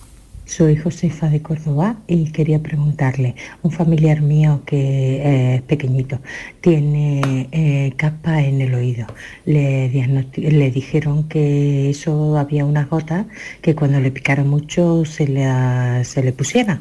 Soy 0.46 0.76
Josefa 0.76 1.28
de 1.28 1.42
Córdoba 1.42 1.96
y 2.06 2.30
quería 2.30 2.62
preguntarle, 2.62 3.34
un 3.64 3.72
familiar 3.72 4.22
mío 4.22 4.62
que 4.64 5.56
es 5.56 5.62
pequeñito, 5.62 6.20
tiene 6.60 7.48
eh, 7.50 7.92
capa 7.96 8.40
en 8.40 8.60
el 8.60 8.72
oído. 8.74 9.08
Le, 9.44 9.88
le 9.88 10.70
dijeron 10.70 11.24
que 11.28 11.90
eso 11.90 12.38
había 12.38 12.64
unas 12.64 12.88
gotas 12.88 13.26
que 13.60 13.74
cuando 13.74 13.98
le 13.98 14.12
picara 14.12 14.44
mucho 14.44 15.04
se 15.04 15.26
le, 15.26 16.04
se 16.04 16.22
le 16.22 16.32
pusiera. 16.32 16.80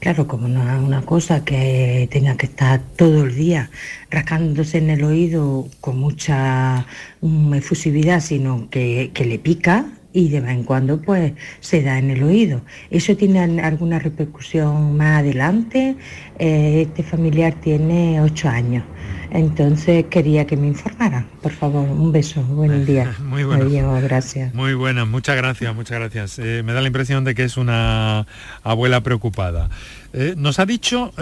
Claro, 0.00 0.26
como 0.26 0.48
no 0.48 0.68
es 0.68 0.82
una 0.82 1.02
cosa 1.02 1.44
que 1.44 2.08
tenga 2.10 2.36
que 2.36 2.46
estar 2.46 2.80
todo 2.96 3.24
el 3.24 3.36
día 3.36 3.70
rascándose 4.10 4.78
en 4.78 4.90
el 4.90 5.04
oído 5.04 5.68
con 5.80 6.00
mucha 6.00 6.84
mm, 7.20 7.54
efusividad, 7.54 8.20
sino 8.20 8.68
que, 8.70 9.12
que 9.14 9.24
le 9.24 9.38
pica, 9.38 9.86
y 10.14 10.28
de 10.28 10.40
vez 10.40 10.52
en 10.52 10.62
cuando 10.62 11.02
pues 11.02 11.32
se 11.60 11.82
da 11.82 11.98
en 11.98 12.10
el 12.10 12.22
oído. 12.22 12.62
¿Eso 12.88 13.16
tiene 13.16 13.40
alguna 13.60 13.98
repercusión 13.98 14.96
más 14.96 15.18
adelante? 15.18 15.96
Eh, 16.38 16.86
este 16.86 17.02
familiar 17.02 17.54
tiene 17.60 18.20
ocho 18.22 18.48
años. 18.48 18.84
Entonces 19.32 20.04
quería 20.08 20.46
que 20.46 20.56
me 20.56 20.68
informara, 20.68 21.26
por 21.42 21.50
favor. 21.50 21.88
Un 21.88 22.12
beso, 22.12 22.40
buen 22.42 22.86
día. 22.86 23.12
Muy 23.24 23.42
bueno. 23.42 24.00
gracias. 24.00 24.54
Muy 24.54 24.74
buenas, 24.74 25.08
muchas 25.08 25.36
gracias, 25.36 25.74
muchas 25.74 25.98
gracias. 25.98 26.38
Eh, 26.38 26.62
me 26.64 26.72
da 26.72 26.80
la 26.80 26.86
impresión 26.86 27.24
de 27.24 27.34
que 27.34 27.42
es 27.42 27.56
una 27.56 28.26
abuela 28.62 29.02
preocupada. 29.02 29.68
Eh, 30.12 30.34
nos 30.36 30.60
ha 30.60 30.66
dicho, 30.66 31.12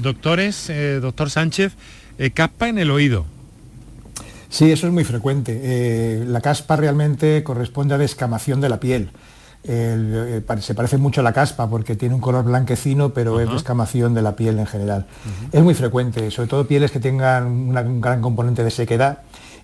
doctores, 0.00 0.70
doctor 1.02 1.30
Sánchez, 1.30 1.72
caspa 2.32 2.68
en 2.68 2.78
el 2.78 2.92
oído. 2.92 3.26
Sí, 4.50 4.70
eso 4.70 4.86
es 4.88 4.92
muy 4.92 5.04
frecuente. 5.04 5.58
Eh, 5.62 6.24
la 6.26 6.40
caspa 6.40 6.76
realmente 6.76 7.42
corresponde 7.42 7.94
a 7.94 7.98
descamación 7.98 8.60
de 8.60 8.68
la 8.68 8.80
piel. 8.80 9.10
Eh, 9.62 10.42
se 10.60 10.74
parece 10.74 10.96
mucho 10.96 11.20
a 11.20 11.24
la 11.24 11.32
caspa 11.32 11.68
porque 11.68 11.94
tiene 11.94 12.14
un 12.14 12.20
color 12.20 12.44
blanquecino, 12.44 13.10
pero 13.10 13.40
es 13.40 13.50
descamación 13.50 14.12
de 14.12 14.22
la 14.22 14.34
piel 14.34 14.58
en 14.58 14.66
general. 14.66 15.06
Es 15.52 15.62
muy 15.62 15.74
frecuente, 15.74 16.30
sobre 16.30 16.48
todo 16.48 16.66
pieles 16.66 16.90
que 16.90 16.98
tengan 16.98 17.46
un 17.46 18.00
gran 18.00 18.20
componente 18.20 18.64
de 18.64 18.70
sequedad 18.70 19.20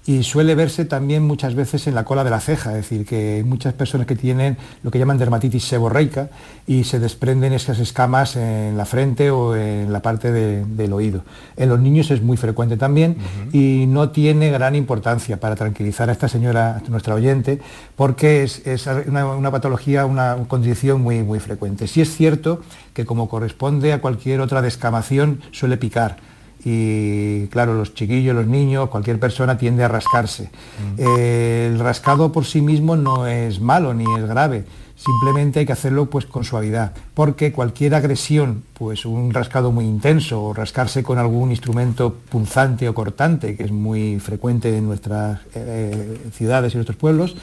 y 0.07 0.23
suele 0.23 0.55
verse 0.55 0.85
también 0.85 1.27
muchas 1.27 1.57
veces 1.57 1.89
en 1.89 1.95
la 1.97 2.05
cola 2.05 2.23
de 2.23 2.31
la 2.31 2.39
ceja, 2.39 2.71
es 2.71 2.77
decir, 2.77 3.05
que 3.05 3.35
hay 3.37 3.45
muchas 3.45 3.75
personas 3.75 4.07
que 4.07 4.15
tienen 4.15 4.57
lo 4.85 4.91
que 4.93 5.01
llaman 5.01 5.19
dermatitis 5.19 5.65
seborreica 5.65 6.31
y 6.67 6.85
se 6.85 7.01
desprenden 7.01 7.53
esas 7.53 7.81
escamas 7.81 8.37
en 8.37 8.77
la 8.77 8.85
frente 8.85 9.31
o 9.33 9.57
en 9.57 9.93
la 9.93 10.03
parte 10.03 10.31
del 10.31 10.93
oído. 10.93 11.23
En 11.57 11.69
los 11.69 11.81
niños 11.81 12.13
es 12.13 12.23
muy 12.23 12.37
frecuente 12.37 12.77
también 12.77 13.17
y 13.53 13.87
no 13.89 14.11
tiene 14.11 14.51
gran 14.51 14.77
importancia 14.77 15.41
para 15.41 15.57
tranquilizar 15.57 16.09
a 16.09 16.13
esta 16.13 16.29
señora, 16.29 16.77
a 16.77 16.89
nuestra 16.89 17.15
oyente, 17.15 17.61
porque 17.97 18.45
es, 18.45 18.87
una, 19.09 19.51
patología, 19.51 20.07
una 20.07 20.37
condición 20.47 21.01
muy, 21.01 21.25
muy 21.25 21.41
frecuente. 21.41 21.89
Sí 21.89 22.01
es 22.01 22.15
cierto 22.15 22.61
que 22.95 23.05
como 23.05 23.29
corresponde 23.29 23.93
a 23.93 24.01
cualquier 24.01 24.41
otra 24.41 24.63
descamación 24.63 25.41
suele 25.51 25.77
picar 25.77 26.36
y 26.69 27.47
claro, 27.47 27.75
los 27.75 27.95
chiquillos, 27.95 28.35
los 28.35 28.49
niños, 28.49 28.89
cualquier 28.89 29.21
persona 29.21 29.57
tiende 29.57 29.85
a 29.85 29.89
rascarse. 29.89 30.51
Mm. 30.97 31.01
el 31.01 31.79
rascado 31.79 32.33
por 32.33 32.45
sí 32.45 32.61
mismo 32.61 32.97
no 32.97 33.29
es 33.29 33.61
malo 33.61 33.95
ni 33.95 34.05
es 34.19 34.27
grave, 34.27 34.65
simplemente 34.97 35.61
hay 35.61 35.67
que 35.67 35.73
hacerlo 35.73 36.11
pues 36.11 36.27
con 36.27 36.45
suavidad, 36.45 36.93
porque 37.15 37.53
cualquier 37.53 37.95
agresión 37.95 38.63
pues 38.79 39.07
un 39.07 39.33
rascado 39.33 39.73
muy 39.73 39.87
intenso 39.87 40.43
o 40.43 40.53
rascarse 40.53 41.03
con 41.03 41.19
algún 41.19 41.51
instrumento 41.51 42.15
punzante 42.29 42.89
o 42.89 42.95
cortante, 42.95 43.57
que 43.57 43.65
es 43.65 43.73
muy 43.73 44.21
frecuente 44.21 44.77
en 44.77 44.85
nuestras 44.87 45.41
eh, 45.55 46.19
ciudades 46.33 46.75
y 46.75 46.77
nuestros 46.77 46.97
pueblos, 46.97 47.37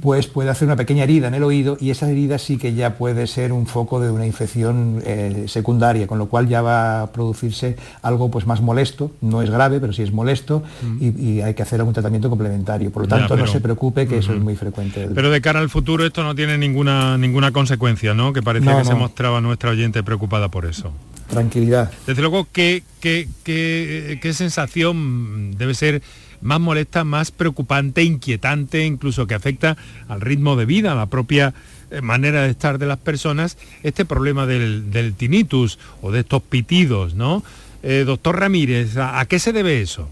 pues 0.00 0.28
puede 0.28 0.50
hacer 0.50 0.66
una 0.66 0.76
pequeña 0.76 1.02
herida 1.02 1.26
en 1.26 1.34
el 1.34 1.42
oído 1.42 1.76
y 1.80 1.90
esa 1.90 2.08
herida 2.08 2.38
sí 2.38 2.56
que 2.56 2.74
ya 2.74 2.94
puede 2.94 3.26
ser 3.26 3.52
un 3.52 3.66
foco 3.66 4.00
de 4.00 4.10
una 4.10 4.26
infección 4.26 5.02
eh, 5.04 5.46
secundaria, 5.48 6.06
con 6.06 6.18
lo 6.18 6.26
cual 6.28 6.46
ya 6.46 6.62
va 6.62 7.02
a 7.02 7.12
producirse 7.12 7.76
algo 8.02 8.30
pues 8.30 8.46
más 8.46 8.60
molesto, 8.60 9.10
no 9.20 9.42
es 9.42 9.50
grave, 9.50 9.80
pero 9.80 9.92
sí 9.92 10.02
es 10.02 10.12
molesto 10.12 10.62
mm. 10.82 10.96
y, 11.00 11.36
hay 11.46 11.54
que 11.54 11.62
hacer 11.62 11.80
algún 11.80 11.94
tratamiento 11.94 12.30
complementario. 12.30 12.90
Por 12.90 13.02
lo 13.02 13.08
tanto, 13.08 13.36
no 13.36 13.46
se 13.46 13.60
preocupe 13.60 14.06
que 14.06 14.18
eso 14.18 14.32
es 14.32 14.40
muy 14.40 14.56
frecuente. 14.56 15.08
Pero 15.14 15.30
de 15.30 15.40
cara 15.40 15.60
al 15.60 15.68
futuro 15.68 16.04
esto 16.04 16.22
no 16.22 16.34
tiene 16.34 16.56
ninguna, 16.56 16.95
ninguna 17.18 17.52
consecuencia, 17.52 18.14
¿no? 18.14 18.32
Que 18.32 18.42
parecía 18.42 18.78
que 18.78 18.84
se 18.84 18.94
mostraba 18.94 19.40
nuestra 19.40 19.70
oyente 19.70 20.02
preocupada 20.02 20.48
por 20.48 20.66
eso. 20.66 20.92
Tranquilidad. 21.28 21.90
Desde 22.06 22.22
luego, 22.22 22.46
¿qué, 22.52 22.82
qué, 23.00 24.32
sensación 24.32 25.56
debe 25.56 25.74
ser 25.74 26.02
más 26.40 26.60
molesta, 26.60 27.04
más 27.04 27.30
preocupante, 27.30 28.04
inquietante, 28.04 28.84
incluso 28.84 29.26
que 29.26 29.34
afecta 29.34 29.76
al 30.08 30.20
ritmo 30.20 30.56
de 30.56 30.66
vida, 30.66 30.92
a 30.92 30.94
la 30.94 31.06
propia 31.06 31.54
eh, 31.90 32.00
manera 32.00 32.42
de 32.42 32.50
estar 32.50 32.78
de 32.78 32.86
las 32.86 32.98
personas, 32.98 33.58
este 33.82 34.04
problema 34.04 34.46
del, 34.46 35.14
tinnitus 35.16 35.78
o 36.02 36.12
de 36.12 36.20
estos 36.20 36.42
pitidos, 36.42 37.14
¿no? 37.14 37.42
Eh, 37.82 38.04
doctor 38.06 38.38
Ramírez, 38.38 38.96
¿a, 38.96 39.24
qué 39.26 39.38
se 39.38 39.52
debe 39.52 39.80
eso? 39.80 40.08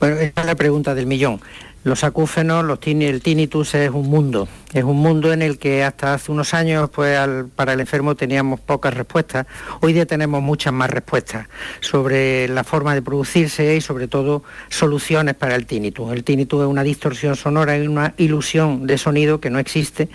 Bueno, 0.00 0.16
esa 0.16 0.40
es 0.40 0.46
la 0.46 0.54
pregunta 0.56 0.94
del 0.94 1.06
millón. 1.06 1.40
Los 1.84 2.04
acúfenos, 2.04 2.64
los 2.64 2.78
el 2.84 3.20
tinnitus 3.22 3.74
es 3.74 3.90
un 3.90 4.08
mundo, 4.08 4.46
es 4.72 4.84
un 4.84 4.98
mundo 4.98 5.32
en 5.32 5.42
el 5.42 5.58
que 5.58 5.82
hasta 5.82 6.14
hace 6.14 6.30
unos 6.30 6.54
años 6.54 6.88
pues, 6.90 7.18
para 7.56 7.72
el 7.72 7.80
enfermo 7.80 8.14
teníamos 8.14 8.60
pocas 8.60 8.94
respuestas. 8.94 9.46
Hoy 9.80 9.92
día 9.92 10.06
tenemos 10.06 10.40
muchas 10.42 10.72
más 10.72 10.90
respuestas 10.90 11.48
sobre 11.80 12.46
la 12.46 12.62
forma 12.62 12.94
de 12.94 13.02
producirse 13.02 13.74
y 13.74 13.80
sobre 13.80 14.06
todo 14.06 14.44
soluciones 14.68 15.34
para 15.34 15.56
el 15.56 15.66
tinnitus. 15.66 16.12
El 16.12 16.22
tinnitus 16.22 16.62
es 16.62 16.68
una 16.68 16.84
distorsión 16.84 17.34
sonora 17.34 17.76
y 17.76 17.88
una 17.88 18.14
ilusión 18.16 18.86
de 18.86 18.96
sonido 18.96 19.40
que 19.40 19.50
no 19.50 19.58
existe 19.58 20.08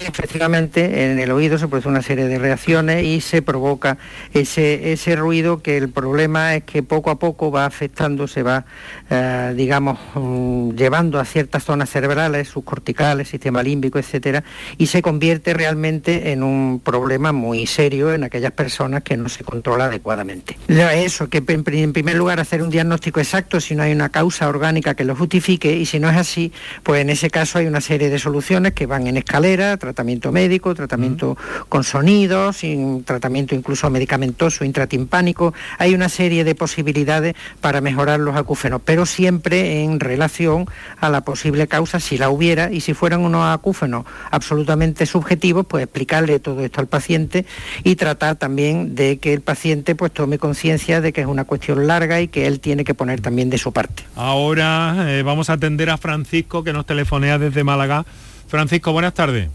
efectivamente 0.00 1.10
en 1.10 1.18
el 1.18 1.30
oído 1.30 1.58
se 1.58 1.68
produce 1.68 1.88
una 1.88 2.02
serie 2.02 2.26
de 2.26 2.38
reacciones 2.38 3.04
y 3.04 3.20
se 3.20 3.42
provoca 3.42 3.98
ese, 4.32 4.92
ese 4.92 5.16
ruido 5.16 5.62
que 5.62 5.76
el 5.76 5.88
problema 5.88 6.54
es 6.54 6.64
que 6.64 6.82
poco 6.82 7.10
a 7.10 7.18
poco 7.18 7.50
va 7.50 7.66
afectando, 7.66 8.26
se 8.28 8.42
va, 8.42 8.64
eh, 9.10 9.52
digamos, 9.56 9.98
mm, 10.14 10.70
llevando 10.70 11.18
a 11.20 11.24
ciertas 11.24 11.64
zonas 11.64 11.90
cerebrales, 11.90 12.48
subcorticales, 12.48 13.28
sistema 13.28 13.62
límbico, 13.62 13.98
etcétera, 13.98 14.44
y 14.78 14.86
se 14.86 15.02
convierte 15.02 15.54
realmente 15.54 16.32
en 16.32 16.42
un 16.42 16.80
problema 16.80 17.32
muy 17.32 17.66
serio 17.66 18.12
en 18.12 18.24
aquellas 18.24 18.52
personas 18.52 19.02
que 19.02 19.16
no 19.16 19.28
se 19.28 19.44
controla 19.44 19.86
adecuadamente. 19.86 20.56
Eso, 20.68 21.28
que 21.28 21.42
en 21.46 21.92
primer 21.92 22.16
lugar 22.16 22.40
hacer 22.40 22.62
un 22.62 22.70
diagnóstico 22.70 23.20
exacto 23.20 23.60
si 23.60 23.74
no 23.74 23.82
hay 23.82 23.92
una 23.92 24.08
causa 24.08 24.48
orgánica 24.48 24.94
que 24.94 25.04
lo 25.04 25.14
justifique 25.16 25.74
y 25.76 25.86
si 25.86 25.98
no 25.98 26.10
es 26.10 26.16
así, 26.16 26.52
pues 26.82 27.00
en 27.00 27.10
ese 27.10 27.30
caso 27.30 27.58
hay 27.58 27.66
una 27.66 27.80
serie 27.80 28.10
de 28.10 28.18
soluciones 28.18 28.72
que 28.72 28.86
van 28.86 29.06
en 29.06 29.16
escalera, 29.16 29.76
tratamiento 29.82 30.30
médico, 30.30 30.74
tratamiento 30.74 31.36
con 31.68 31.82
sonidos, 31.82 32.60
tratamiento 33.04 33.56
incluso 33.56 33.90
medicamentoso 33.90 34.64
intratimpánico. 34.64 35.52
Hay 35.78 35.94
una 35.94 36.08
serie 36.08 36.44
de 36.44 36.54
posibilidades 36.54 37.34
para 37.60 37.80
mejorar 37.80 38.20
los 38.20 38.36
acúfenos, 38.36 38.80
pero 38.84 39.06
siempre 39.06 39.82
en 39.82 39.98
relación 39.98 40.66
a 41.00 41.10
la 41.10 41.22
posible 41.22 41.66
causa 41.66 41.98
si 41.98 42.16
la 42.16 42.30
hubiera 42.30 42.70
y 42.70 42.80
si 42.80 42.94
fueran 42.94 43.20
unos 43.22 43.44
acúfenos 43.52 44.04
absolutamente 44.30 45.04
subjetivos, 45.04 45.66
pues 45.66 45.82
explicarle 45.82 46.38
todo 46.38 46.60
esto 46.64 46.80
al 46.80 46.86
paciente 46.86 47.44
y 47.82 47.96
tratar 47.96 48.36
también 48.36 48.94
de 48.94 49.18
que 49.18 49.32
el 49.32 49.40
paciente 49.40 49.96
pues 49.96 50.12
tome 50.12 50.38
conciencia 50.38 51.00
de 51.00 51.12
que 51.12 51.22
es 51.22 51.26
una 51.26 51.44
cuestión 51.44 51.88
larga 51.88 52.20
y 52.20 52.28
que 52.28 52.46
él 52.46 52.60
tiene 52.60 52.84
que 52.84 52.94
poner 52.94 53.20
también 53.20 53.50
de 53.50 53.58
su 53.58 53.72
parte. 53.72 54.04
Ahora 54.14 55.06
eh, 55.08 55.22
vamos 55.22 55.50
a 55.50 55.54
atender 55.54 55.90
a 55.90 55.98
Francisco 55.98 56.62
que 56.62 56.72
nos 56.72 56.86
telefonea 56.86 57.38
desde 57.38 57.64
Málaga. 57.64 58.04
Francisco, 58.46 58.92
buenas 58.92 59.14
tardes. 59.14 59.48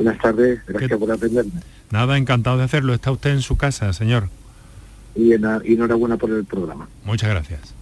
Buenas 0.00 0.18
tardes, 0.18 0.60
gracias 0.66 0.98
por 0.98 1.12
atenderme. 1.12 1.60
Nada, 1.90 2.16
encantado 2.16 2.56
de 2.56 2.64
hacerlo. 2.64 2.94
¿Está 2.94 3.12
usted 3.12 3.32
en 3.32 3.42
su 3.42 3.58
casa, 3.58 3.92
señor? 3.92 4.30
y, 5.14 5.34
enhorabuena 5.34 6.16
por 6.16 6.30
el 6.30 6.46
programa. 6.46 6.88
Muchas 7.04 7.28
gracias. 7.28 7.74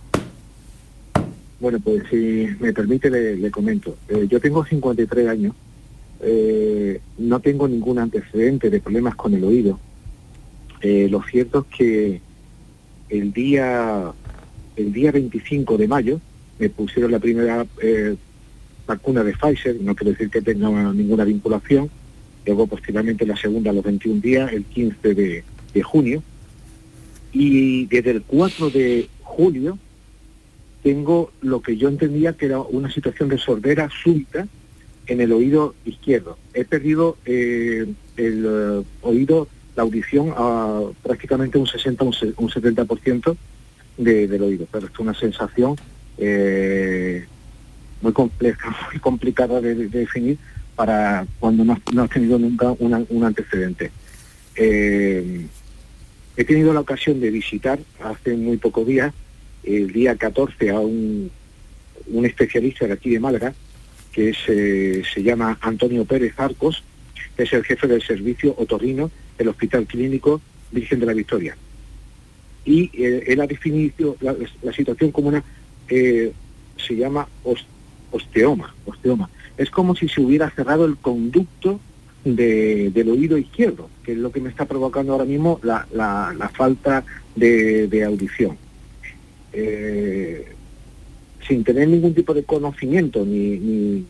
Bueno, 1.61 1.79
pues 1.79 2.03
si 2.11 2.49
me 2.59 2.73
permite 2.73 3.09
le, 3.09 3.51
comento. 3.53 3.97
Eh, 4.09 4.27
yo 4.29 4.41
tengo 4.41 4.65
53 4.65 5.29
años, 5.29 5.55
eh, 6.21 7.01
no 7.19 7.39
tengo 7.39 7.69
ningún 7.69 8.01
antecedente 8.01 8.69
de 8.69 8.81
problemas 8.81 9.15
con 9.15 9.33
el 9.35 9.45
oído. 9.45 9.79
Eh, 10.81 11.07
lo 11.09 11.23
cierto 11.23 11.69
es 11.71 11.77
que 11.77 12.21
el 13.11 13.33
día, 13.33 14.13
el 14.75 14.93
día 14.93 15.13
25 15.13 15.79
de 15.79 15.87
mayo 15.87 16.21
me 16.59 16.69
pusieron 16.69 17.13
la 17.13 17.21
primera 17.21 17.65
vacuna 18.89 19.23
de 19.23 19.35
Pfizer, 19.35 19.81
no 19.81 19.95
quiero 19.95 20.11
decir 20.11 20.31
que 20.31 20.43
tenga 20.43 20.69
ninguna 20.93 21.23
vinculación, 21.23 21.89
luego 22.49 22.67
posteriormente 22.67 23.27
la 23.27 23.37
segunda 23.37 23.71
a 23.71 23.75
los 23.75 23.85
21 23.85 24.23
días, 24.23 24.51
el 24.53 24.65
15 24.65 25.15
de, 25.15 25.45
junio, 25.83 26.23
y 27.31 27.87
desde 27.87 28.11
el 28.11 28.23
4 28.23 28.71
de 28.71 29.09
julio 29.23 29.79
tengo 30.83 31.31
lo 31.43 31.61
que 31.61 31.77
yo 31.77 31.89
entendía 31.89 32.33
que 32.33 32.47
era 32.47 32.61
una 32.61 32.91
situación 32.91 33.29
de 33.29 33.39
sordera 33.39 33.89
súbita 34.03 34.49
en 35.07 35.21
el 35.21 35.33
oído 35.33 35.75
izquierdo. 35.85 36.39
He 36.55 36.65
perdido 36.65 37.19
eh, 37.27 37.87
el 38.17 38.47
eh, 38.47 38.85
oído, 39.03 39.47
la 39.77 39.83
audición 39.83 40.33
a 40.35 40.81
prácticamente 41.03 41.59
un 41.59 41.67
60, 41.67 42.03
un, 42.05 42.13
70% 42.13 43.37
del 43.99 44.43
oído, 44.43 44.67
pero 44.73 44.87
es 44.87 44.99
una 44.99 45.15
sensación 45.15 45.77
eh, 46.17 47.27
muy 48.01 48.13
compleja, 48.13 48.75
muy 48.91 49.01
complicada 49.01 49.61
de, 49.61 49.75
definir 49.75 50.39
para 50.79 51.27
cuando 51.41 51.65
no, 51.65 51.77
has 52.05 52.11
tenido 52.11 52.39
nunca 52.39 52.71
un 52.79 53.25
antecedente. 53.25 53.91
Eh, 54.55 55.45
he 56.37 56.45
tenido 56.45 56.73
la 56.73 56.79
ocasión 56.79 57.19
de 57.19 57.33
visitar 57.33 57.81
hace 58.01 58.37
muy 58.37 58.59
pocos 58.59 58.87
días, 58.87 59.13
el 59.65 59.93
día 59.93 60.15
14, 60.15 60.71
a 60.71 60.79
un, 60.79 61.33
un 62.07 62.27
especialista 62.27 62.87
de 62.87 62.93
aquí 62.93 63.11
de 63.11 63.19
Málaga, 63.19 63.55
que 64.13 64.33
eh, 64.47 65.03
se 65.13 65.23
llama 65.25 65.59
Antonio 65.63 66.05
Pérez 66.05 66.35
Arcos, 66.37 66.85
es 67.37 67.53
el 67.53 67.65
jefe 67.65 67.89
del 67.89 68.03
servicio 68.03 68.55
otorrino 68.57 69.11
del 69.37 69.49
Hospital 69.49 69.85
Clínico 69.85 70.41
Virgen 70.71 71.01
de 71.01 71.07
la 71.07 71.13
Victoria. 71.13 71.57
Y 72.65 72.89
eh, 72.95 73.25
él 73.27 73.41
ha 73.41 73.49
definido 73.49 74.17
la, 74.21 74.37
situación 74.73 75.11
como 75.11 75.27
una, 75.27 75.43
se 75.89 76.95
llama 76.95 77.27
osteoma, 78.13 78.73
osteoma. 78.87 79.29
Es 79.59 79.71
como 79.71 79.97
si 79.97 80.09
se 80.09 80.21
hubiera 80.21 80.49
cerrado 80.51 80.85
el 80.85 80.97
conducto 80.97 81.81
del 82.25 83.09
oído 83.11 83.37
izquierdo, 83.37 83.91
que 84.05 84.13
es 84.13 84.19
lo 84.19 84.31
que 84.31 84.41
me 84.41 84.49
está 84.49 84.67
provocando 84.67 85.13
ahora 85.13 85.25
mismo 85.25 85.61
la, 85.63 86.51
falta 86.55 87.05
de, 87.35 88.05
audición. 88.05 88.57
Eh, 89.53 90.53
sin 91.47 91.65
tener 91.65 91.89
ningún 91.89 92.15
tipo 92.15 92.35
de 92.35 92.45
conocimiento 92.45 93.25
ni, 93.25 94.07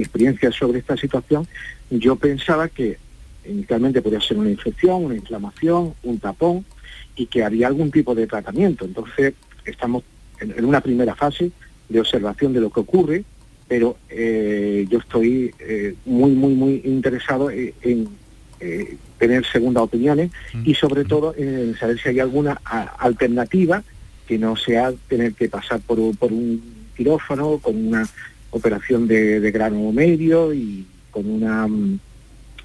experiencia 0.00 0.52
sobre 0.52 0.80
esta 0.80 0.96
situación, 0.96 1.46
yo 1.90 2.16
pensaba 2.16 2.68
que 2.68 2.98
inicialmente 3.48 4.02
podía 4.02 4.20
ser 4.20 4.36
una 4.36 4.50
infección, 4.50 5.04
una 5.04 5.14
inflamación, 5.14 5.94
un 6.02 6.18
tapón 6.18 6.64
y 7.16 7.26
que 7.26 7.44
había 7.44 7.66
algún 7.66 7.90
tipo 7.90 8.14
de 8.14 8.26
tratamiento. 8.26 8.84
Entonces 8.84 9.34
estamos 9.64 10.02
en 10.40 10.64
una 10.64 10.80
primera 10.80 11.14
fase 11.14 11.50
de 11.88 12.00
observación 12.00 12.52
de 12.52 12.60
lo 12.60 12.70
que 12.70 12.80
ocurre, 12.80 13.24
pero 13.68 13.96
eh, 14.08 14.86
yo 14.90 14.98
estoy 14.98 15.54
eh, 15.58 15.94
muy, 16.04 16.32
muy, 16.32 16.54
muy 16.54 16.82
interesado 16.84 17.50
en, 17.50 18.08
eh, 18.60 18.96
tener 19.18 19.44
segundas 19.46 19.84
opiniones 19.84 20.30
mm. 20.52 20.62
y 20.64 20.74
sobre 20.74 21.04
todo 21.04 21.34
en 21.36 21.76
saber 21.76 21.98
si 21.98 22.10
hay 22.10 22.20
alguna 22.20 22.60
alternativa 22.98 23.82
que 24.26 24.38
no 24.38 24.56
sea 24.56 24.92
tener 25.08 25.34
que 25.34 25.48
pasar 25.48 25.80
por, 25.80 25.98
un 25.98 26.62
quirófano 26.96 27.58
con 27.58 27.86
una 27.88 28.08
operación 28.50 29.08
de, 29.08 29.40
de 29.40 29.50
grano 29.50 29.90
medio 29.92 30.52
y 30.52 30.86
con 31.10 31.28
una 31.28 31.66
mm, 31.66 31.98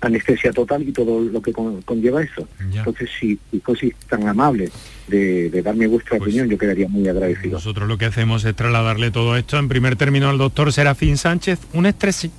anestesia 0.01 0.51
total 0.51 0.87
y 0.87 0.91
todo 0.91 1.21
lo 1.21 1.41
que 1.41 1.53
conlleva 1.53 2.21
eso. 2.21 2.47
Entonces, 2.59 3.09
si, 3.19 3.39
si 3.51 3.93
tan 4.09 4.27
amable 4.27 4.69
de, 5.07 5.61
darme 5.61 5.87
vuestra 5.87 6.17
pues 6.17 6.27
opinión, 6.27 6.49
yo 6.49 6.57
quedaría 6.57 6.87
muy 6.87 7.07
agradecido. 7.07 7.53
Nosotros 7.53 7.87
lo 7.87 7.97
que 7.97 8.05
hacemos 8.05 8.45
es 8.45 8.55
trasladarle 8.55 9.11
todo 9.11 9.35
esto. 9.35 9.57
En 9.57 9.67
primer 9.67 9.95
término 9.95 10.29
al 10.29 10.37
doctor 10.37 10.71
Serafín 10.71 11.17
Sánchez, 11.17 11.59
un, 11.73 11.91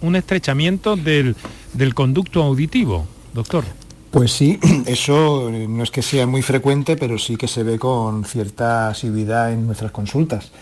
un 0.03 0.17
estrechamiento 0.17 0.97
del, 0.97 1.35
del 1.75 1.95
conducto 1.95 2.43
auditivo, 2.43 3.07
doctor. 3.35 3.65
Pues 4.11 4.33
sí, 4.33 4.59
eso 4.87 5.51
no 5.51 5.83
es 5.83 5.91
que 5.91 6.03
sea 6.03 6.27
muy 6.27 6.43
frecuente, 6.43 6.97
pero 6.97 7.19
sí 7.19 7.37
que 7.37 7.49
se 7.49 7.63
ve 7.63 7.79
con 7.79 8.25
cierta 8.25 8.89
asiduidad 8.89 9.53
en 9.53 9.67
nuestras 9.67 9.91
consultas. 9.91 10.53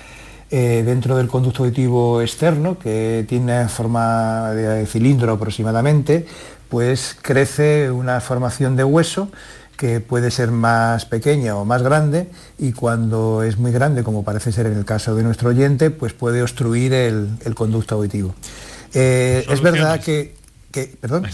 Eh, 0.49 0.84
dentro 0.86 1.16
del 1.16 1.26
conducto 1.26 1.64
auditivo 1.64 2.22
externo, 2.22 2.78
que 2.78 3.24
tiene 3.28 3.68
forma 3.68 4.53
de 4.53 4.86
cilindro 4.86 5.32
aproximadamente, 5.32 6.24
pues 6.69 7.17
crece 7.21 7.91
una 7.91 8.21
formación 8.21 8.77
de 8.77 8.85
hueso 8.85 9.31
que 9.77 10.01
puede 10.01 10.31
ser 10.31 10.51
más 10.51 11.05
pequeña 11.05 11.57
o 11.57 11.64
más 11.64 11.83
grande 11.83 12.29
y 12.59 12.73
cuando 12.73 13.43
es 13.43 13.59
muy 13.59 13.73
grande, 13.73 14.03
como 14.03 14.25
parece 14.25 14.53
ser 14.53 14.67
en 14.67 14.77
el 14.77 14.85
caso 14.85 15.14
de 15.14 15.23
nuestro 15.23 15.51
oyente, 15.51 15.91
pues 15.91 16.12
puede 16.12 16.43
obstruir 16.43 16.93
el, 16.95 17.55
conducto 17.55 17.97
auditivo. 17.97 18.35
Eh, 18.95 19.45
es 19.49 19.61
verdad 19.61 20.01
que 20.01 20.36
perdón. 21.01 21.27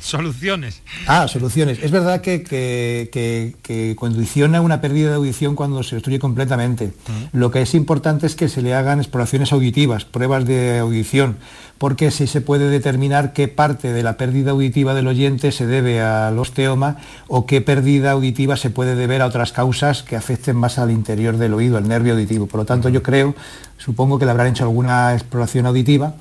soluciones. 0.00 0.82
Ah, 1.06 1.28
soluciones. 1.28 1.78
Es 1.82 1.90
verdad 1.90 2.20
que, 2.20 2.42
que, 2.42 3.96
condiciona 3.96 4.60
una 4.60 4.80
pérdida 4.80 5.10
de 5.10 5.16
audición 5.16 5.54
cuando 5.54 5.82
se 5.82 5.96
destruye 5.96 6.18
completamente. 6.18 6.92
Lo 7.32 7.50
que 7.50 7.62
es 7.62 7.74
importante 7.74 8.26
es 8.26 8.34
que 8.34 8.48
se 8.48 8.62
le 8.62 8.74
hagan 8.74 9.00
exploraciones 9.00 9.52
auditivas, 9.52 10.04
pruebas 10.04 10.46
de 10.46 10.78
audición, 10.78 11.36
porque 11.78 12.08
así 12.08 12.26
se 12.26 12.40
puede 12.40 12.68
determinar 12.70 13.32
qué 13.32 13.48
parte 13.48 13.92
de 13.92 14.02
la 14.02 14.16
pérdida 14.16 14.52
auditiva 14.52 14.94
del 14.94 15.06
oyente 15.06 15.52
se 15.52 15.66
debe 15.66 16.00
al 16.00 16.38
osteoma 16.38 16.98
o 17.28 17.46
qué 17.46 17.60
pérdida 17.60 18.12
auditiva 18.12 18.56
se 18.56 18.70
puede 18.70 18.94
deber 18.94 19.22
a 19.22 19.26
otras 19.26 19.52
causas 19.52 20.02
que 20.02 20.16
afecten 20.16 20.56
más 20.56 20.78
al 20.78 20.90
interior 20.90 21.36
del 21.36 21.54
oído, 21.54 21.76
al 21.76 21.88
nervio 21.88 22.14
auditivo. 22.14 22.46
Por 22.46 22.60
lo 22.60 22.66
tanto, 22.66 22.88
yo 22.88 23.02
creo, 23.02 23.34
supongo 23.78 24.18
que 24.18 24.24
le 24.24 24.30
habrán 24.30 24.48
hecho 24.48 24.64
alguna 24.64 25.14
exploración 25.14 25.66
auditiva 25.66 26.14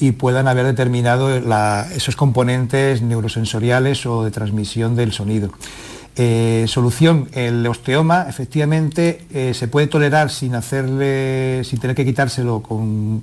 y 0.00 0.12
puedan 0.12 0.48
haber 0.48 0.66
determinado 0.66 1.30
esos 1.94 2.16
componentes 2.16 3.02
neurosensoriales 3.02 4.06
o 4.06 4.24
de 4.24 4.30
transmisión 4.30 4.96
del 4.96 5.12
sonido. 5.12 5.50
Eh, 6.16 6.64
solución, 6.66 7.28
el 7.32 7.64
osteoma 7.66 8.26
efectivamente 8.28 9.22
eh, 9.32 9.54
se 9.54 9.68
puede 9.68 9.86
tolerar 9.86 10.30
sin 10.30 10.54
hacerle, 10.54 11.62
sin 11.64 11.78
tener 11.78 11.94
que 11.94 12.04
quitárselo 12.04 12.62
con 12.62 13.22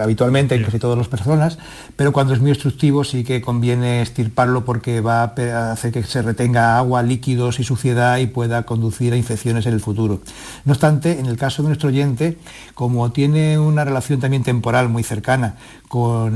habitualmente 0.00 0.54
en 0.54 0.64
casi 0.64 0.78
todas 0.78 0.96
las 0.96 1.08
personas, 1.08 1.58
pero 1.96 2.12
cuando 2.12 2.32
es 2.32 2.40
muy 2.40 2.50
obstructivo 2.50 3.04
sí 3.04 3.22
que 3.22 3.40
conviene 3.42 4.00
estirparlo 4.00 4.64
porque 4.64 5.00
va 5.00 5.22
a 5.22 5.72
hacer 5.72 5.92
que 5.92 6.02
se 6.02 6.22
retenga 6.22 6.78
agua, 6.78 7.02
líquidos 7.02 7.60
y 7.60 7.64
suciedad 7.64 8.18
y 8.18 8.26
pueda 8.26 8.64
conducir 8.64 9.12
a 9.12 9.16
infecciones 9.16 9.66
en 9.66 9.74
el 9.74 9.80
futuro. 9.80 10.20
No 10.64 10.72
obstante, 10.72 11.18
en 11.18 11.26
el 11.26 11.36
caso 11.36 11.62
de 11.62 11.68
nuestro 11.68 11.88
oyente, 11.88 12.38
como 12.74 13.12
tiene 13.12 13.58
una 13.58 13.84
relación 13.84 14.20
también 14.20 14.42
temporal 14.42 14.88
muy 14.88 15.02
cercana 15.02 15.56
con, 15.88 16.32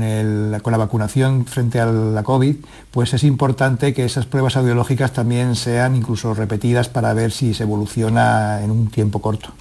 con 0.61 0.71
la 0.71 0.77
vacunación 0.77 1.45
frente 1.45 1.79
a 1.79 1.87
la 1.87 2.23
COVID, 2.23 2.55
pues 2.91 3.13
es 3.13 3.23
importante 3.23 3.93
que 3.93 4.05
esas 4.05 4.25
pruebas 4.25 4.57
audiológicas 4.57 5.11
también 5.11 5.55
sean 5.55 5.95
incluso 5.95 6.33
repetidas 6.33 6.89
para 6.89 7.13
ver 7.13 7.31
si 7.31 7.53
se 7.53 7.63
evoluciona 7.63 8.63
en 8.63 8.71
un 8.71 8.87
tiempo 8.87 9.21
corto. 9.21 9.53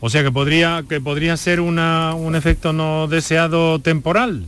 O 0.00 0.10
sea 0.10 0.22
que 0.22 0.30
podría, 0.30 0.84
que 0.88 1.00
podría 1.00 1.36
ser 1.36 1.60
un 1.60 2.34
efecto 2.34 2.72
no 2.72 3.06
deseado 3.08 3.80
temporal. 3.80 4.46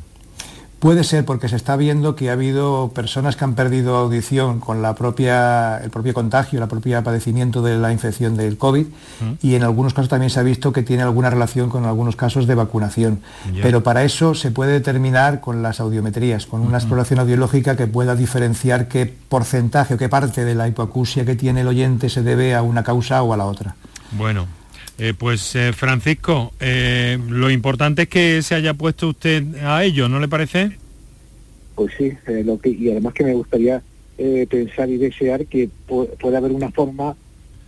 Puede 0.78 1.03
ser 1.03 1.24
porque 1.24 1.49
se 1.49 1.57
está 1.57 1.74
viendo 1.74 2.14
que 2.14 2.30
ha 2.30 2.34
habido 2.34 2.92
personas 2.94 3.34
que 3.34 3.42
han 3.42 3.57
perdido 3.57 3.96
audición 3.96 4.61
con 4.61 4.80
la 4.80 4.94
propia, 4.94 5.78
el 5.78 5.90
propio 5.90 6.14
contagio, 6.14 6.62
el 6.62 6.68
propio 6.68 7.03
padecimiento 7.03 7.62
de 7.62 7.78
la 7.78 7.90
infección 7.92 8.36
del 8.36 8.57
COVID 8.57 8.86
y 9.42 9.57
en 9.57 9.64
algunos 9.64 9.92
casos 9.92 10.09
también 10.09 10.30
se 10.30 10.38
ha 10.38 10.44
visto 10.44 10.72
que 10.72 10.84
tiene 10.84 11.03
alguna 11.03 11.30
relación 11.30 11.68
con 11.68 11.84
algunos 11.84 12.14
casos 12.14 12.46
de 12.46 12.55
vacunación. 12.55 13.22
Pero 13.61 13.82
para 13.82 14.05
eso 14.05 14.36
se 14.36 14.53
puede 14.53 14.70
determinar 14.70 15.40
con 15.40 15.62
las 15.62 15.80
audiometrías, 15.80 16.46
con 16.46 16.61
una 16.61 16.78
exploración 16.78 17.18
audiológica 17.18 17.76
que 17.76 17.88
pueda 17.88 18.14
diferenciar 18.14 18.86
qué 18.86 19.12
porcentaje 19.28 19.94
o 19.94 19.99
qué 19.99 20.09
parte 20.09 20.44
de 20.44 20.55
la 20.55 20.68
hipoacusia 20.68 21.24
que 21.24 21.34
tiene 21.34 21.62
el 21.62 21.66
oyente 21.66 22.09
se 22.09 22.22
debe 22.22 22.55
a 22.55 22.62
una 22.62 22.84
causa 22.84 23.20
o 23.24 23.32
a 23.32 23.36
la 23.36 23.46
otra. 23.46 23.74
Bueno, 24.12 24.46
eh, 25.01 25.14
pues 25.16 25.55
eh, 25.55 25.72
Francisco, 25.72 26.53
eh, 26.59 27.16
lo 27.28 27.51
importante 27.53 28.03
es 28.03 28.09
que 28.09 28.42
se 28.42 28.57
haya 28.57 28.74
puesto 28.74 29.09
usted 29.09 29.44
a 29.62 29.84
ello, 29.84 30.09
¿no 30.09 30.18
le 30.18 30.26
parece? 30.26 30.76
Pues 31.76 31.92
sí, 31.96 32.12
y 32.64 32.90
además 32.90 33.14
que 33.14 33.24
me 33.24 33.34
gustaría 33.34 33.80
pensar 34.51 34.90
y 34.90 34.96
desear 34.96 35.46
que 35.46 35.70
pueda 35.86 36.38
haber 36.38 36.51
una 36.51 36.72
forma 36.72 37.14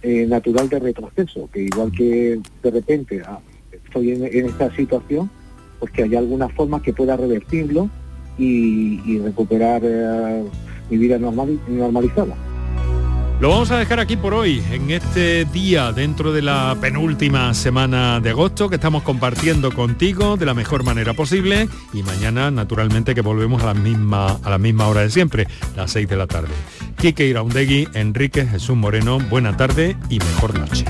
natural 0.03 0.69
de 0.69 0.81
retroceso, 0.81 1.49
que 1.53 1.63
igual 1.63 1.93
que 1.93 2.41
de 2.61 2.71
repente 2.73 3.23
ah, 3.25 3.39
estoy 3.71 4.11
en, 4.11 4.47
esta 4.47 4.75
situación, 4.75 5.31
pues 5.79 5.93
que 5.93 6.03
haya 6.03 6.19
alguna 6.19 6.49
forma 6.49 6.83
que 6.83 6.93
pueda 6.93 7.17
revertirlo 7.17 7.89
y, 8.37 9.21
recuperar 9.21 9.83
mi 10.91 10.97
vida 10.97 11.17
normal, 11.19 11.61
normalizada. 11.69 12.35
Lo 13.41 13.49
vamos 13.49 13.71
a 13.71 13.79
dejar 13.79 14.01
aquí 14.01 14.19
por 14.19 14.35
hoy, 14.35 14.63
en 14.71 14.91
este 14.91 15.47
día 15.47 15.93
dentro 15.93 16.31
de 16.31 16.43
la 16.43 16.77
penúltima 16.79 17.55
semana 17.55 18.21
de 18.21 18.29
agosto 18.29 18.69
que 18.69 18.75
estamos 18.75 19.03
compartiendo 19.03 19.73
contigo 19.73 20.37
de 20.37 20.45
la 20.45 20.53
mejor 20.53 20.85
manera 20.85 21.15
posible 21.15 21.67
y 21.95 22.03
mañana 22.03 22.51
naturalmente 22.51 23.15
que 23.15 23.23
volvemos 23.23 23.63
a 23.63 23.67
la 23.67 23.75
misma, 23.75 24.39
a 24.43 24.51
la 24.51 24.59
misma 24.59 24.89
hora 24.89 25.01
de 25.01 25.09
siempre, 25.09 25.47
las 25.75 25.91
6 25.93 26.07
de 26.07 26.17
la 26.17 26.27
tarde. 26.27 26.53
Quique 26.99 27.27
Iraundegui, 27.27 27.89
Enrique 27.95 28.45
Jesús 28.45 28.77
Moreno, 28.77 29.19
buena 29.19 29.57
tarde 29.57 29.97
y 30.11 30.19
mejor 30.19 30.59
noche. 30.59 30.85